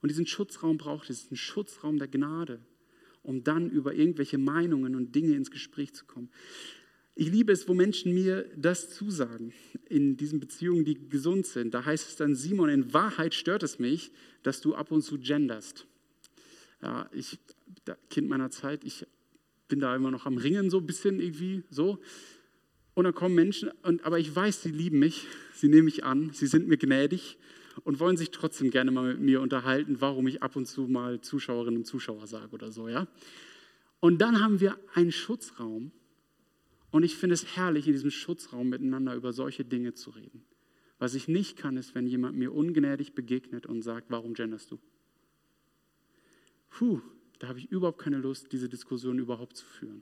Und 0.02 0.10
diesen 0.10 0.26
Schutzraum 0.26 0.78
braucht 0.78 1.10
es, 1.10 1.28
einen 1.28 1.38
Schutzraum 1.38 1.98
der 2.00 2.08
Gnade, 2.08 2.60
um 3.24 3.44
dann 3.44 3.70
über 3.70 3.94
irgendwelche 3.94 4.38
Meinungen 4.38 4.96
und 4.96 5.14
Dinge 5.14 5.36
ins 5.36 5.52
Gespräch 5.52 5.94
zu 5.94 6.06
kommen. 6.06 6.30
Ich 7.20 7.32
liebe 7.32 7.52
es, 7.52 7.68
wo 7.68 7.74
Menschen 7.74 8.14
mir 8.14 8.48
das 8.56 8.92
zusagen, 8.92 9.52
in 9.90 10.18
diesen 10.18 10.40
Beziehungen, 10.40 10.86
die 10.86 11.10
gesund 11.10 11.48
sind. 11.48 11.74
Da 11.74 11.84
heißt 11.84 12.10
es 12.10 12.16
dann, 12.16 12.36
Simon, 12.36 12.70
in 12.70 12.94
Wahrheit 12.94 13.34
stört 13.34 13.64
es 13.64 13.80
mich, 13.80 14.12
dass 14.44 14.62
du 14.62 14.76
ab 14.76 14.92
und 14.92 15.02
zu 15.02 15.18
genderst. 15.18 15.88
Ja, 16.80 17.10
ich, 17.12 17.40
Kind 18.12 18.30
meiner 18.30 18.52
Zeit, 18.52 18.84
ich 18.84 19.08
bin 19.68 19.80
da 19.80 19.96
immer 19.96 20.12
noch 20.12 20.28
am 20.28 20.38
Ringen, 20.38 20.70
so 20.70 20.78
ein 20.78 20.86
bisschen 20.86 21.20
irgendwie 21.20 21.64
so. 21.72 21.98
Und 22.94 23.06
dann 23.06 23.16
kommen 23.16 23.34
Menschen, 23.34 23.72
und, 23.82 24.06
aber 24.06 24.20
ich 24.20 24.36
weiß, 24.36 24.62
sie 24.62 24.72
lieben 24.72 25.00
mich, 25.00 25.26
sie 25.56 25.70
nehmen 25.70 25.86
mich 25.86 26.04
an, 26.04 26.30
sie 26.34 26.46
sind 26.46 26.68
mir 26.68 26.78
gnädig 26.78 27.40
und 27.84 28.00
wollen 28.00 28.18
sich 28.18 28.30
trotzdem 28.30 28.70
gerne 28.70 28.92
mal 28.92 29.14
mit 29.14 29.22
mir 29.22 29.42
unterhalten, 29.42 30.02
warum 30.02 30.28
ich 30.28 30.44
ab 30.44 30.56
und 30.56 30.68
zu 30.68 30.82
mal 30.82 31.20
Zuschauerinnen 31.20 31.80
und 31.80 31.86
Zuschauer 31.86 32.28
sage 32.28 32.52
oder 32.52 32.72
so, 32.72 32.88
ja. 32.88 33.08
Und 34.00 34.22
dann 34.22 34.40
haben 34.40 34.60
wir 34.60 34.78
einen 34.94 35.12
Schutzraum, 35.12 35.92
und 36.92 37.04
ich 37.04 37.18
finde 37.18 37.34
es 37.34 37.56
herrlich, 37.56 37.88
in 37.88 37.94
diesem 37.94 38.12
Schutzraum 38.12 38.70
miteinander 38.70 39.16
über 39.16 39.34
solche 39.34 39.66
Dinge 39.66 39.94
zu 39.94 40.12
reden. 40.12 40.44
Was 41.00 41.14
ich 41.14 41.28
nicht 41.28 41.58
kann, 41.58 41.78
ist, 41.78 41.94
wenn 41.96 42.08
jemand 42.08 42.38
mir 42.38 42.54
ungnädig 42.54 43.14
begegnet 43.14 43.66
und 43.66 43.82
sagt, 43.82 44.10
warum 44.10 44.34
genderst 44.34 44.72
du? 44.72 44.80
Puh, 46.70 47.02
da 47.40 47.48
habe 47.48 47.60
ich 47.60 47.72
überhaupt 47.72 48.00
keine 48.00 48.18
Lust, 48.18 48.52
diese 48.52 48.70
Diskussion 48.70 49.20
überhaupt 49.20 49.58
zu 49.58 49.66
führen. 49.66 50.02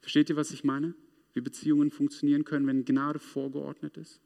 Versteht 0.00 0.30
ihr, 0.30 0.36
was 0.36 0.52
ich 0.52 0.64
meine? 0.64 0.94
Wie 1.34 1.40
Beziehungen 1.40 1.90
funktionieren 1.90 2.44
können, 2.44 2.66
wenn 2.66 2.84
Gnade 2.84 3.18
vorgeordnet 3.18 3.96
ist? 3.96 4.20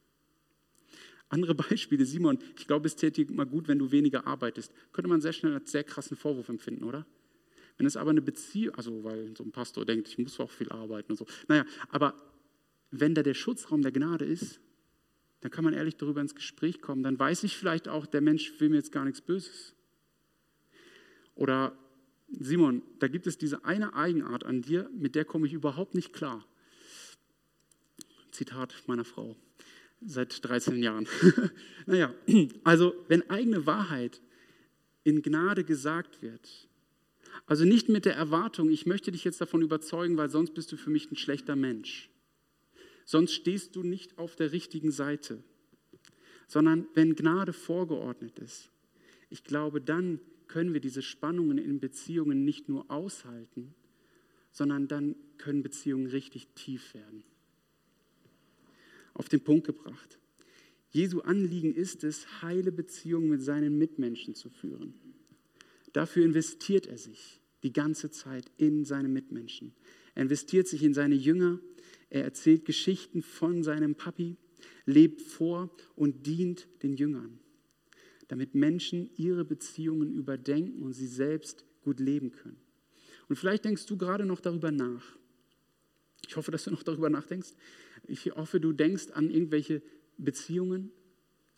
Andere 1.28 1.54
Beispiele, 1.70 2.04
Simon, 2.04 2.38
ich 2.56 2.66
glaube, 2.66 2.86
es 2.86 2.96
täte 2.96 3.24
mal 3.32 3.46
gut, 3.46 3.66
wenn 3.66 3.78
du 3.78 3.90
weniger 3.90 4.26
arbeitest. 4.26 4.72
Könnte 4.92 5.08
man 5.08 5.20
sehr 5.20 5.32
schnell 5.32 5.54
als 5.54 5.72
sehr 5.72 5.84
krassen 5.84 6.16
Vorwurf 6.16 6.48
empfinden, 6.48 6.84
oder? 6.84 7.06
Wenn 7.80 7.86
es 7.86 7.96
aber 7.96 8.10
eine 8.10 8.20
Beziehung, 8.20 8.74
also 8.74 9.04
weil 9.04 9.34
so 9.34 9.42
ein 9.42 9.52
Pastor 9.52 9.86
denkt, 9.86 10.06
ich 10.06 10.18
muss 10.18 10.38
auch 10.38 10.50
viel 10.50 10.68
arbeiten 10.68 11.12
und 11.12 11.16
so. 11.16 11.24
Naja, 11.48 11.64
aber 11.88 12.14
wenn 12.90 13.14
da 13.14 13.22
der 13.22 13.32
Schutzraum 13.32 13.80
der 13.80 13.90
Gnade 13.90 14.26
ist, 14.26 14.60
dann 15.40 15.50
kann 15.50 15.64
man 15.64 15.72
ehrlich 15.72 15.96
darüber 15.96 16.20
ins 16.20 16.34
Gespräch 16.34 16.82
kommen. 16.82 17.02
Dann 17.02 17.18
weiß 17.18 17.42
ich 17.44 17.56
vielleicht 17.56 17.88
auch, 17.88 18.04
der 18.04 18.20
Mensch 18.20 18.60
will 18.60 18.68
mir 18.68 18.76
jetzt 18.76 18.92
gar 18.92 19.06
nichts 19.06 19.22
Böses. 19.22 19.74
Oder 21.34 21.74
Simon, 22.28 22.82
da 22.98 23.08
gibt 23.08 23.26
es 23.26 23.38
diese 23.38 23.64
eine 23.64 23.94
Eigenart 23.94 24.44
an 24.44 24.60
dir, 24.60 24.90
mit 24.92 25.14
der 25.14 25.24
komme 25.24 25.46
ich 25.46 25.54
überhaupt 25.54 25.94
nicht 25.94 26.12
klar. 26.12 26.46
Zitat 28.30 28.74
meiner 28.88 29.06
Frau 29.06 29.36
seit 30.02 30.46
13 30.46 30.82
Jahren. 30.82 31.08
naja, 31.86 32.14
also 32.62 32.94
wenn 33.08 33.30
eigene 33.30 33.64
Wahrheit 33.64 34.20
in 35.02 35.22
Gnade 35.22 35.64
gesagt 35.64 36.20
wird, 36.20 36.68
also 37.46 37.64
nicht 37.64 37.88
mit 37.88 38.04
der 38.04 38.14
Erwartung, 38.14 38.70
ich 38.70 38.86
möchte 38.86 39.10
dich 39.10 39.24
jetzt 39.24 39.40
davon 39.40 39.62
überzeugen, 39.62 40.16
weil 40.16 40.30
sonst 40.30 40.54
bist 40.54 40.70
du 40.72 40.76
für 40.76 40.90
mich 40.90 41.10
ein 41.10 41.16
schlechter 41.16 41.56
Mensch. 41.56 42.10
Sonst 43.04 43.32
stehst 43.32 43.74
du 43.74 43.82
nicht 43.82 44.18
auf 44.18 44.36
der 44.36 44.52
richtigen 44.52 44.92
Seite. 44.92 45.42
Sondern 46.46 46.86
wenn 46.94 47.14
Gnade 47.14 47.52
vorgeordnet 47.52 48.38
ist, 48.38 48.70
ich 49.30 49.44
glaube, 49.44 49.80
dann 49.80 50.20
können 50.48 50.74
wir 50.74 50.80
diese 50.80 51.02
Spannungen 51.02 51.58
in 51.58 51.78
Beziehungen 51.78 52.44
nicht 52.44 52.68
nur 52.68 52.90
aushalten, 52.90 53.74
sondern 54.50 54.88
dann 54.88 55.14
können 55.38 55.62
Beziehungen 55.62 56.06
richtig 56.06 56.48
tief 56.54 56.94
werden. 56.94 57.22
Auf 59.14 59.28
den 59.28 59.40
Punkt 59.40 59.66
gebracht. 59.66 60.18
Jesu 60.90 61.20
Anliegen 61.20 61.72
ist 61.72 62.02
es, 62.02 62.42
heile 62.42 62.72
Beziehungen 62.72 63.30
mit 63.30 63.42
seinen 63.42 63.78
Mitmenschen 63.78 64.34
zu 64.34 64.50
führen. 64.50 64.94
Dafür 65.92 66.24
investiert 66.24 66.86
er 66.86 66.98
sich 66.98 67.40
die 67.62 67.72
ganze 67.72 68.10
Zeit 68.10 68.50
in 68.56 68.84
seine 68.84 69.08
Mitmenschen. 69.08 69.74
Er 70.14 70.22
investiert 70.22 70.68
sich 70.68 70.82
in 70.82 70.94
seine 70.94 71.14
Jünger, 71.14 71.60
er 72.08 72.24
erzählt 72.24 72.64
Geschichten 72.64 73.22
von 73.22 73.62
seinem 73.62 73.94
Papi, 73.94 74.36
lebt 74.86 75.22
vor 75.22 75.70
und 75.94 76.26
dient 76.26 76.68
den 76.82 76.94
Jüngern, 76.94 77.38
damit 78.28 78.54
Menschen 78.54 79.10
ihre 79.16 79.44
Beziehungen 79.44 80.12
überdenken 80.12 80.82
und 80.82 80.92
sie 80.92 81.06
selbst 81.06 81.64
gut 81.82 82.00
leben 82.00 82.32
können. 82.32 82.60
Und 83.28 83.36
vielleicht 83.36 83.64
denkst 83.64 83.86
du 83.86 83.96
gerade 83.96 84.26
noch 84.26 84.40
darüber 84.40 84.72
nach. 84.72 85.16
Ich 86.26 86.36
hoffe, 86.36 86.50
dass 86.50 86.64
du 86.64 86.70
noch 86.70 86.82
darüber 86.82 87.10
nachdenkst. 87.10 87.50
Ich 88.06 88.26
hoffe, 88.32 88.60
du 88.60 88.72
denkst 88.72 89.10
an 89.12 89.30
irgendwelche 89.30 89.82
Beziehungen 90.18 90.90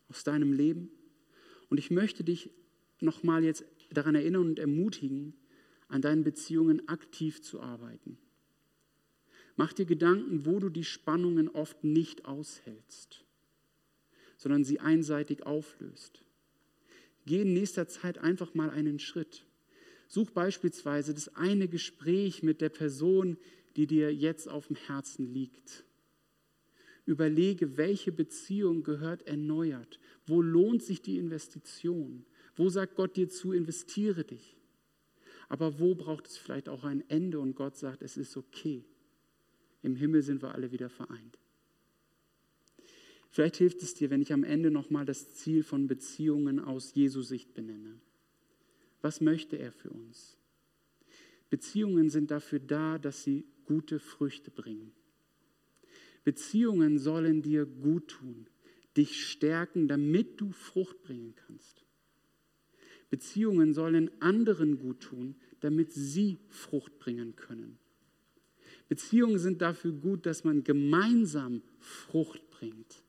aus 0.08 0.24
deinem 0.24 0.52
Leben. 0.52 0.90
Und 1.68 1.78
ich 1.78 1.90
möchte 1.90 2.24
dich 2.24 2.50
nochmal 3.00 3.42
jetzt 3.42 3.64
daran 3.92 4.14
erinnern 4.14 4.46
und 4.46 4.58
ermutigen, 4.58 5.34
an 5.88 6.02
deinen 6.02 6.24
Beziehungen 6.24 6.88
aktiv 6.88 7.42
zu 7.42 7.60
arbeiten. 7.60 8.18
Mach 9.56 9.72
dir 9.72 9.84
Gedanken, 9.84 10.46
wo 10.46 10.58
du 10.58 10.70
die 10.70 10.84
Spannungen 10.84 11.48
oft 11.48 11.84
nicht 11.84 12.24
aushältst, 12.24 13.24
sondern 14.38 14.64
sie 14.64 14.80
einseitig 14.80 15.44
auflöst. 15.44 16.24
Geh 17.26 17.42
in 17.42 17.52
nächster 17.52 17.86
Zeit 17.86 18.18
einfach 18.18 18.54
mal 18.54 18.70
einen 18.70 18.98
Schritt. 18.98 19.44
Such 20.08 20.30
beispielsweise 20.30 21.14
das 21.14 21.34
eine 21.36 21.68
Gespräch 21.68 22.42
mit 22.42 22.60
der 22.60 22.70
Person, 22.70 23.36
die 23.76 23.86
dir 23.86 24.12
jetzt 24.14 24.48
auf 24.48 24.66
dem 24.66 24.76
Herzen 24.76 25.32
liegt. 25.32 25.84
Überlege, 27.04 27.76
welche 27.76 28.12
Beziehung 28.12 28.82
gehört 28.84 29.26
erneuert. 29.26 29.98
Wo 30.26 30.40
lohnt 30.40 30.82
sich 30.82 31.02
die 31.02 31.18
Investition? 31.18 32.24
Wo 32.56 32.68
sagt 32.68 32.96
Gott 32.96 33.16
dir 33.16 33.28
zu, 33.28 33.52
investiere 33.52 34.24
dich? 34.24 34.56
Aber 35.48 35.78
wo 35.78 35.94
braucht 35.94 36.26
es 36.26 36.36
vielleicht 36.36 36.68
auch 36.68 36.84
ein 36.84 37.08
Ende 37.08 37.38
und 37.40 37.54
Gott 37.54 37.76
sagt, 37.76 38.02
es 38.02 38.16
ist 38.16 38.36
okay. 38.36 38.84
Im 39.82 39.96
Himmel 39.96 40.22
sind 40.22 40.42
wir 40.42 40.54
alle 40.54 40.72
wieder 40.72 40.88
vereint. 40.88 41.38
Vielleicht 43.30 43.56
hilft 43.56 43.82
es 43.82 43.94
dir, 43.94 44.10
wenn 44.10 44.20
ich 44.20 44.32
am 44.32 44.44
Ende 44.44 44.70
nochmal 44.70 45.06
das 45.06 45.34
Ziel 45.34 45.62
von 45.62 45.86
Beziehungen 45.86 46.60
aus 46.60 46.94
Jesu 46.94 47.22
Sicht 47.22 47.54
benenne. 47.54 47.98
Was 49.00 49.20
möchte 49.20 49.58
er 49.58 49.72
für 49.72 49.90
uns? 49.90 50.36
Beziehungen 51.50 52.10
sind 52.10 52.30
dafür 52.30 52.60
da, 52.60 52.98
dass 52.98 53.24
sie 53.24 53.44
gute 53.64 53.98
Früchte 53.98 54.50
bringen. 54.50 54.92
Beziehungen 56.24 56.98
sollen 56.98 57.42
dir 57.42 57.66
gut 57.66 58.08
tun, 58.08 58.46
dich 58.96 59.26
stärken, 59.26 59.88
damit 59.88 60.40
du 60.40 60.52
Frucht 60.52 61.02
bringen 61.02 61.34
kannst. 61.34 61.84
Beziehungen 63.12 63.74
sollen 63.74 64.10
anderen 64.22 64.78
gut 64.78 65.00
tun, 65.00 65.34
damit 65.60 65.92
sie 65.92 66.38
Frucht 66.48 66.98
bringen 66.98 67.36
können. 67.36 67.76
Beziehungen 68.88 69.38
sind 69.38 69.60
dafür 69.60 69.92
gut, 69.92 70.24
dass 70.24 70.44
man 70.44 70.64
gemeinsam 70.64 71.60
Frucht 71.78 72.48
bringt. 72.50 73.02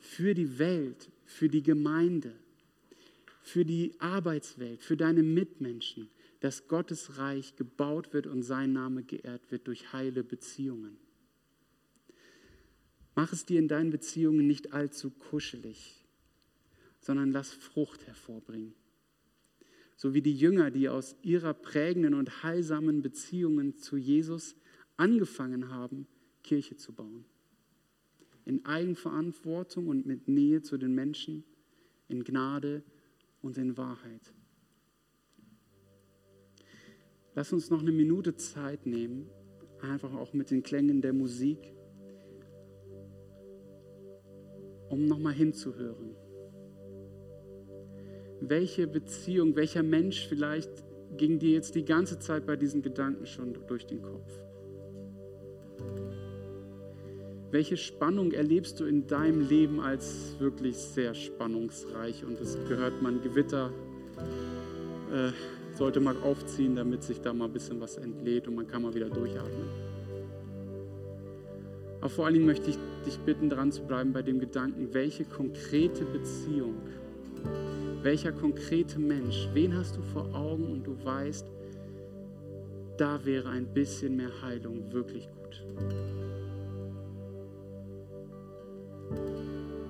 Für 0.00 0.34
die 0.34 0.58
Welt, 0.58 1.08
für 1.24 1.48
die 1.48 1.62
Gemeinde, 1.62 2.34
für 3.42 3.64
die 3.64 3.94
Arbeitswelt, 4.00 4.82
für 4.82 4.96
deine 4.96 5.22
Mitmenschen, 5.22 6.08
dass 6.40 6.66
Gottes 6.66 7.16
Reich 7.16 7.54
gebaut 7.54 8.12
wird 8.12 8.26
und 8.26 8.42
sein 8.42 8.72
Name 8.72 9.04
geehrt 9.04 9.52
wird 9.52 9.68
durch 9.68 9.92
heile 9.92 10.24
Beziehungen. 10.24 10.96
Mach 13.14 13.32
es 13.32 13.46
dir 13.46 13.60
in 13.60 13.68
deinen 13.68 13.90
Beziehungen 13.90 14.48
nicht 14.48 14.72
allzu 14.72 15.10
kuschelig, 15.10 16.03
sondern 17.04 17.32
lass 17.32 17.52
Frucht 17.52 18.06
hervorbringen. 18.06 18.72
So 19.94 20.14
wie 20.14 20.22
die 20.22 20.34
Jünger, 20.34 20.70
die 20.70 20.88
aus 20.88 21.16
ihrer 21.22 21.52
prägenden 21.52 22.14
und 22.14 22.42
heilsamen 22.42 23.02
Beziehungen 23.02 23.76
zu 23.76 23.98
Jesus 23.98 24.56
angefangen 24.96 25.68
haben, 25.68 26.06
Kirche 26.42 26.76
zu 26.76 26.94
bauen. 26.94 27.26
In 28.46 28.64
Eigenverantwortung 28.64 29.88
und 29.88 30.06
mit 30.06 30.28
Nähe 30.28 30.62
zu 30.62 30.78
den 30.78 30.94
Menschen, 30.94 31.44
in 32.08 32.24
Gnade 32.24 32.82
und 33.42 33.58
in 33.58 33.76
Wahrheit. 33.76 34.32
Lass 37.34 37.52
uns 37.52 37.68
noch 37.68 37.80
eine 37.80 37.92
Minute 37.92 38.34
Zeit 38.36 38.86
nehmen, 38.86 39.28
einfach 39.82 40.14
auch 40.14 40.32
mit 40.32 40.50
den 40.50 40.62
Klängen 40.62 41.02
der 41.02 41.12
Musik 41.12 41.58
um 44.88 45.04
nochmal 45.06 45.34
hinzuhören. 45.34 46.23
Welche 48.40 48.86
Beziehung, 48.86 49.56
welcher 49.56 49.82
Mensch 49.82 50.26
vielleicht 50.28 50.70
ging 51.16 51.38
dir 51.38 51.52
jetzt 51.52 51.74
die 51.74 51.84
ganze 51.84 52.18
Zeit 52.18 52.46
bei 52.46 52.56
diesen 52.56 52.82
Gedanken 52.82 53.26
schon 53.26 53.54
durch 53.66 53.86
den 53.86 54.02
Kopf? 54.02 54.30
Welche 57.50 57.76
Spannung 57.76 58.32
erlebst 58.32 58.80
du 58.80 58.84
in 58.84 59.06
deinem 59.06 59.48
Leben 59.48 59.78
als 59.80 60.34
wirklich 60.40 60.76
sehr 60.76 61.14
spannungsreich 61.14 62.24
und 62.24 62.40
es 62.40 62.58
gehört 62.68 63.00
man 63.00 63.22
Gewitter, 63.22 63.72
äh, 65.12 65.30
sollte 65.76 66.00
man 66.00 66.20
aufziehen, 66.22 66.74
damit 66.74 67.04
sich 67.04 67.20
da 67.20 67.32
mal 67.32 67.44
ein 67.44 67.52
bisschen 67.52 67.80
was 67.80 67.96
entlädt 67.96 68.48
und 68.48 68.56
man 68.56 68.66
kann 68.66 68.82
mal 68.82 68.94
wieder 68.94 69.08
durchatmen. 69.08 69.68
Aber 72.00 72.10
vor 72.10 72.26
allen 72.26 72.34
Dingen 72.34 72.46
möchte 72.46 72.70
ich 72.70 72.78
dich 73.06 73.18
bitten, 73.20 73.48
dran 73.48 73.72
zu 73.72 73.82
bleiben 73.82 74.12
bei 74.12 74.22
dem 74.22 74.38
Gedanken, 74.38 74.92
welche 74.92 75.24
konkrete 75.24 76.04
Beziehung, 76.04 76.74
welcher 78.04 78.32
konkrete 78.32 78.98
Mensch, 78.98 79.48
wen 79.54 79.74
hast 79.74 79.96
du 79.96 80.02
vor 80.02 80.32
Augen 80.34 80.70
und 80.70 80.86
du 80.86 80.94
weißt, 81.02 81.46
da 82.98 83.24
wäre 83.24 83.48
ein 83.48 83.66
bisschen 83.66 84.16
mehr 84.16 84.30
Heilung 84.42 84.92
wirklich 84.92 85.26
gut. 85.30 85.64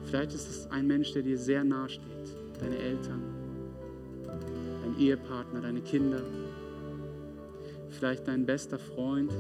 Vielleicht 0.04 0.32
ist 0.32 0.48
es 0.48 0.70
ein 0.70 0.86
Mensch, 0.86 1.12
der 1.12 1.22
dir 1.22 1.36
sehr 1.36 1.64
nahe 1.64 1.88
steht, 1.88 2.36
deine 2.60 2.78
Eltern, 2.78 3.20
dein 4.82 4.96
Ehepartner, 4.96 5.60
deine 5.60 5.80
Kinder, 5.80 6.22
vielleicht 7.90 8.28
dein 8.28 8.46
bester 8.46 8.78
Freund, 8.78 9.32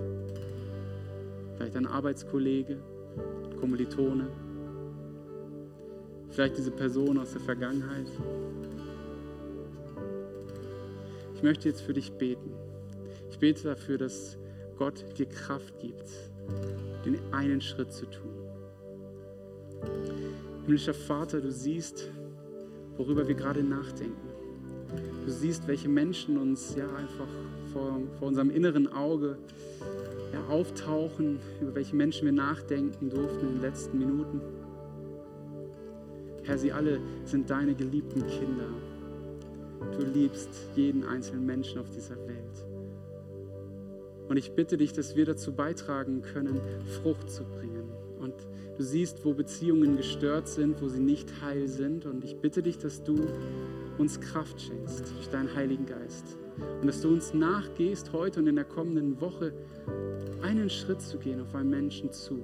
vielleicht 1.56 1.76
ein 1.76 1.86
Arbeitskollege, 1.86 2.76
Kommilitone, 3.60 4.26
vielleicht 6.34 6.58
diese 6.58 6.72
Person 6.72 7.18
aus 7.18 7.32
der 7.32 7.40
Vergangenheit. 7.40 8.06
Ich 11.36 11.42
möchte 11.42 11.68
jetzt 11.68 11.82
für 11.82 11.92
dich 11.92 12.12
beten. 12.12 12.52
Ich 13.30 13.38
bete 13.38 13.62
dafür, 13.62 13.98
dass 13.98 14.36
Gott 14.76 15.04
dir 15.16 15.26
Kraft 15.26 15.78
gibt, 15.78 16.10
den 17.04 17.18
einen 17.32 17.60
Schritt 17.60 17.92
zu 17.92 18.06
tun. 18.06 18.32
Himmlischer 20.62 20.94
Vater, 20.94 21.40
du 21.40 21.52
siehst, 21.52 22.10
worüber 22.96 23.28
wir 23.28 23.34
gerade 23.34 23.62
nachdenken. 23.62 24.28
Du 25.24 25.30
siehst, 25.30 25.68
welche 25.68 25.88
Menschen 25.88 26.36
uns 26.36 26.74
ja 26.74 26.86
einfach 26.96 27.28
vor, 27.72 28.00
vor 28.18 28.28
unserem 28.28 28.50
inneren 28.50 28.92
Auge 28.92 29.38
ja, 30.32 30.44
auftauchen, 30.48 31.38
über 31.60 31.74
welche 31.74 31.94
Menschen 31.94 32.24
wir 32.24 32.32
nachdenken 32.32 33.08
durften 33.08 33.46
in 33.46 33.52
den 33.54 33.62
letzten 33.62 33.98
Minuten. 33.98 34.40
Herr, 36.44 36.58
sie 36.58 36.72
alle 36.72 37.00
sind 37.24 37.50
deine 37.50 37.74
geliebten 37.74 38.26
Kinder. 38.26 38.68
Du 39.96 40.04
liebst 40.04 40.50
jeden 40.76 41.04
einzelnen 41.04 41.46
Menschen 41.46 41.78
auf 41.80 41.90
dieser 41.90 42.16
Welt. 42.26 42.64
Und 44.28 44.36
ich 44.36 44.52
bitte 44.52 44.76
dich, 44.76 44.92
dass 44.92 45.16
wir 45.16 45.26
dazu 45.26 45.52
beitragen 45.52 46.22
können, 46.22 46.60
Frucht 47.02 47.30
zu 47.30 47.44
bringen. 47.44 47.90
Und 48.20 48.34
du 48.76 48.82
siehst, 48.82 49.24
wo 49.24 49.34
Beziehungen 49.34 49.96
gestört 49.96 50.48
sind, 50.48 50.80
wo 50.80 50.88
sie 50.88 51.00
nicht 51.00 51.42
heil 51.42 51.68
sind. 51.68 52.06
Und 52.06 52.24
ich 52.24 52.36
bitte 52.36 52.62
dich, 52.62 52.78
dass 52.78 53.02
du 53.02 53.14
uns 53.98 54.20
Kraft 54.20 54.60
schenkst 54.60 55.12
durch 55.16 55.28
deinen 55.28 55.54
Heiligen 55.54 55.86
Geist. 55.86 56.38
Und 56.80 56.86
dass 56.86 57.00
du 57.00 57.08
uns 57.08 57.34
nachgehst 57.34 58.12
heute 58.12 58.40
und 58.40 58.46
in 58.46 58.56
der 58.56 58.64
kommenden 58.64 59.20
Woche 59.20 59.52
einen 60.42 60.70
Schritt 60.70 61.00
zu 61.00 61.18
gehen 61.18 61.40
auf 61.40 61.54
einen 61.54 61.70
Menschen 61.70 62.10
zu. 62.12 62.42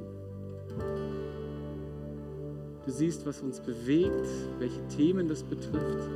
Du 2.84 2.90
siehst, 2.92 3.26
was 3.26 3.42
uns 3.42 3.60
bewegt, 3.60 4.26
welche 4.58 4.86
Themen 4.88 5.28
das 5.28 5.42
betrifft. 5.42 6.08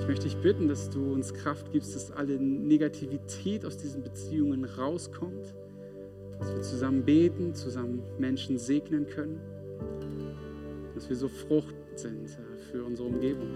Ich 0.00 0.06
möchte 0.06 0.24
dich 0.24 0.36
bitten, 0.38 0.68
dass 0.68 0.90
du 0.90 1.12
uns 1.12 1.34
Kraft 1.34 1.70
gibst, 1.72 1.94
dass 1.94 2.10
alle 2.10 2.38
Negativität 2.38 3.64
aus 3.64 3.76
diesen 3.76 4.02
Beziehungen 4.02 4.64
rauskommt, 4.64 5.54
dass 6.38 6.54
wir 6.54 6.62
zusammen 6.62 7.04
beten, 7.04 7.54
zusammen 7.54 8.02
Menschen 8.18 8.58
segnen 8.58 9.06
können, 9.06 9.40
dass 10.94 11.08
wir 11.08 11.16
so 11.16 11.28
Frucht 11.28 11.74
sind 11.94 12.30
für 12.70 12.84
unsere 12.84 13.08
Umgebung. 13.08 13.48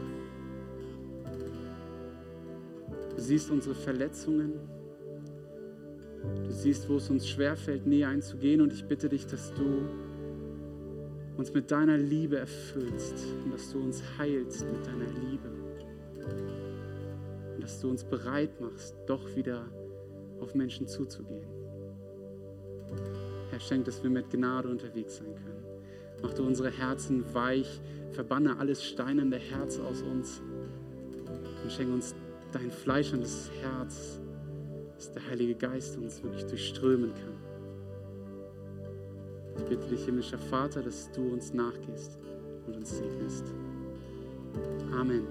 Du 3.16 3.20
siehst 3.20 3.50
unsere 3.50 3.74
Verletzungen, 3.74 4.54
Du 6.22 6.52
siehst, 6.52 6.88
wo 6.88 6.96
es 6.96 7.10
uns 7.10 7.28
schwerfällt, 7.28 7.86
näher 7.86 8.08
einzugehen. 8.08 8.60
Und 8.60 8.72
ich 8.72 8.84
bitte 8.84 9.08
dich, 9.08 9.26
dass 9.26 9.52
du 9.54 9.88
uns 11.36 11.52
mit 11.52 11.70
deiner 11.70 11.96
Liebe 11.96 12.38
erfüllst 12.38 13.24
und 13.44 13.52
dass 13.52 13.70
du 13.72 13.80
uns 13.80 14.02
heilst 14.18 14.66
mit 14.70 14.86
deiner 14.86 15.10
Liebe. 15.28 15.48
Und 17.54 17.62
dass 17.62 17.80
du 17.80 17.90
uns 17.90 18.04
bereit 18.04 18.60
machst, 18.60 18.94
doch 19.06 19.34
wieder 19.34 19.66
auf 20.40 20.54
Menschen 20.54 20.86
zuzugehen. 20.86 21.46
Herr, 23.50 23.60
schenk, 23.60 23.84
dass 23.84 24.02
wir 24.02 24.10
mit 24.10 24.30
Gnade 24.30 24.68
unterwegs 24.68 25.16
sein 25.16 25.34
können. 25.34 25.64
Mach 26.22 26.34
du 26.34 26.44
unsere 26.44 26.70
Herzen 26.70 27.24
weich, 27.34 27.80
verbanne 28.12 28.58
alles 28.58 28.84
steinernde 28.84 29.38
Herz 29.38 29.78
aus 29.78 30.02
uns 30.02 30.40
und 31.62 31.72
schenk 31.72 31.92
uns 31.92 32.14
dein 32.52 32.70
fleischendes 32.70 33.50
Herz 33.60 34.20
dass 35.02 35.10
der 35.10 35.26
Heilige 35.26 35.56
Geist 35.56 35.96
uns 35.98 36.22
wirklich 36.22 36.44
durchströmen 36.46 37.12
kann. 37.12 37.41
Ich 39.56 39.64
bitte 39.64 39.86
dich, 39.88 40.04
himmlischer 40.04 40.38
Vater, 40.38 40.82
dass 40.82 41.10
du 41.12 41.32
uns 41.32 41.52
nachgehst 41.52 42.18
und 42.66 42.76
uns 42.76 42.96
segnest. 42.96 43.44
Amen. 44.92 45.26